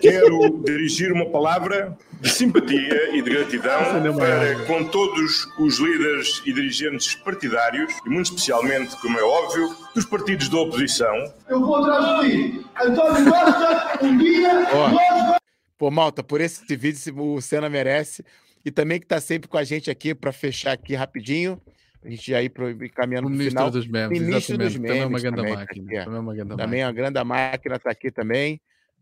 [0.00, 3.80] Quero dirigir uma palavra de simpatia e de gratidão
[4.16, 10.04] para com todos os líderes e dirigentes partidários e muito especialmente, como é óbvio, dos
[10.04, 11.14] partidos da oposição,
[11.48, 12.66] Eu vou atrás de ti.
[12.82, 14.88] António Costa, um dia Ó.
[14.88, 15.36] nós
[15.78, 18.24] Pô, Malta, por esse vídeo o Senna merece.
[18.64, 21.60] E também que tá sempre com a gente aqui para fechar aqui rapidinho.
[22.02, 23.70] A gente já ir pro, caminhando O pro ministro final.
[23.70, 24.86] dos memes, Ministro dos exatamente.
[24.88, 26.04] também é uma memes grande também, tá máquina.
[26.04, 26.88] também é uma grande Também máquina.
[26.88, 28.60] a grande máquina tá aqui também.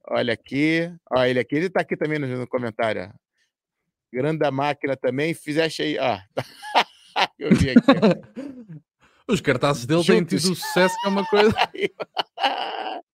[0.08, 0.92] Olha aqui.
[1.10, 1.54] Olha ele aqui.
[1.56, 3.12] Ele tá aqui também no, no comentário.
[4.12, 5.34] Grande máquina também.
[5.34, 5.98] Fizeste aí.
[5.98, 6.18] Ó.
[7.38, 7.80] Eu vi aqui.
[9.28, 10.42] Os cartazes dele têm Juntos.
[10.42, 11.54] tido um sucesso que é uma coisa.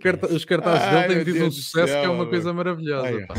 [0.00, 3.06] Carta- os cartazes Ai, dele têm tido um sucesso que é céu, uma coisa maravilhosa.
[3.08, 3.34] Ai, pá.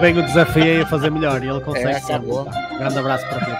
[0.00, 2.44] Bem, o desafiei a fazer melhor e ele consegue É, acabou.
[2.44, 2.78] Tá.
[2.78, 3.52] Grande abraço para ti.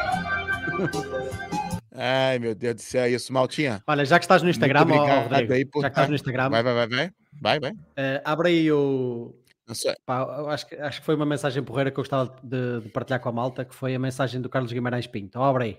[1.95, 3.83] Ai, meu Deus do céu, é isso, Maltinha.
[3.87, 6.15] Olha, já que estás no Instagram, ó, Rodrigo, aí por já que estás tá- no
[6.17, 7.11] Instagram, Vai, vai, vai, vai.
[7.41, 7.73] Vai, vai.
[7.97, 9.35] eh, abre aí o.
[9.69, 9.95] Não sei.
[10.05, 12.89] Pá, eu acho, que, acho que foi uma mensagem porreira que eu gostava de, de
[12.89, 15.41] partilhar com a malta, que foi a mensagem do Carlos Guimarães Pinto.
[15.41, 15.79] Abre aí.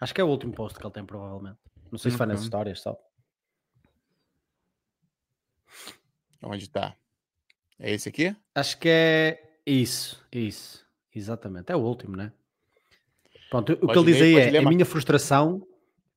[0.00, 1.56] Acho que é o último post que ele tem, provavelmente.
[1.90, 2.44] Não sei se foi nas Ok.
[2.44, 2.98] histórias só.
[6.42, 6.94] Onde tá?
[7.78, 8.34] É esse aqui?
[8.54, 11.72] Acho que é isso, isso, exatamente.
[11.72, 12.32] É o último, né?
[13.50, 15.66] Pronto, o que Pode ele diz aí é ler, a minha frustração,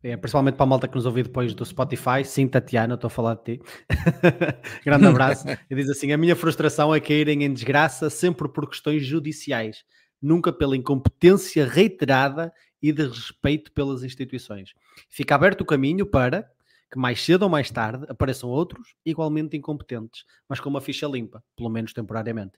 [0.03, 3.11] é, principalmente para a malta que nos ouviu depois do Spotify, sim, Tatiana, estou a
[3.11, 3.61] falar de ti.
[4.85, 5.45] Grande abraço.
[5.69, 9.83] E diz assim: a minha frustração é caírem em desgraça sempre por questões judiciais,
[10.21, 14.73] nunca pela incompetência reiterada e de respeito pelas instituições.
[15.09, 16.49] Fica aberto o caminho para
[16.91, 21.43] que mais cedo ou mais tarde apareçam outros igualmente incompetentes, mas com uma ficha limpa,
[21.55, 22.53] pelo menos temporariamente.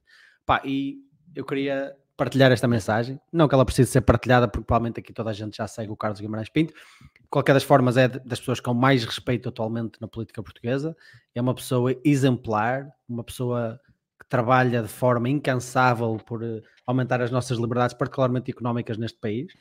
[0.46, 1.00] Pá, e
[1.36, 5.30] eu queria partilhar esta mensagem, não que ela precise ser partilhada, porque provavelmente aqui toda
[5.30, 6.74] a gente já segue o Carlos Guimarães Pinto.
[6.74, 10.96] De qualquer das formas, é das pessoas com mais respeito atualmente na política portuguesa.
[11.34, 13.80] É uma pessoa exemplar, uma pessoa
[14.20, 19.54] que trabalha de forma incansável por eh, aumentar as nossas liberdades, particularmente económicas neste país.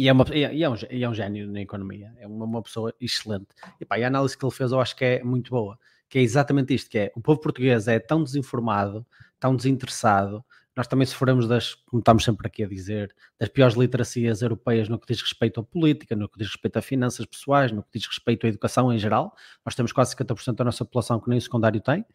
[0.00, 2.46] E é, uma, e é, é um, e é um gênio na economia, é uma,
[2.46, 3.48] uma pessoa excelente.
[3.78, 5.78] E, pá, e a análise que ele fez eu acho que é muito boa,
[6.08, 9.06] que é exatamente isto, que é o povo português é tão desinformado,
[9.38, 10.42] tão desinteressado,
[10.74, 14.98] nós também sofremos das, como estamos sempre aqui a dizer, das piores literacias europeias no
[14.98, 18.06] que diz respeito à política, no que diz respeito a finanças pessoais, no que diz
[18.06, 19.36] respeito à educação em geral.
[19.66, 22.06] Nós temos quase 50% da nossa população que nem o secundário tem.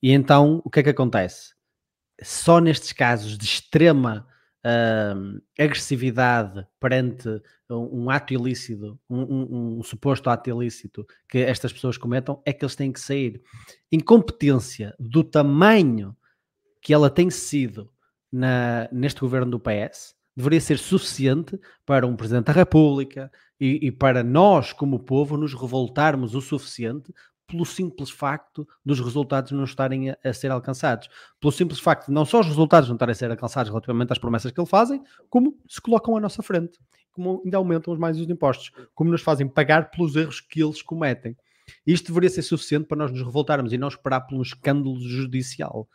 [0.00, 1.52] E então, o que é que acontece?
[2.22, 4.24] Só nestes casos de extrema
[4.64, 7.28] hum, agressividade perante
[7.70, 12.52] um, um ato ilícito, um, um- um suposto ato ilícito que estas pessoas cometam, é
[12.52, 13.42] que eles têm que sair.
[13.92, 16.16] Incompetência do tamanho
[16.82, 17.90] que ela tem sido
[18.32, 23.92] na- neste governo do PS deveria ser suficiente para um Presidente da República e, e
[23.92, 27.12] para nós, como povo, nos revoltarmos o suficiente
[27.46, 31.08] pelo simples facto dos resultados não estarem a, a ser alcançados.
[31.40, 34.18] Pelo simples facto de não só os resultados não estarem a ser alcançados relativamente às
[34.18, 36.78] promessas que ele fazem, como se colocam à nossa frente,
[37.12, 41.36] como ainda aumentam mais os impostos, como nos fazem pagar pelos erros que eles cometem.
[41.86, 45.88] Isto deveria ser suficiente para nós nos revoltarmos e não esperar por um escândalo judicial.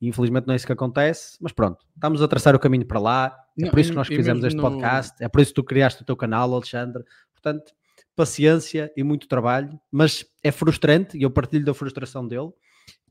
[0.00, 3.36] Infelizmente não é isso que acontece, mas pronto, estamos a traçar o caminho para lá,
[3.58, 5.64] é Não, por isso que nós fizemos este no- podcast, é por isso que tu
[5.64, 7.04] criaste o teu canal, Alexandre.
[7.32, 7.72] Portanto,
[8.14, 12.50] paciência e muito trabalho, mas é frustrante, e eu partilho da frustração dele,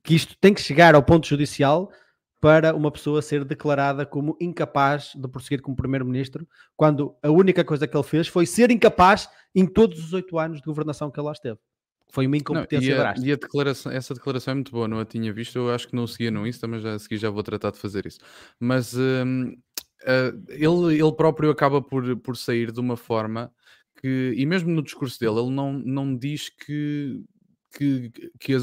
[0.03, 1.91] que isto tem que chegar ao ponto judicial
[2.39, 7.87] para uma pessoa ser declarada como incapaz de prosseguir como primeiro-ministro, quando a única coisa
[7.87, 11.27] que ele fez foi ser incapaz em todos os oito anos de governação que ele
[11.27, 11.59] lá esteve.
[12.09, 13.27] Foi uma Não, incompetência e a, drástica.
[13.27, 15.95] e a declaração, essa declaração é muito boa, não a tinha visto, eu acho que
[15.95, 18.19] não seguia no Insta, mas já a seguir já vou tratar de fazer isso.
[18.59, 19.53] Mas hum,
[20.05, 23.51] ah, ele, ele próprio acaba por, por sair de uma forma
[24.01, 27.23] que, e mesmo no discurso dele, ele não, não diz que,
[27.77, 28.53] que, que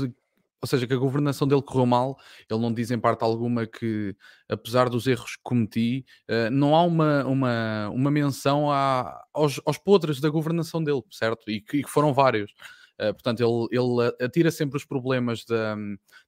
[0.61, 2.19] ou seja, que a governação dele correu mal,
[2.51, 4.17] ele não diz em parte alguma que,
[4.49, 9.79] apesar dos erros que cometi, ah, não há uma, uma, uma menção à- aos, aos
[9.79, 11.49] podres da governação dele, certo?
[11.51, 12.53] E que, e que foram vários.
[13.01, 15.77] Uh, portanto, ele, ele atira sempre os problemas da-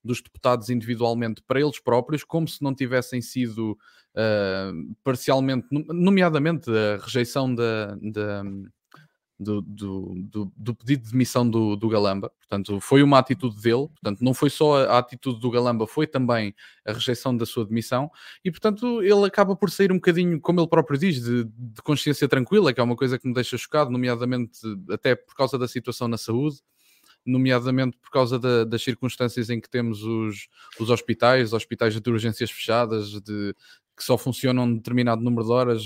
[0.04, 3.76] dos deputados individualmente para eles próprios, como se não tivessem sido
[4.14, 8.44] uh, parcialmente, nom- nomeadamente a rejeição da, da-
[9.42, 12.30] do, do- do- do pedido de demissão do, do Galamba.
[12.38, 13.88] Portanto, foi uma atitude dele.
[13.88, 16.54] Portanto, não foi só a atitude do Galamba, foi também
[16.86, 18.10] a rejeição da sua demissão.
[18.44, 22.28] E, portanto, ele acaba por sair um bocadinho, como ele próprio diz, de, de consciência
[22.28, 24.60] tranquila, que é uma coisa que me deixa chocado, nomeadamente
[24.90, 26.58] até por causa da situação na saúde
[27.24, 30.48] nomeadamente por causa da- das circunstâncias em que temos os,
[30.78, 33.54] os hospitais, hospitais de urgências fechadas, de,
[33.96, 35.82] que só funcionam um determinado número de horas,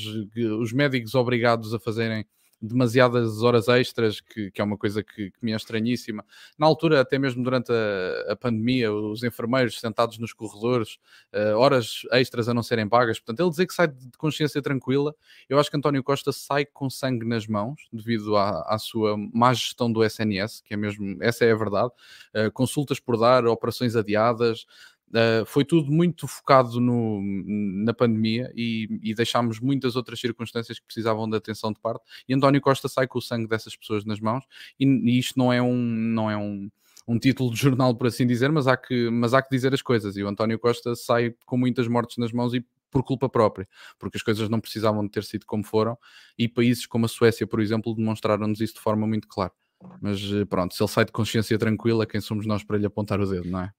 [0.60, 2.24] os médicos obrigados a fazerem
[2.60, 6.24] demasiadas horas extras, que, que é uma coisa que, que me é estranhíssima.
[6.58, 10.98] Na altura, até mesmo durante a, a pandemia, os enfermeiros sentados nos corredores,
[11.32, 13.18] eh, horas extras a não serem pagas.
[13.18, 15.14] Portanto, ele dizer que sai de consciência tranquila,
[15.48, 19.52] eu acho que António Costa sai com sangue nas mãos, devido à, à sua má
[19.52, 21.90] gestão do SNS, que é mesmo, essa é a verdade.
[22.32, 24.66] Eh, consultas por dar, operações adiadas,
[25.10, 30.86] Uh, foi tudo muito focado no, na pandemia e, e deixámos muitas outras circunstâncias que
[30.86, 32.04] precisavam de atenção de parte.
[32.28, 34.44] E António Costa sai com o sangue dessas pessoas nas mãos,
[34.78, 35.76] e, e isto não é um.
[35.76, 36.70] Não é um
[37.06, 39.82] um título de jornal, por assim dizer, mas há, que, mas há que dizer as
[39.82, 40.16] coisas.
[40.16, 43.68] E o António Costa sai com muitas mortes nas mãos e por culpa própria,
[43.98, 45.98] porque as coisas não precisavam de ter sido como foram,
[46.38, 49.52] e países como a Suécia, por exemplo, demonstraram-nos isso de forma muito clara.
[50.00, 53.20] Mas eh, pronto, se ele sai de consciência tranquila, quem somos nós para lhe apontar
[53.20, 53.72] o dedo, não é?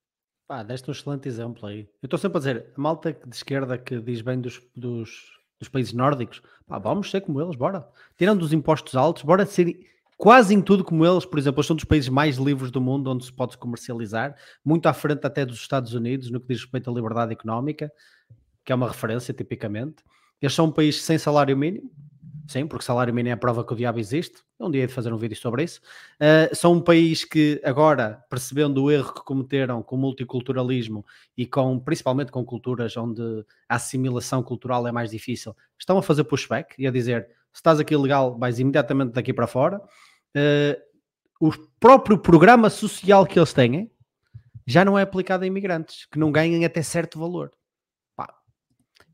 [0.48, 1.88] Pá, deste um excelente exemplo aí.
[2.02, 5.68] Eu estou sempre a dizer, a malta de esquerda que diz bem dos, dos, dos
[5.68, 7.88] países nórdicos, pá, vamos ser como eles, bora.
[8.16, 9.76] Tirando os impostos altos, bora ser
[10.18, 11.26] quase em tudo como eles.
[11.26, 14.86] Por exemplo, eles são dos países mais livres do mundo, onde se pode comercializar, muito
[14.88, 17.92] à frente até dos Estados Unidos, no que diz respeito à liberdade económica,
[18.64, 20.04] que é uma referência tipicamente.
[20.40, 21.92] Eles são um país sem salário mínimo,
[22.48, 24.44] Sim, porque salário mínimo é a prova que o diabo existe.
[24.60, 25.82] Um dia de fazer um vídeo sobre isso.
[26.16, 31.04] Uh, são um país que agora, percebendo o erro que cometeram com o multiculturalismo
[31.36, 33.22] e com, principalmente com culturas onde
[33.68, 37.80] a assimilação cultural é mais difícil, estão a fazer pushback e a dizer: se estás
[37.80, 39.82] aqui legal, vais imediatamente daqui para fora.
[40.36, 40.80] Uh,
[41.40, 43.92] o próprio programa social que eles têm
[44.68, 47.52] já não é aplicado a imigrantes, que não ganhem até certo valor.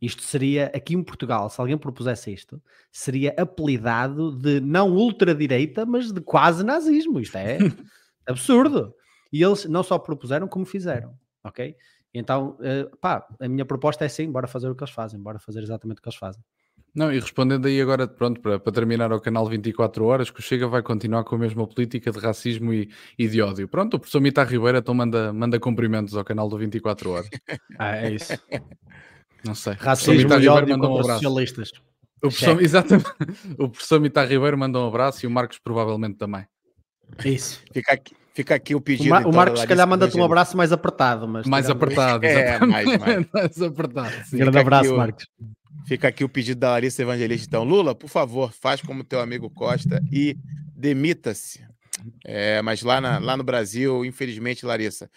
[0.01, 2.61] Isto seria, aqui em Portugal, se alguém propusesse isto,
[2.91, 7.19] seria apelidado de não ultradireita, mas de quase nazismo.
[7.19, 7.59] Isto é
[8.25, 8.95] absurdo.
[9.31, 11.13] E eles não só propuseram, como fizeram.
[11.43, 11.75] Ok?
[12.13, 15.39] Então, uh, pá, a minha proposta é sim, bora fazer o que eles fazem, bora
[15.39, 16.43] fazer exatamente o que eles fazem.
[16.93, 20.43] Não, e respondendo aí agora, pronto, para, para terminar ao canal 24 horas, que o
[20.43, 23.65] Chega vai continuar com a mesma política de racismo e, e de ódio.
[23.67, 27.29] Pronto, o professor Mita Ribeiro então manda, manda cumprimentos ao canal do 24 horas.
[27.79, 28.33] ah, é isso.
[29.43, 29.73] Não sei.
[29.73, 31.71] Racismo e ódio contra um socialistas.
[32.17, 33.09] O professor, exatamente.
[33.57, 36.45] O professor Mitar Ribeiro manda um abraço e o Marcos provavelmente também.
[37.25, 37.61] Isso.
[37.73, 39.07] Fica aqui, fica aqui o pedido.
[39.07, 41.27] O, Mar, então, o Marcos, se calhar, manda-te um abraço mais apertado.
[41.27, 43.25] Mas mais apertado, é, mais, mais.
[43.33, 44.25] mais apertado.
[44.25, 44.37] Sim.
[44.37, 45.27] Grande abraço, o, Marcos.
[45.87, 47.47] Fica aqui o pedido da Larissa Evangelista.
[47.47, 50.37] Então, Lula, por favor, faz como teu amigo Costa e
[50.75, 51.65] demita-se.
[52.23, 55.09] É, mas lá, na, lá no Brasil, infelizmente, Larissa,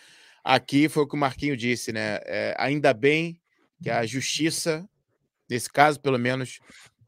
[0.42, 2.18] aqui foi o que o Marquinho disse, né?
[2.24, 3.38] É, ainda bem
[3.82, 4.88] que a justiça,
[5.48, 6.60] nesse caso, pelo menos,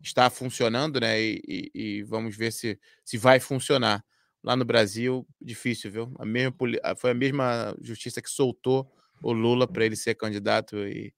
[0.03, 1.21] está funcionando, né?
[1.21, 4.05] E, e, e, vamos ver se, se vai funcionar.
[4.43, 6.15] Lá no Brasil, difícil, viu?
[6.19, 6.55] A mesma,
[6.97, 8.89] foi a mesma justiça que soltou
[9.21, 11.13] o Lula para ele ser candidato e,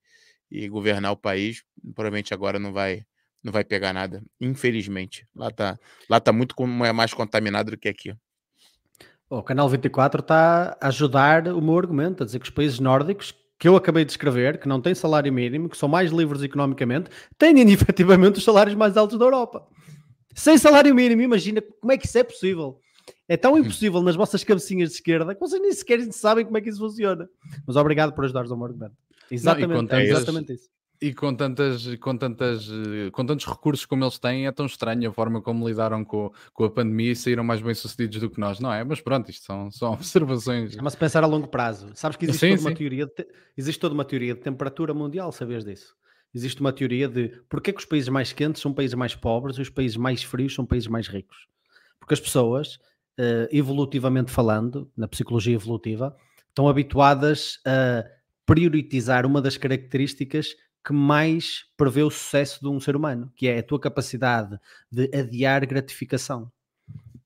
[0.49, 1.63] e governar o país.
[1.93, 3.05] Provavelmente agora não vai
[3.41, 5.25] não vai pegar nada, infelizmente.
[5.33, 6.55] Lá tá, lá tá muito
[6.85, 8.13] é mais contaminado do que aqui.
[9.29, 13.33] O Canal 24 está a ajudar o meu argumento, a dizer que os países nórdicos
[13.59, 17.09] que eu acabei de escrever, que não têm salário mínimo, que são mais livres economicamente,
[17.37, 19.67] têm efetivamente os salários mais altos da Europa.
[20.33, 22.79] Sem salário mínimo, imagina como é que isso é possível.
[23.27, 26.61] É tão impossível nas vossas cabecinhas de esquerda que vocês nem sequer sabem como é
[26.61, 27.27] que isso funciona.
[27.67, 28.95] Mas obrigado por ajudares ao meu argumento.
[29.29, 30.69] Exatamente, não, é exatamente isso.
[31.01, 32.69] E com, tantas, com, tantas,
[33.13, 36.65] com tantos recursos como eles têm, é tão estranho a forma como lidaram com, com
[36.65, 38.83] a pandemia e saíram mais bem sucedidos do que nós, não é?
[38.83, 40.75] Mas pronto, isto são, são observações.
[40.75, 41.89] Mas pensar a longo prazo.
[41.93, 42.67] Sabes que existe, sim, toda, sim.
[42.67, 43.27] Uma teoria de,
[43.57, 45.95] existe toda uma teoria de temperatura mundial, sabes disso?
[46.35, 49.57] Existe uma teoria de porque é que os países mais quentes são países mais pobres
[49.57, 51.47] e os países mais frios são países mais ricos.
[51.97, 52.75] Porque as pessoas,
[53.17, 56.15] uh, evolutivamente falando, na psicologia evolutiva,
[56.49, 58.05] estão habituadas a
[58.45, 63.59] prioritizar uma das características que mais prevê o sucesso de um ser humano, que é
[63.59, 64.59] a tua capacidade
[64.91, 66.51] de adiar gratificação.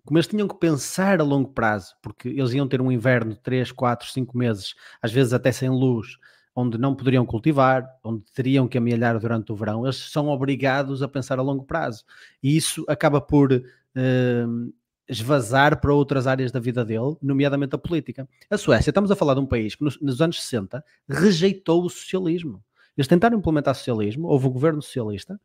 [0.05, 3.39] Como eles tinham que pensar a longo prazo, porque eles iam ter um inverno de
[3.39, 6.17] 3, 4, 5 meses, às vezes até sem luz,
[6.55, 11.07] onde não poderiam cultivar, onde teriam que amealhar durante o verão, eles são obrigados a
[11.07, 12.03] pensar a longo prazo.
[12.41, 14.73] E isso acaba por uh,
[15.07, 18.27] esvazar para outras áreas da vida dele, nomeadamente a política.
[18.49, 21.89] A Suécia, estamos a falar de um país que nos, nos anos 60 rejeitou o
[21.89, 22.61] socialismo
[22.97, 25.39] eles tentaram implementar socialismo, houve um governo socialista,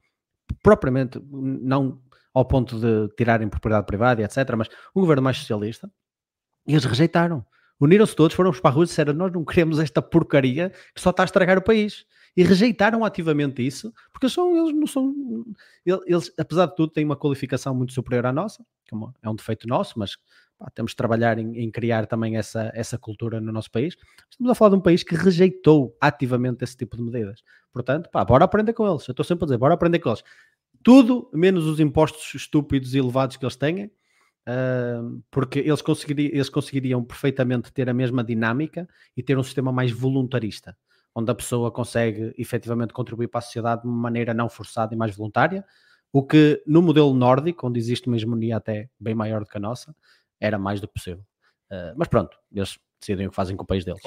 [0.62, 2.00] propriamente não
[2.32, 5.90] ao ponto de tirarem propriedade privada etc., mas um governo mais socialista,
[6.66, 7.44] e eles rejeitaram.
[7.80, 11.10] Uniram-se todos, foram para a rua e disseram: Nós não queremos esta porcaria que só
[11.10, 12.04] está a estragar o país.
[12.38, 15.12] E rejeitaram ativamente isso, porque são, eles não são.
[15.84, 19.66] Eles, apesar de tudo, têm uma qualificação muito superior à nossa, que é um defeito
[19.66, 20.16] nosso, mas
[20.56, 23.96] pá, temos de trabalhar em, em, criar também essa, essa cultura no nosso país.
[24.30, 27.42] Estamos a falar de um país que rejeitou ativamente esse tipo de medidas.
[27.72, 29.08] Portanto, pá, bora aprender com eles.
[29.08, 30.22] Eu estou sempre a dizer, bora aprender com eles.
[30.84, 36.48] Tudo menos os impostos estúpidos e elevados que eles têm, uh, porque eles conseguiriam, eles
[36.48, 40.76] conseguiriam perfeitamente ter a mesma dinâmica e ter um sistema mais voluntarista,
[41.18, 44.96] onde a pessoa consegue efetivamente contribuir para a sociedade de uma maneira não forçada e
[44.96, 45.64] mais voluntária.
[46.12, 49.60] O que no modelo nórdico, onde existe uma hegemonia até bem maior do que a
[49.60, 49.94] nossa,
[50.40, 51.24] era mais do que possível.
[51.70, 54.00] Uh, mas pronto, eles decidem o que fazem com o país deles.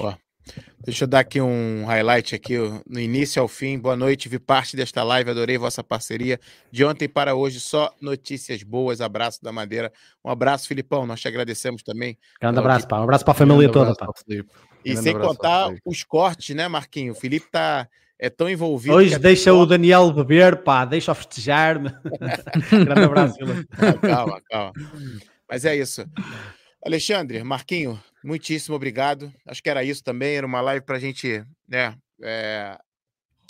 [0.84, 2.56] Deixa eu dar aqui um highlight aqui
[2.88, 3.78] no início ao fim.
[3.78, 6.40] Boa noite, vi parte desta live, adorei vossa parceria.
[6.72, 9.00] De ontem para hoje, só notícias boas.
[9.02, 9.92] Abraço da Madeira.
[10.24, 11.06] Um abraço, Filipão.
[11.06, 12.18] Nós te agradecemos também.
[12.40, 12.98] Grande abraço, pá.
[12.98, 14.06] Um abraço para a família toda, pá.
[14.84, 17.12] E sem contar os cortes, né, Marquinho?
[17.12, 17.88] O Felipe tá
[18.18, 18.94] é tão envolvido.
[18.94, 21.90] Hoje deixa o Daniel beber, pá, deixa-o festejar-me.
[22.70, 23.36] Grande abraço.
[24.00, 24.72] Calma, calma.
[25.50, 26.06] Mas é isso.
[26.86, 29.32] Alexandre, Marquinho, muitíssimo obrigado.
[29.44, 30.36] Acho que era isso também.
[30.36, 32.78] Era uma live para a gente né, é,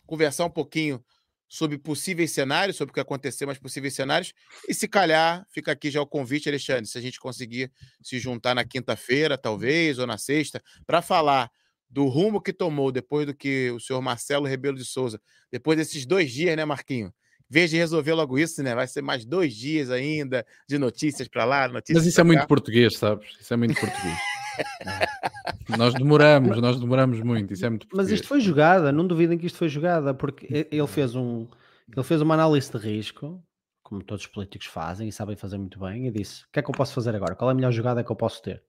[0.06, 1.04] conversar um pouquinho
[1.52, 4.32] sobre possíveis cenários, sobre o que aconteceu, mas possíveis cenários.
[4.66, 7.70] E se calhar, fica aqui já o convite, Alexandre, se a gente conseguir
[8.00, 11.50] se juntar na quinta-feira, talvez, ou na sexta, para falar
[11.90, 15.20] do rumo que tomou depois do que o senhor Marcelo Rebelo de Souza,
[15.50, 17.12] depois desses dois dias, né, Marquinho?
[17.50, 18.74] Vez de resolver logo isso, né?
[18.74, 22.26] Vai ser mais dois dias ainda de notícias para lá, notícias Mas isso é cá.
[22.28, 23.28] muito português, sabes?
[23.38, 24.31] Isso é muito português.
[25.78, 27.52] Nós demoramos, nós demoramos muito.
[27.52, 30.86] Isso é muito Mas isto foi jogada, não duvidem que isto foi jogada, porque ele
[30.86, 31.46] fez um
[31.94, 33.42] ele fez uma análise de risco,
[33.82, 36.62] como todos os políticos fazem e sabem fazer muito bem, e disse: o que é
[36.62, 37.34] que eu posso fazer agora?
[37.34, 38.62] Qual é a melhor jogada que eu posso ter?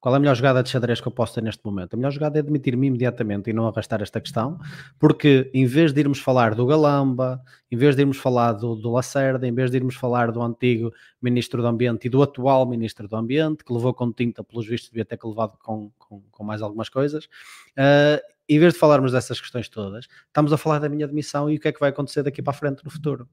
[0.00, 1.94] Qual é a melhor jogada de xadrez que eu posso ter neste momento?
[1.94, 4.56] A melhor jogada é admitir-me imediatamente e não arrastar esta questão,
[4.98, 8.92] porque em vez de irmos falar do Galamba, em vez de irmos falar do, do
[8.92, 13.08] Lacerda, em vez de irmos falar do antigo Ministro do Ambiente e do atual Ministro
[13.08, 16.44] do Ambiente, que levou com tinta, pelos vistos, devia ter que levado com, com, com
[16.44, 17.28] mais algumas coisas,
[17.76, 21.56] ah, em vez de falarmos dessas questões todas, estamos a falar da minha demissão e
[21.56, 23.28] o que é que vai acontecer daqui para a frente no futuro.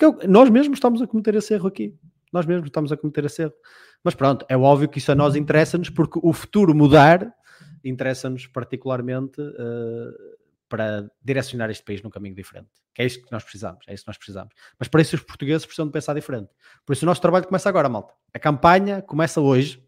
[0.00, 1.94] Eu- nós mesmos estamos a cometer esse erro aqui.
[2.32, 3.52] Nós mesmos estamos a cometer esse erro.
[4.02, 7.32] Mas pronto, é óbvio que isso a nós interessa-nos porque o futuro mudar
[7.84, 10.36] interessa-nos particularmente eh,
[10.68, 12.68] para direcionar este país num caminho diferente.
[12.94, 14.54] Que é isso que nós precisamos, é isso que nós precisamos.
[14.78, 16.48] Mas para isso os portugueses precisam de pensar diferente.
[16.86, 18.14] Por isso o nosso trabalho começa agora, malta.
[18.32, 19.82] A campanha começa hoje.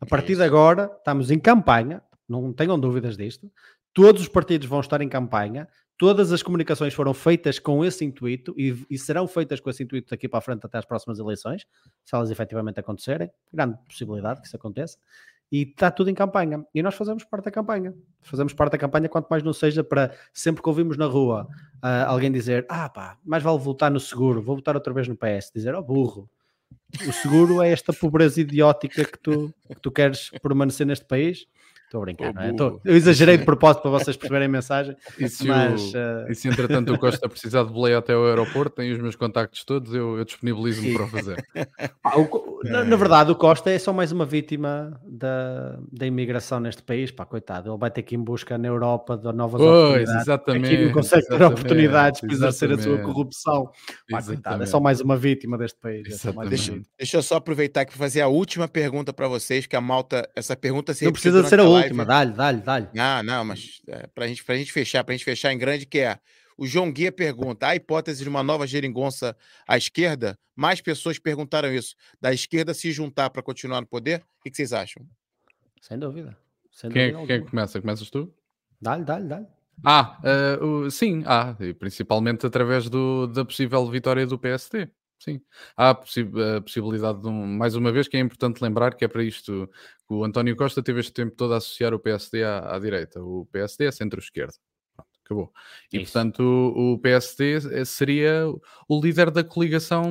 [0.00, 3.50] A partir de agora estamos em campanha, não tenham dúvidas disto.
[3.98, 5.66] Todos os partidos vão estar em campanha.
[5.98, 10.10] Todas as comunicações foram feitas com esse intuito e, e serão feitas com esse intuito
[10.10, 11.66] daqui para a frente até às próximas eleições,
[12.04, 13.28] se elas efetivamente acontecerem.
[13.52, 14.96] Grande possibilidade que isso aconteça.
[15.50, 16.64] E está tudo em campanha.
[16.72, 17.92] E nós fazemos parte da campanha.
[18.22, 21.48] Fazemos parte da campanha, quanto mais não seja para sempre que ouvimos na rua
[21.82, 25.16] ah, alguém dizer: Ah, pá, mais vale votar no seguro, vou votar outra vez no
[25.16, 25.50] PS.
[25.52, 26.30] Dizer: Oh, burro,
[27.04, 31.48] o seguro é esta pobreza idiótica que tu, que tu queres permanecer neste país.
[31.88, 32.52] Estou a brincar, Oh, não é?
[32.52, 36.26] Tô- eu exagerei de propósito para vocês perceberem a mensagem, E se, mas o- ah,
[36.28, 39.64] e se entretanto o Costa precisar de boleia até ao aeroporto, tem os meus contactos
[39.64, 41.42] todos, eu, eu disponibilizo-me para o fazer.
[42.14, 46.82] o na, na verdade o Costa é só mais uma vítima da, da imigração neste
[46.82, 47.10] país.
[47.10, 50.22] Pá, coitado, ele vai ter que ir em busca na Europa de novas Pois, oportunidades.
[50.22, 50.66] exatamente.
[50.74, 53.70] Aqui não consegue ter oportunidades para exercer a sua corrupção.
[54.10, 56.24] Pá, coitado, é só mais uma vítima deste país.
[56.24, 56.82] é vítima.
[56.98, 60.28] Deixa eu só aproveitar aqui para fazer a última pergunta para vocês, que a malta,
[60.34, 61.84] essa pergunta se Não precisa de ser a live.
[61.84, 62.86] última, dá-lhe, dá-lhe, dá-lhe.
[62.94, 65.86] Não, não, mas é, para gente, a gente fechar, para a gente fechar em grande,
[65.86, 66.18] que é
[66.58, 69.34] o João Guia pergunta: há hipótese de uma nova geringonça
[69.66, 70.36] à esquerda?
[70.54, 71.94] Mais pessoas perguntaram isso.
[72.20, 74.20] Da esquerda se juntar para continuar no poder?
[74.40, 75.06] O que, vocês acham?
[75.80, 76.36] Sem dúvida.
[76.72, 77.80] Sem Quem é, dúvida quem é que começa?
[77.80, 78.34] Começas tu?
[78.80, 79.46] Dá-lhe, dá-lhe, dá-lhe.
[79.84, 80.18] Ah,
[80.60, 84.88] o- sim, há, e principalmente através do- da possível vitória do PSD.
[85.20, 85.40] Sim,
[85.76, 89.04] há a, possi- a possibilidade de um, mais uma vez que é importante lembrar que
[89.04, 89.68] é para isto
[90.06, 93.20] que o António Costa teve este tempo todo a associar o PSD à, à direita.
[93.22, 94.54] O PSD é centro-esquerda.
[95.28, 95.52] Acabou.
[95.92, 96.10] E Isso.
[96.10, 98.46] portanto o, o PSD seria
[98.88, 100.02] o líder da coligação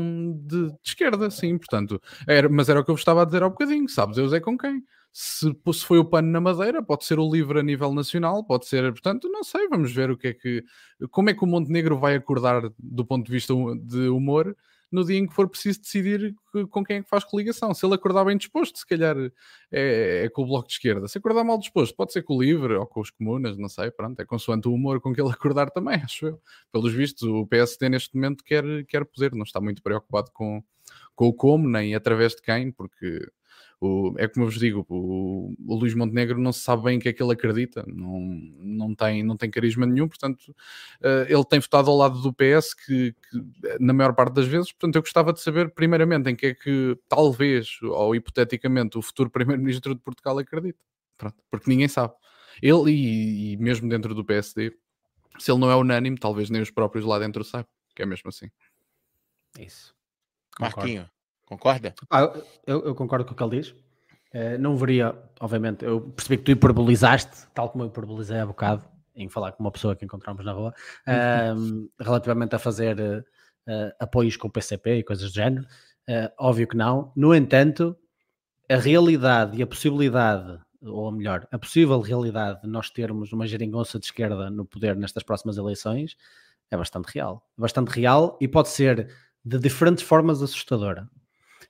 [0.45, 1.57] de, de esquerda, sim.
[1.57, 3.89] Portanto, era, mas era o que eu estava a dizer há um bocadinho.
[3.89, 4.83] Sabe Deus é com quem?
[5.11, 8.67] Se, se foi o pano na madeira, pode ser o livre a nível nacional, pode
[8.67, 10.63] ser, portanto, não sei, vamos ver o que é que,
[11.09, 14.55] como é que o Montenegro vai acordar do ponto de vista de humor
[14.91, 16.35] no dia em que for preciso decidir
[16.69, 17.73] com quem é que faz coligação.
[17.73, 19.15] Se ele acordar bem disposto, se calhar
[19.71, 21.07] é, é com o Bloco de Esquerda.
[21.07, 23.91] Se acordar mal disposto, pode ser com o Livre ou com os comunas, não sei,
[23.91, 26.41] pronto, é consoante o humor com que ele acordar também, acho eu.
[26.71, 30.63] Pelos vistos, o PSD neste momento quer, quer poder, não está muito preocupado com,
[31.15, 33.29] com o como, nem através de quem, porque
[33.79, 37.01] o, é como eu vos digo, o, o Luís Montenegro não se sabe bem o
[37.01, 38.19] que é que ele acredita, não,
[38.59, 40.55] não, tem, não tem carisma nenhum, portanto,
[41.01, 44.71] eh, ele tem votado ao lado do PS, que, que, na maior parte das vezes,
[44.71, 49.29] portanto, eu gostava de saber, primeiramente, em que é que talvez, ou hipoteticamente, o futuro
[49.37, 50.79] Primeiro-Ministro de Portugal acredita,
[51.17, 52.13] Pronto, porque ninguém sabe.
[52.61, 54.71] Ele, e, e mesmo dentro do PSD,
[55.39, 58.29] se ele não é unânime, talvez nem os próprios lá dentro saibam, que é mesmo
[58.29, 58.49] assim.
[59.59, 59.95] Isso.
[60.55, 60.77] Concordo.
[60.77, 61.09] Marquinho,
[61.47, 61.95] concorda?
[62.09, 62.31] Ah,
[62.65, 63.73] eu, eu concordo com o que ele diz.
[64.33, 68.85] Eh, não veria, obviamente, eu percebi que tu hiperbolizaste, tal como eu hiperbolizei há bocado,
[69.15, 70.73] em falar com uma pessoa que encontramos na rua,
[71.07, 73.25] ehm, relativamente a fazer
[73.67, 75.65] eh, apoios com o PCP e coisas do género.
[76.07, 77.11] Eh, óbvio que não.
[77.15, 77.97] No entanto,
[78.69, 83.97] a realidade e a possibilidade, ou melhor, a possível realidade de nós termos uma geringonça
[83.97, 86.15] de esquerda no poder nestas próximas eleições
[86.69, 87.43] é bastante real.
[87.57, 89.09] Bastante real e pode ser
[89.43, 91.09] de diferentes formas assustadora.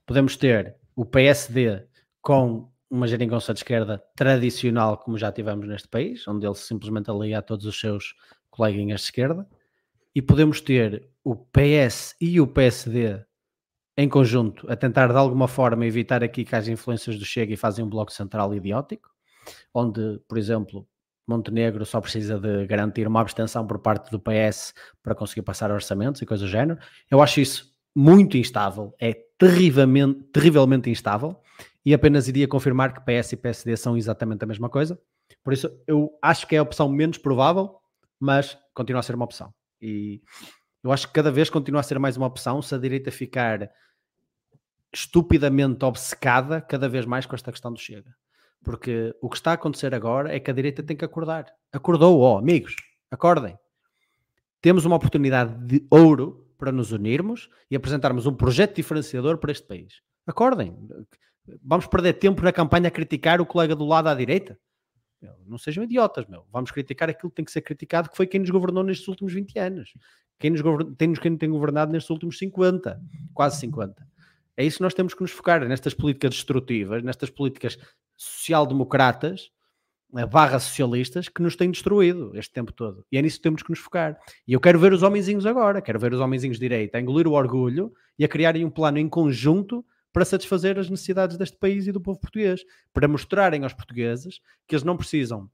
[0.07, 1.85] Podemos ter o PSD
[2.21, 7.39] com uma geringonça de esquerda tradicional, como já tivemos neste país, onde ele simplesmente alia
[7.39, 8.15] a todos os seus
[8.49, 9.45] coleguinhas de esquerda,
[10.15, 13.21] e podemos ter o PS e o PSD
[13.97, 17.57] em conjunto, a tentar de alguma forma evitar aqui que haja influências do Chega e
[17.57, 19.09] fazem um bloco central idiótico,
[19.73, 20.88] onde, por exemplo,
[21.27, 24.73] Montenegro só precisa de garantir uma abstenção por parte do PS
[25.03, 26.79] para conseguir passar orçamentos e coisas do género.
[27.11, 31.35] Eu acho isso muito instável, é terrivelmente, terrivelmente instável
[31.83, 34.99] e apenas iria confirmar que PS e PSD são exatamente a mesma coisa.
[35.43, 37.75] Por isso, eu acho que é a opção menos provável,
[38.19, 39.51] mas continua a ser uma opção.
[39.81, 40.21] E
[40.83, 43.67] eu acho que cada vez continua a ser mais uma opção se a direita ficar
[44.93, 48.15] estupidamente obcecada cada vez mais com esta questão do Chega.
[48.63, 51.51] Porque o que está a acontecer agora é que a direita tem que acordar.
[51.73, 52.75] Acordou, ó, amigos,
[53.09, 53.57] acordem.
[54.61, 59.65] Temos uma oportunidade de ouro para nos unirmos e apresentarmos um projeto diferenciador para este
[59.65, 60.01] país.
[60.25, 60.75] Acordem.
[61.63, 64.59] Vamos perder tempo na campanha a criticar o colega do lado à direita?
[65.45, 66.45] Não sejam idiotas, meu.
[66.51, 69.34] Vamos criticar aquilo que tem que ser criticado, que foi quem nos governou nestes últimos
[69.34, 69.93] 20 anos.
[70.39, 70.61] Quem nos,
[71.19, 73.01] quem tem governado nestes últimos 50,
[73.34, 74.07] quase 50.
[74.55, 77.77] É isso que nós temos que nos focar, nestas políticas destrutivas, nestas políticas
[78.15, 79.51] social-democratas,
[80.09, 83.05] barra socialistas, que nos têm destruído este tempo todo.
[83.11, 84.17] E é nisso que temos que nos focar.
[84.47, 87.27] E eu quero ver os homenzinhos agora, quero ver os homenzinhos de direita a engolir
[87.27, 91.85] o orgulho e a criarem um plano em conjunto para satisfazer as necessidades deste país
[91.85, 92.61] e do povo português,
[92.93, 95.49] para mostrarem aos portugueses que eles não precisam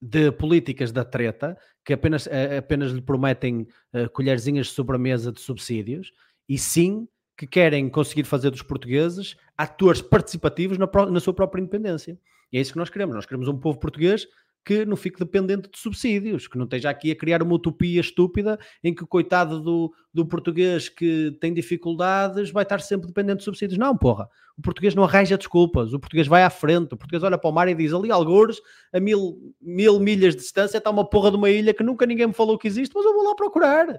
[0.00, 5.40] de políticas da treta, que apenas, eh, apenas lhe prometem uh, colherzinhas de sobremesa de
[5.40, 6.12] subsídios,
[6.48, 12.18] e sim que querem conseguir fazer dos portugueses atores participativos na, na, sua própria independência.
[12.52, 13.14] E é isso que nós queremos.
[13.14, 14.26] Nós queremos um povo português
[14.64, 18.58] que não fique dependente de subsídios, que não esteja aqui a criar uma utopia estúpida
[18.84, 23.44] em que o coitado do, do português que tem dificuldades vai estar sempre dependente de
[23.44, 23.78] subsídios.
[23.78, 24.28] Não, porra.
[24.58, 25.94] O português não arranja desculpas.
[25.94, 26.92] O português vai à frente.
[26.92, 28.60] O português olha para o mar e diz ali, algures,
[28.92, 32.26] a mil, mil milhas de distância está uma porra de uma ilha que nunca ninguém
[32.26, 33.98] me falou que existe, mas eu vou lá procurar.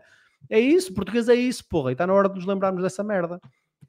[0.49, 1.89] É isso, português é isso, porra.
[1.89, 3.41] E está na hora de nos lembrarmos dessa merda.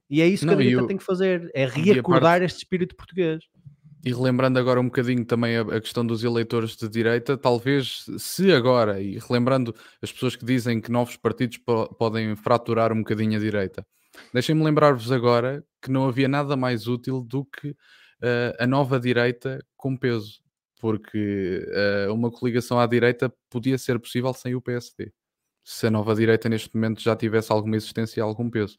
[0.09, 0.87] E é isso que Não, a direita eu...
[0.87, 2.45] tem que fazer, é reacordar parte...
[2.47, 3.45] este espírito português.
[4.03, 8.51] E relembrando agora um bocadinho também a, a, questão dos eleitores de direita, talvez se
[8.53, 13.37] agora, e relembrando as pessoas que dizem que novos partidos po podem fraturar um bocadinho
[13.37, 13.87] a direita,
[14.33, 19.63] deixem-me lembrar-vos agora que não havia nada mais útil do que uh, a nova direita
[19.77, 20.41] com peso,
[20.81, 21.63] porque
[22.09, 25.13] uh, uma coligação à direita podia ser possível sem o PSD
[25.73, 28.77] se a nova direita neste momento já tivesse alguma existência e algum peso.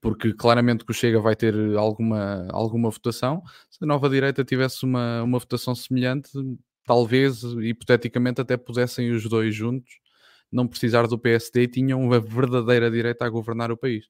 [0.00, 3.42] Porque claramente que o Chega vai ter alguma, alguma votação.
[3.70, 6.30] Se a nova direita tivesse uma, uma votação semelhante,
[6.84, 10.02] talvez, hipoteticamente, até pudessem os dois juntos
[10.52, 14.06] não precisar do PSD e tinham uma verdadeira direita a governar o país.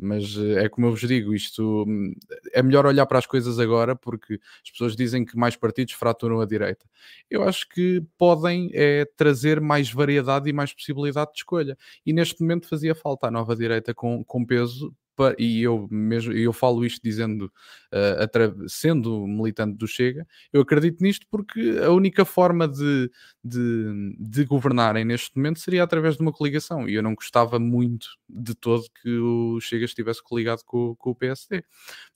[0.00, 2.14] Mas eh, é como eu vos digo, isto hum,
[2.52, 6.40] é melhor olhar para as coisas agora porque as pessoas dizem que mais partidos fraturam
[6.40, 6.86] a direita.
[7.30, 11.76] Eu acho que podem é, trazer mais variedade e mais possibilidade de escolha.
[12.04, 14.94] E neste momento fazia falta a nova direita com, com peso
[15.38, 17.52] e eu mesmo eu falo isto dizendo,
[17.92, 23.10] uh, sendo militante do Chega, eu acredito nisto porque a única forma de,
[23.44, 28.08] de, de, governarem neste momento seria através de uma coligação e eu não gostava muito
[28.28, 31.64] de todo que o Chega estivesse coligado com, com o PSD.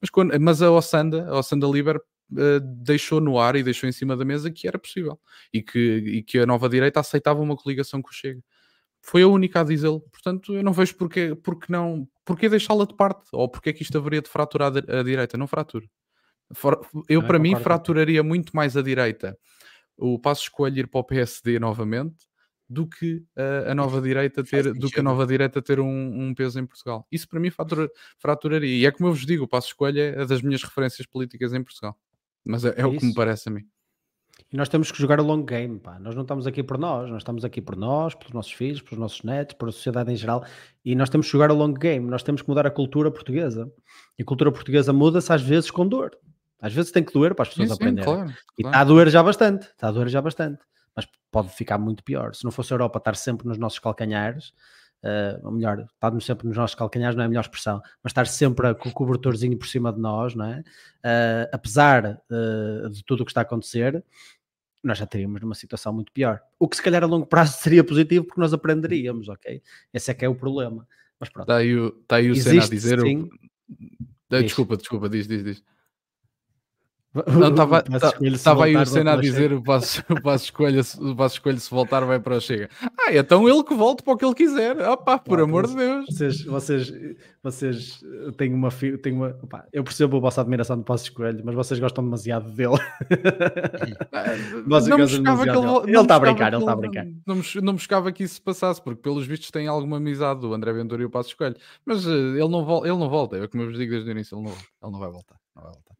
[0.00, 2.00] Mas, quando, mas a Ossanda, a Ossanda Liber
[2.32, 5.20] Uh, deixou no ar e deixou em cima da mesa que era possível
[5.52, 8.42] e que, e que a nova direita aceitava uma coligação com o Chega.
[9.06, 10.00] Foi a única a dizê-lo.
[10.10, 13.82] Portanto, eu não vejo porque, porque não, porque deixá-la de parte ou porque é que
[13.82, 15.36] isto haveria de fraturar a, direita.
[15.36, 15.86] Não fratura.
[17.08, 19.36] Eu, para mim, fraturaria muito mais a direita
[19.96, 22.26] o passo escolher ir para o PSD novamente
[22.68, 26.34] do que uh, a nova direita ter do que a nova direita ter um, um,
[26.34, 27.06] peso em Portugal.
[27.10, 28.76] Isso para mim fratura, fraturaria.
[28.76, 31.62] E é como eu vos digo, o passo escolha é das minhas referências políticas em
[31.62, 31.96] Portugal.
[32.44, 33.66] Mas é, é, é o que me parece a mim.
[34.54, 35.98] E nós temos que jogar o long game, pá.
[35.98, 39.00] Nós não estamos aqui por nós, nós estamos aqui por nós, pelos nossos filhos, pelos
[39.00, 40.44] nossos netos, pela sociedade em geral.
[40.84, 43.68] E nós temos que jogar o long game, nós temos que mudar a cultura portuguesa.
[44.16, 46.16] E a cultura portuguesa muda-se às vezes com dor.
[46.60, 48.08] Às vezes tem que doer para as pessoas sim, aprenderem.
[48.08, 50.62] Sim, claro, e está a doer já bastante, está a doer já bastante.
[50.94, 52.32] Mas pode ficar muito pior.
[52.32, 54.50] Se não fosse a Europa estar sempre nos nossos calcanhares,
[55.02, 58.28] uh, ou melhor, estarmos sempre nos nossos calcanhares não é a melhor expressão, mas estar
[58.28, 60.60] sempre com o cobertorzinho por cima de nós, não é?
[60.60, 64.04] Uh, apesar uh, de tudo o que está a acontecer,
[64.84, 66.40] nós já teríamos numa situação muito pior.
[66.58, 69.62] O que se calhar a longo prazo seria positivo porque nós aprenderíamos, ok?
[69.92, 70.86] Esse é que é o problema.
[71.18, 71.46] Mas pronto.
[71.46, 73.00] Está aí o, está aí o Senna a dizer.
[73.00, 73.28] Sim.
[74.30, 75.64] Desculpa, desculpa, diz, diz, diz.
[77.14, 82.04] Não, estava aí o Senna a dizer o passo, o escolha, o escolha se voltar
[82.04, 82.68] vai para o Chega.
[82.82, 84.76] Ah, então ele que volte para o que ele quiser.
[84.88, 86.06] Opá, por Pá, amor mas de Deus.
[86.06, 86.92] Vocês, vocês,
[87.40, 88.68] vocês eh, têm uma,
[89.00, 92.50] têm uma opá, eu percebo a vossa admiração de Passos Coelho, mas vocês gostam demasiado
[92.50, 92.74] dele.
[94.66, 96.00] Vocês Não gostam demasiado ele, dele.
[96.00, 97.06] está a brincar, ele está a brincar.
[97.26, 100.52] Não não me chocava que isso se passasse, porque pelos vistos tem alguma amizade do
[100.54, 101.56] André Ventura e o Passo Escolho.
[101.84, 104.36] Mas eh, ele, não ele não volta, é como eu vos digo desde o início,
[104.36, 105.36] ele não, ele não vai voltar.
[105.54, 105.93] Não vai voltar.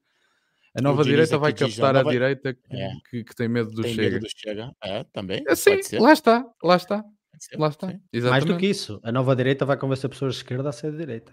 [0.76, 2.90] A nova direita vai a captar a nova- direita que, É.
[3.08, 4.14] que, que tem medo do Tem Chega.
[4.14, 4.72] medo do Chega.
[4.82, 5.44] É, também.
[5.46, 6.00] É, sim, pode ser.
[6.00, 7.04] lá está, lá está,
[7.38, 7.86] ser, lá está.
[8.28, 10.98] Mais do que isso, a nova direita vai convencer pessoas de esquerda a ser de
[10.98, 11.32] direita.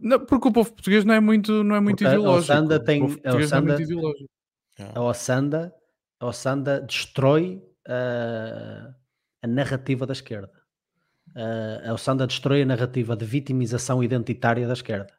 [0.00, 2.52] Não, porque o povo português não é muito, não é muito Porque a ideológico.
[2.52, 4.30] Ossanda O tem- povo a não é muito Ossanda- ideológico.
[4.94, 5.74] A Ossanda,
[6.20, 8.94] a Ossanda destrói ah,
[9.42, 10.52] a narrativa da esquerda.
[11.34, 15.12] Ah, a Ossanda destrói a narrativa de vitimização identitária da esquerda.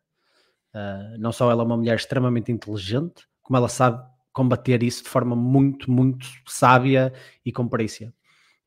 [0.74, 4.02] Ah, não só ela é uma mulher extremamente inteligente, como ela sabe
[4.32, 7.12] combater isso de forma muito, muito sábia
[7.46, 8.14] e com perícia.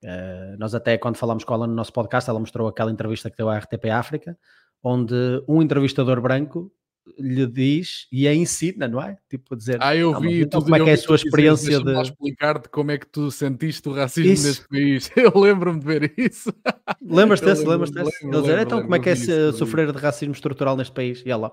[0.05, 3.37] Ah, nós até quando falámos com ela no nosso podcast, ela mostrou aquela entrevista que
[3.37, 4.37] deu à RTP África,
[4.83, 5.15] onde
[5.49, 6.73] um entrevistador branco
[7.19, 9.16] lhe diz e a ensina, não é?
[9.29, 11.16] Tipo, a dizer, Ah, eu "Ah, mas vi então como é que é a sua
[11.16, 12.01] experiência de...
[12.01, 14.47] explicar-te como é que tu sentiste o racismo Isso.
[14.47, 15.11] neste país.
[15.16, 16.53] Eu lembro-me de ver isso.
[17.01, 17.65] Lembras-te desse?
[17.66, 18.24] Lembras-te desse?
[18.24, 21.23] lembro, lembro, então como é que é disso, sofrer de racismo estrutural neste país?
[21.27, 21.51] E ela,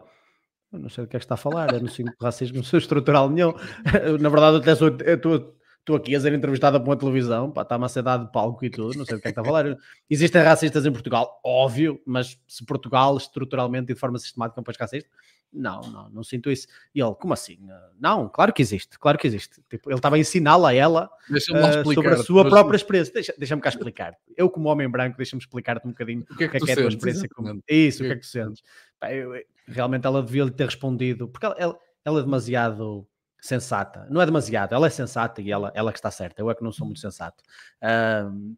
[0.71, 3.29] eu não sei do que é que está a falar, eu não sinto racismo estrutural
[3.29, 3.53] nenhum.
[4.19, 7.63] Na verdade, até sou, eu estou, estou aqui a ser entrevistada por uma televisão, pá,
[7.63, 9.41] está-me a ser dado de palco e tudo, não sei do que é que está
[9.41, 9.77] a falar.
[10.09, 14.63] Existem racistas em Portugal, óbvio, mas se Portugal estruturalmente e de forma sistemática é um
[14.63, 15.09] país racista,
[15.51, 16.67] não, não, não sinto isso.
[16.93, 17.57] E ele, como assim?
[17.99, 19.59] Não, claro que existe, claro que existe.
[19.67, 21.09] Tipo, ele estava a ensiná-la a ela
[21.81, 23.11] Uh, sobre a sua própria experiência.
[23.11, 24.13] Deixa- Deixa-me cá explicar.
[24.37, 26.71] Eu, como homem branco, deixa-me explicar-te um bocadinho O que é que, o tu que
[26.71, 27.65] é a tua experiência com Exatamente.
[27.67, 28.61] isso, o que é que tu sentes.
[28.99, 29.33] Pá, eu-
[29.69, 33.07] realmente ela devia lhe ter respondido, porque ela, ela- ela é demasiado
[33.41, 34.05] sensata.
[34.09, 36.41] Não é demasiado, ela é sensata e ela, ela que está certa.
[36.41, 37.43] Eu é que não sou muito sensato.
[37.81, 38.55] Ahm,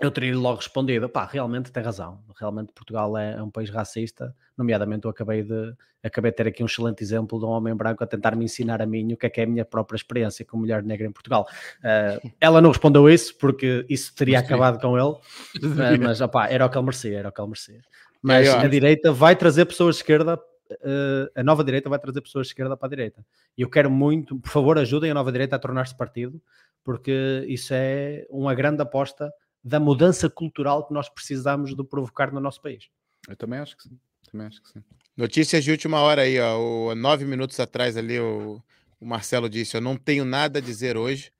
[0.00, 2.22] eu teria logo respondido, pá, realmente tem razão.
[2.38, 4.32] Realmente Portugal é, é um país racista.
[4.56, 5.74] Nomeadamente, eu acabei de,
[6.04, 8.80] acabei de ter aqui um excelente exemplo de um homem branco a tentar me ensinar
[8.80, 11.10] a mim o que é que é a minha própria experiência como mulher negra em
[11.10, 11.48] Portugal.
[11.82, 14.54] Ah, ela não respondeu isso, porque isso teria Mas sim.
[14.54, 15.16] acabado com ele.
[15.80, 17.80] Ah, mas opá, era o que ele merecia, era o que ele merecia.
[18.22, 20.38] Mas a direita vai trazer pessoas de esquerda,
[20.70, 23.24] eh, a nova direita vai trazer pessoas de esquerda para a direita.
[23.56, 26.40] E eu quero muito, por favor, ajudem a nova direita a tornar-se partido,
[26.84, 29.32] porque isso é uma grande aposta
[29.62, 32.88] da mudança cultural que nós precisamos de provocar no nosso país.
[33.28, 33.98] Eu também acho que sim.
[34.30, 34.82] Também acho que sim.
[35.16, 36.58] Notícias de última hora aí, ó.
[36.58, 38.62] O, nove minutos atrás ali, o,
[39.00, 41.32] o Marcelo disse: Eu não tenho nada a dizer hoje.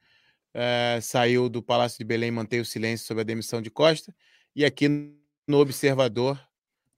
[0.54, 4.14] Eh, saiu do Palácio de Belém, mantém o silêncio sobre a demissão de Costa.
[4.56, 4.88] E aqui
[5.46, 6.40] no Observador,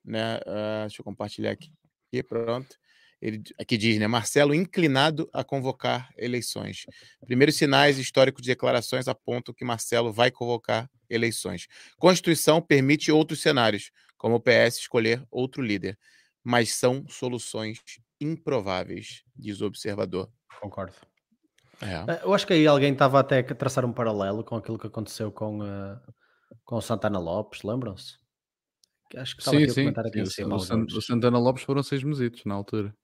[0.04, 0.40] né?
[0.46, 1.72] ah, deixa eu compartilhar aqui.
[2.08, 2.76] Aqui, pronto.
[3.20, 4.06] Ele aqui diz, né?
[4.06, 6.86] Marcelo inclinado a convocar eleições.
[7.26, 11.66] Primeiros sinais históricos de declarações apontam que Marcelo vai convocar eleições.
[11.98, 15.98] Constituição permite outros cenários, como o PS escolher outro líder,
[16.42, 17.78] mas são soluções
[18.20, 20.30] improváveis, diz o observador.
[20.60, 20.94] Concordo.
[21.82, 22.12] É.
[22.12, 24.86] Eh, Eu acho que aí alguém estava até a traçar um paralelo com aquilo que
[24.86, 26.00] aconteceu com, eh,
[26.64, 28.18] com o Santana Lopes, lembram-se?
[29.16, 29.80] Acho que estava Sim, aqui a sim.
[29.82, 30.58] comentar aqui sim, em o.
[30.58, 32.94] San- Santana Lopes foram seis mesitos na altura.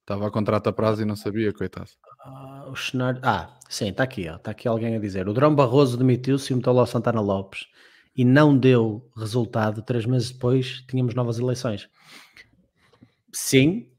[0.00, 1.90] Estava a contrato a prazo e não sabia, coitado.
[2.24, 3.20] Ah, o cenário...
[3.22, 5.28] ah, sim, está aqui, está aqui alguém a dizer.
[5.28, 7.66] O Drão Barroso demitiu-se e meteu lá o Santana Lopes
[8.16, 9.82] e não deu resultado.
[9.82, 11.88] Três meses depois tínhamos novas eleições.
[13.32, 13.89] Sim,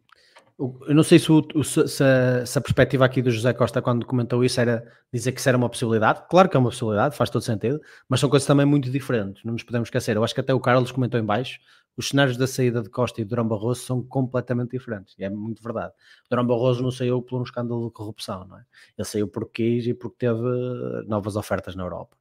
[0.88, 4.06] eu não sei se, o- se- a, se a perspectiva aqui do José Costa, quando
[4.06, 6.24] comentou isso, era dizer que isso era uma possibilidade.
[6.30, 9.44] Claro que é uma possibilidade, faz todo sentido, mas são coisas também muito diferentes.
[9.44, 10.16] Não nos podemos esquecer.
[10.16, 11.60] Eu acho que até o Carlos comentou em baixo.
[11.98, 15.62] Os cenários da saída de Costa e Durão Barroso são completamente diferentes, e é muito
[15.62, 15.92] verdade.
[16.30, 18.64] Durão Barroso não saiu por um escândalo de corrupção, não é?
[18.98, 22.16] Ele saiu porque quis e porque teve eh, novas ofertas na Europa.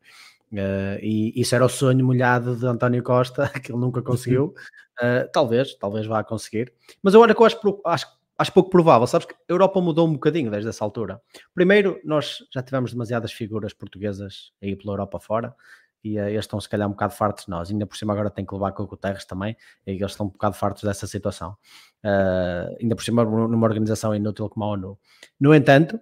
[0.52, 4.52] Eh, e isso era o sonho molhado de António Costa, que ele nunca conseguiu.
[5.00, 6.72] Eh, talvez, talvez vá conseguir.
[7.00, 8.06] Mas eu olha que eu acho, acho,
[8.40, 9.06] acho pouco provável.
[9.06, 11.20] Sabes que a Europa mudou um bocadinho desde essa altura.
[11.54, 15.54] Primeiro, nós já tivemos demasiadas figuras portuguesas aí pela Europa fora.
[16.02, 17.70] E eh, eles estão se calhar um bocado fartos de nós.
[17.70, 19.54] Ainda por cima agora tem que levar com o Guterres também.
[19.86, 21.54] E eles estão um bocado fartos dessa situação.
[22.02, 24.98] Eh, ainda por cima numa organização inútil como a ONU.
[25.38, 26.00] No entanto,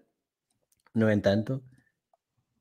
[0.94, 1.60] no entanto,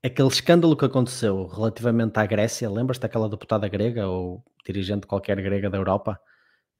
[0.02, 5.70] aquele escândalo que aconteceu relativamente à Grécia, lembras-te daquela deputada grega ou dirigente qualquer grega
[5.70, 6.20] da Europa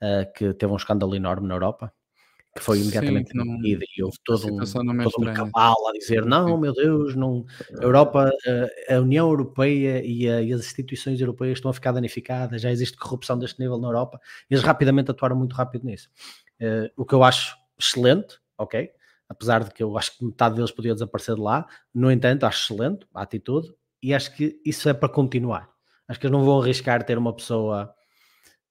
[0.00, 1.92] eh, que teve um escândalo enorme na Europa?
[2.58, 4.60] Que foi Sim, imediatamente não- demitida e houve a todo um,
[5.00, 6.60] é todo um cabal a dizer não, Sim.
[6.60, 7.44] meu Deus, não,
[7.78, 11.92] a Europa, eh, a União Europeia e, a- e as instituições europeias estão a ficar
[11.92, 14.20] danificadas, já existe corrupção deste nível na Europa,
[14.50, 16.08] eles rapidamente atuaram muito rápido nisso.
[16.60, 18.90] Eh, o que eu acho excelente, ok?
[19.30, 21.66] apesar de que eu acho que metade deles podia desaparecer de lá.
[21.94, 23.68] No entanto, acho excelente a atitude
[24.02, 25.68] e acho que isso é para continuar.
[26.08, 27.92] Acho que eles não vão arriscar ter uma pessoa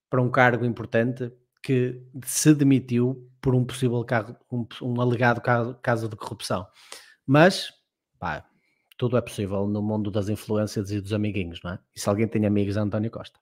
[0.10, 1.32] para um cargo importante
[1.62, 6.68] que se demitiu por um possível cargo, um, um alegado caso, caso de corrupção.
[7.26, 7.72] Mas,
[8.20, 8.46] pá,
[8.98, 11.80] tudo é possível no mundo das influências e dos amiguinhos, não é?
[11.96, 13.40] E se alguém tem amigos, é António Costa.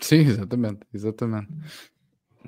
[0.00, 1.48] Sim, exatamente, exatamente.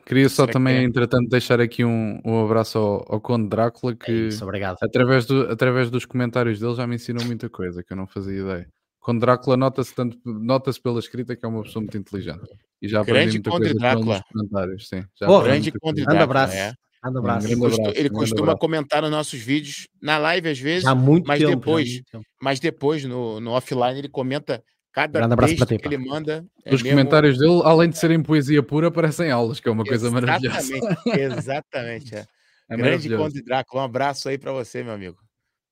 [0.07, 0.83] Queria só Será também, é?
[0.83, 4.79] entretanto, deixar aqui um, um abraço ao, ao Conde Drácula, É que isso, obrigado.
[4.81, 8.41] através, do, através dos comentários dele já me ensinou muita coisa que eu não fazia
[8.41, 8.69] ideia.
[8.99, 12.49] Conde Drácula nota-se tanto nota-se pela escrita que é uma pessoa muito inteligente.
[12.81, 14.25] E já aprendi Grande muita Conde coisa Drácula.
[14.33, 15.05] comentários, sim.
[15.15, 16.55] Já Grande Conde Drácula, abraço.
[16.55, 16.73] é.
[17.13, 17.47] Um abraço.
[17.47, 18.59] ele um grande costuma abraço.
[18.59, 21.57] comentar nos nossos vídeos, na live às vezes, Já há muito mas tempo.
[21.57, 22.01] depois,
[22.41, 24.63] mas depois no, no offline ele comenta
[24.93, 26.45] cada Grande abraço texto para ti, que ele manda.
[26.65, 29.85] é Os mesmo- comentários dele, além de serem poesia pura, parecem aulas, que é uma
[29.85, 30.59] coisa maravilhosa.
[30.77, 32.15] Exatamente, exatamente.
[32.15, 32.25] é.
[32.71, 33.15] É Grande.
[33.15, 35.19] Conde Drácula, um abraço aí para você, meu amigo.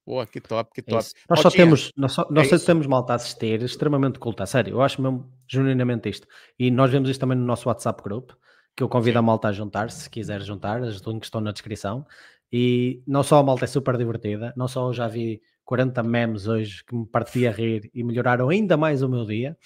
[0.04, 1.02] Pô, que top, que É top.
[1.02, 1.14] isso.
[1.30, 2.66] Nós só Maltinha, temos, nós só, nós é só isso.
[2.66, 6.26] temos malta a assistir, extremamente culta, sério, eu acho mesmo genuinamente isto.
[6.58, 8.32] E nós vemos isto também no nosso WhatsApp group,
[8.76, 12.06] que eu convido a malta a juntar-se, se quiser juntar, as links estão na descrição.
[12.52, 16.46] E não só a malta é super divertida, não só eu já vi 40 memes
[16.46, 19.56] hoje que me partia a rir e melhoraram ainda mais o meu dia,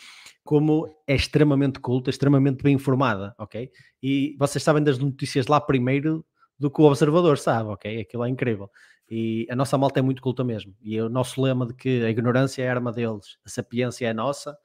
[0.44, 3.70] como é extremamente culta, extremamente bem informada, ok?
[4.00, 6.24] E vocês sabem das notícias lá primeiro
[6.58, 8.00] do que o observador sabe, ok?
[8.00, 8.70] Aquilo é incrível.
[9.08, 10.74] E a nossa malta é muito culta mesmo.
[10.80, 14.14] E o nosso lema de que a ignorância é a arma deles, a sapiência é
[14.14, 14.56] nossa,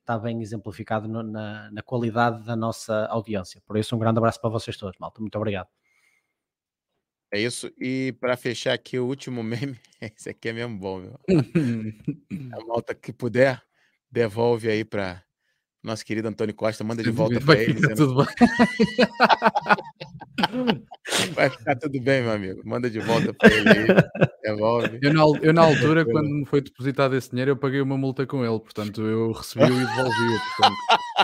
[0.00, 3.62] está bem exemplificado no- na, na qualidade da nossa audiência.
[3.66, 5.20] Por isso, um grande abraço para vocês todos, malta.
[5.20, 5.68] Muito obrigado.
[7.32, 7.70] É isso.
[7.78, 9.42] E para fechar aqui o último
[9.74, 11.20] meme, esse aqui é mesmo bom, meu.
[12.52, 13.62] A malta que puder,
[14.10, 15.22] devolve aí para
[15.82, 17.74] nosso querido Antônio Costa, manda de volta para ele.
[17.74, 18.34] ficar dizendo, tudo bem.
[21.34, 22.60] Vai ficar tudo bem, meu amigo.
[22.64, 23.86] Manda de volta para ele aí.
[24.42, 24.98] Devolve.
[25.02, 28.26] Eu na, eu, na altura, quando me foi depositado esse dinheiro, eu paguei uma multa
[28.26, 30.40] com ele, portanto eu recebi e devolvi-o.
[30.56, 30.76] Portanto,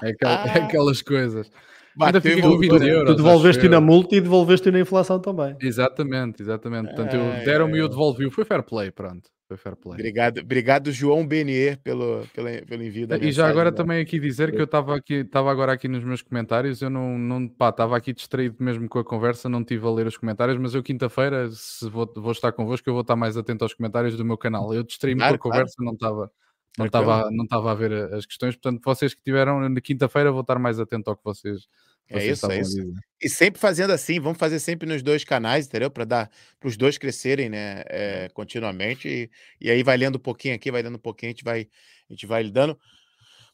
[0.03, 1.51] é, aquel- é aquelas coisas.
[1.99, 2.89] Ainda Bateu e fiquei com 20 voltou.
[2.89, 3.11] euros.
[3.13, 5.57] tu devolveste na multa e devolveste na inflação também.
[5.63, 6.89] Exatamente, exatamente.
[6.95, 7.13] Portanto,
[7.45, 7.89] deram-me e eu ai.
[7.91, 8.31] devolvi-o.
[8.31, 9.31] Foi fair play, pronto.
[9.49, 9.95] Foi fair play.
[9.95, 13.77] Obrigado, obrigado João Benier pelo, pelo, pelo envio da E já agora né?
[13.77, 17.17] também aqui dizer que eu estava aqui, estava agora aqui nos meus comentários, eu não,
[17.17, 20.59] não pá, estava aqui distraído mesmo com a conversa, não tive a ler os comentários,
[20.59, 24.17] mas eu quinta-feira, se vou, vou estar convosco, eu vou estar mais atento aos comentários
[24.17, 24.75] do meu canal.
[24.75, 25.67] Eu distraí-me Claro, com a claro.
[25.67, 26.31] conversa, não estava
[26.77, 30.41] não estava não estava a ver as questões, portanto, vocês que tiveram na quinta-feira, vou
[30.41, 31.69] estar mais atento ao que vocês,
[32.09, 32.77] É isso, é isso.
[32.77, 32.93] dizer.
[33.21, 35.91] E sempre fazendo assim, vamos fazer sempre nos dois canais, entendeu?
[35.91, 36.31] Para dar
[36.61, 37.83] para os dois crescerem, né?
[37.87, 39.09] é, continuamente.
[39.09, 39.31] E,
[39.61, 41.69] e aí vai lendo um pouquinho aqui, vai lendo um pouquinho, a gente vai,
[42.09, 42.79] a gente vai lidando.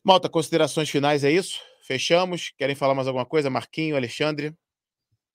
[0.05, 1.61] Malta, considerações finais é isso?
[1.87, 2.53] Fechamos.
[2.59, 3.49] Querem falar mais alguma coisa?
[3.49, 4.55] Marquinho, Alexandre?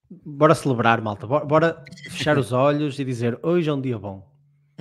[0.09, 1.25] Bora celebrar, malta.
[1.25, 4.37] Bora, bora fechar os olhos e dizer hoje é um dia bom.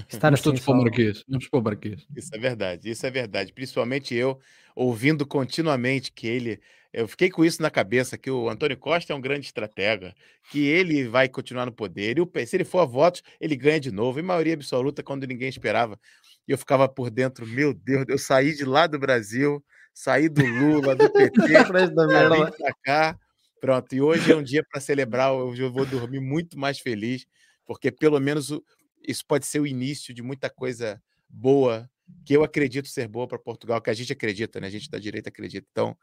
[0.08, 2.06] Estar Vamos assim todos para o Marquês, vamos para o Marquês.
[2.14, 3.52] Isso é verdade, isso é verdade.
[3.52, 4.38] Principalmente eu,
[4.74, 6.60] ouvindo continuamente que ele.
[6.96, 10.14] Eu fiquei com isso na cabeça, que o Antônio Costa é um grande estratega,
[10.50, 12.16] que ele vai continuar no poder.
[12.16, 15.26] E o se ele for a votos, ele ganha de novo, em maioria absoluta, quando
[15.26, 16.00] ninguém esperava.
[16.48, 19.62] E eu ficava por dentro, meu Deus, eu saí de lá do Brasil,
[19.92, 23.18] saí do Lula, do PT, Para esta pra cá.
[23.60, 25.34] Pronto, e hoje é um dia para celebrar.
[25.34, 27.26] Hoje eu vou dormir muito mais feliz,
[27.66, 28.50] porque pelo menos
[29.06, 30.98] isso pode ser o início de muita coisa
[31.28, 31.90] boa,
[32.24, 34.68] que eu acredito ser boa para Portugal, que a gente acredita, né?
[34.68, 35.66] A gente da direita acredita.
[35.70, 35.94] Então,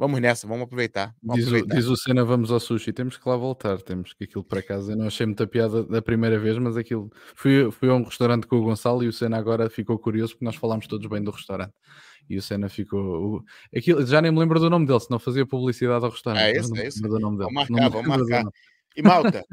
[0.00, 1.14] vamos nessa, vamos aproveitar.
[1.22, 1.76] Vamos Diz o, aproveitar.
[1.76, 4.90] diz o Senna, vamos ao sushi, temos que lá voltar, temos que aquilo por acaso,
[4.90, 8.46] eu não achei muita piada da primeira vez, mas aquilo, fui, fui a um restaurante
[8.46, 11.30] com o Gonçalo e o Senna agora ficou curioso porque nós falámos todos bem do
[11.30, 11.74] restaurante,
[12.30, 13.44] e o Senna ficou,
[13.76, 16.70] aquilo, já nem me lembro do nome dele, senão fazia publicidade ao restaurante, É isso,
[16.70, 17.02] não é isso.
[17.02, 17.50] do nome dele.
[17.52, 18.50] Vamos Não me marcar, vamos marcar.
[18.96, 19.44] E Malta,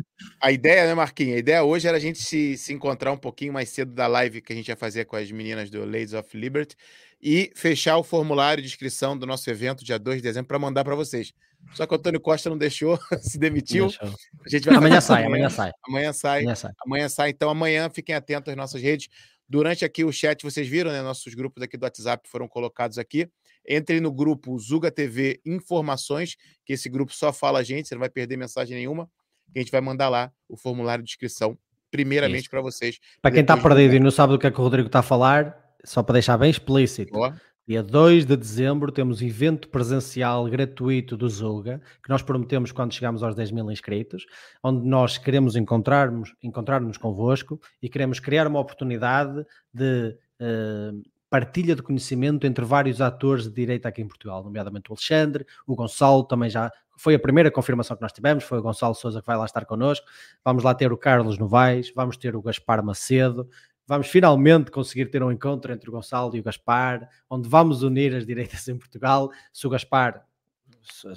[0.41, 1.35] a ideia, né, Marquinhos?
[1.35, 4.41] A ideia hoje era a gente se, se encontrar um pouquinho mais cedo da live
[4.41, 6.75] que a gente ia fazer com as meninas do Ladies of Liberty
[7.21, 10.83] e fechar o formulário de inscrição do nosso evento dia 2 de dezembro para mandar
[10.83, 11.33] para vocês.
[11.73, 13.87] Só que o Antônio Costa não deixou, se demitiu.
[13.87, 14.13] Deixa eu-
[14.45, 15.71] A gente vai Amanhã sai, amanhã sai.
[15.87, 16.39] Amanhã sai.
[16.41, 16.71] Amanhã sai.
[16.85, 17.29] Amanhã sai.
[17.31, 19.07] Então, amanhã fiquem atentos às nossas redes.
[19.49, 21.01] Durante aqui o chat, vocês viram, né?
[21.01, 23.27] Nossos grupos aqui do WhatsApp foram colocados aqui.
[23.67, 26.35] Entrem no grupo Zuga TV Informações,
[26.65, 29.09] que esse grupo só fala a gente, você não vai perder mensagem nenhuma.
[29.51, 31.57] Que a gente vai mandar lá o formulário de inscrição,
[31.89, 32.99] primeiramente para vocês.
[33.21, 35.03] Para quem está perdido e não sabe do que é que o Rodrigo está a
[35.03, 37.17] falar, só para deixar bem explícito.
[37.17, 37.31] Ó,
[37.67, 43.21] Dia 2 de dezembro temos evento presencial gratuito do Zuga, que nós prometemos quando chegamos
[43.21, 44.25] aos 10 mil inscritos,
[44.63, 50.91] onde nós queremos encontrarmos, encontrar-nos convosco e queremos criar uma oportunidade de eh,
[51.29, 55.75] partilha de conhecimento entre vários atores de direita aqui em Portugal, nomeadamente o Alexandre, o
[55.75, 59.27] Gonçalo também já foi a primeira confirmação que nós tivemos, foi o Gonçalo Souza que
[59.27, 60.05] vai lá estar connosco.
[60.43, 63.47] Vamos lá ter o Carlos Novaes, vamos ter o Gaspar Macedo,
[63.87, 68.13] vamos finalmente conseguir ter um encontro entre o Gonçalo e o Gaspar, onde vamos unir
[68.13, 69.31] as direitas em Portugal.
[69.53, 70.25] Se o Gaspar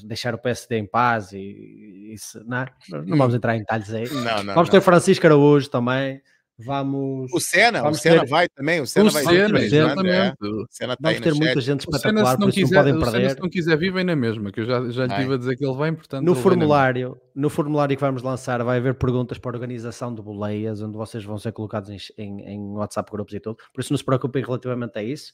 [0.04, 2.66] deixar o PSD em paz e isso, não,
[3.06, 4.08] não vamos entrar em detalhes aí.
[4.08, 6.22] Não, não, vamos ter Francisco Araújo também.
[6.64, 7.32] Vamos.
[7.32, 8.80] O Senna, vamos o Senna ter- vai também.
[8.80, 10.36] O Senna O vai Senna, também, exatamente.
[10.42, 11.60] O Senna tá Vamos aí ter muita chat.
[11.62, 13.30] gente espetacular, se por não, isso não quiser, podem o Senna, perder.
[13.34, 15.18] se não quiser, vivem na mesma, que eu já, já lhe Vai.
[15.18, 16.24] estive a dizer que ele vem, portanto.
[16.24, 20.80] No formulário, no formulário que vamos lançar vai haver perguntas para a organização de boleias,
[20.82, 23.56] onde vocês vão ser colocados em, em, em WhatsApp grupos e tudo.
[23.72, 25.32] Por isso não se preocupem relativamente a isso.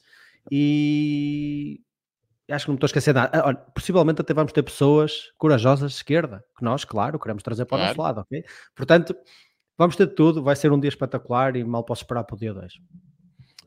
[0.49, 1.79] E
[2.49, 3.29] acho que não me estou a esquecer nada.
[3.37, 7.65] Ah, Olha, possivelmente até vamos ter pessoas corajosas de esquerda, que nós, claro, queremos trazer
[7.65, 8.15] para o nosso Claro.
[8.17, 8.43] lado, ok?
[8.75, 9.15] Portanto,
[9.77, 12.53] vamos ter tudo, vai ser um dia espetacular e mal posso esperar para o dia
[12.53, 12.73] 2.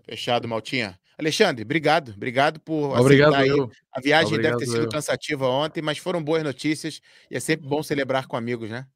[0.04, 0.98] Fechado, Maltinha.
[1.18, 2.12] Alexandre, obrigado.
[2.16, 3.58] Obrigado por Obrigado, aceitar aí.
[3.58, 3.70] eu.
[3.94, 4.88] A viagem deve ter Obrigado, sido eu.
[4.88, 7.00] cansativa ontem, mas foram boas notícias
[7.30, 8.86] e é sempre bom celebrar com amigos, né?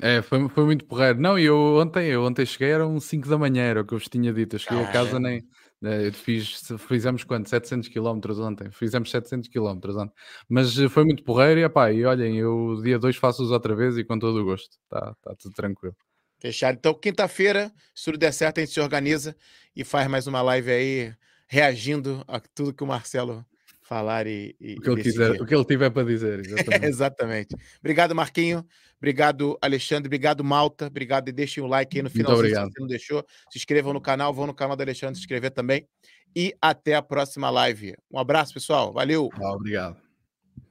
[0.00, 1.20] É, foi, foi muito porreiro.
[1.20, 3.98] Não, e eu ontem, eu ontem cheguei, eram 5 da manhã, era o que eu
[3.98, 4.54] vos tinha dito.
[4.56, 5.28] Eu cheguei a casa Caramba.
[5.28, 5.42] nem.
[5.84, 7.48] eh, Eu fiz, fizemos quanto?
[7.48, 8.70] 700 km ontem.
[8.70, 10.14] Fizemos 700 km ontem.
[10.48, 13.98] Mas eh, foi muito porreiro e, epá, e olhem, eu dia 2 faço-os outra vez
[13.98, 14.76] e com todo o gosto.
[14.84, 15.94] Está tá tudo tranquilo.
[16.42, 16.74] Fechado.
[16.74, 19.36] Então, quinta-feira, se tudo der certo, a gente se organiza
[19.76, 21.14] e faz mais uma live aí,
[21.46, 23.46] reagindo a tudo que o Marcelo
[23.80, 26.82] falar e, e O que ele, quiser, o que ele tiver para dizer, exatamente.
[26.84, 27.56] Exatamente.
[27.78, 28.66] Obrigado, Marquinho.
[28.98, 30.08] Obrigado, Alexandre.
[30.08, 30.88] Obrigado, Malta.
[30.88, 32.72] Obrigado e deixem o like aí no final se obrigado.
[32.72, 33.24] você não deixou.
[33.48, 35.86] Se inscrevam no canal, vão no canal do Alexandre se inscrever também.
[36.34, 37.94] E até a próxima live.
[38.10, 38.92] Um abraço, pessoal.
[38.92, 39.30] Valeu.
[39.34, 39.96] Ah, obrigado.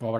[0.02, 0.20] Um abraço.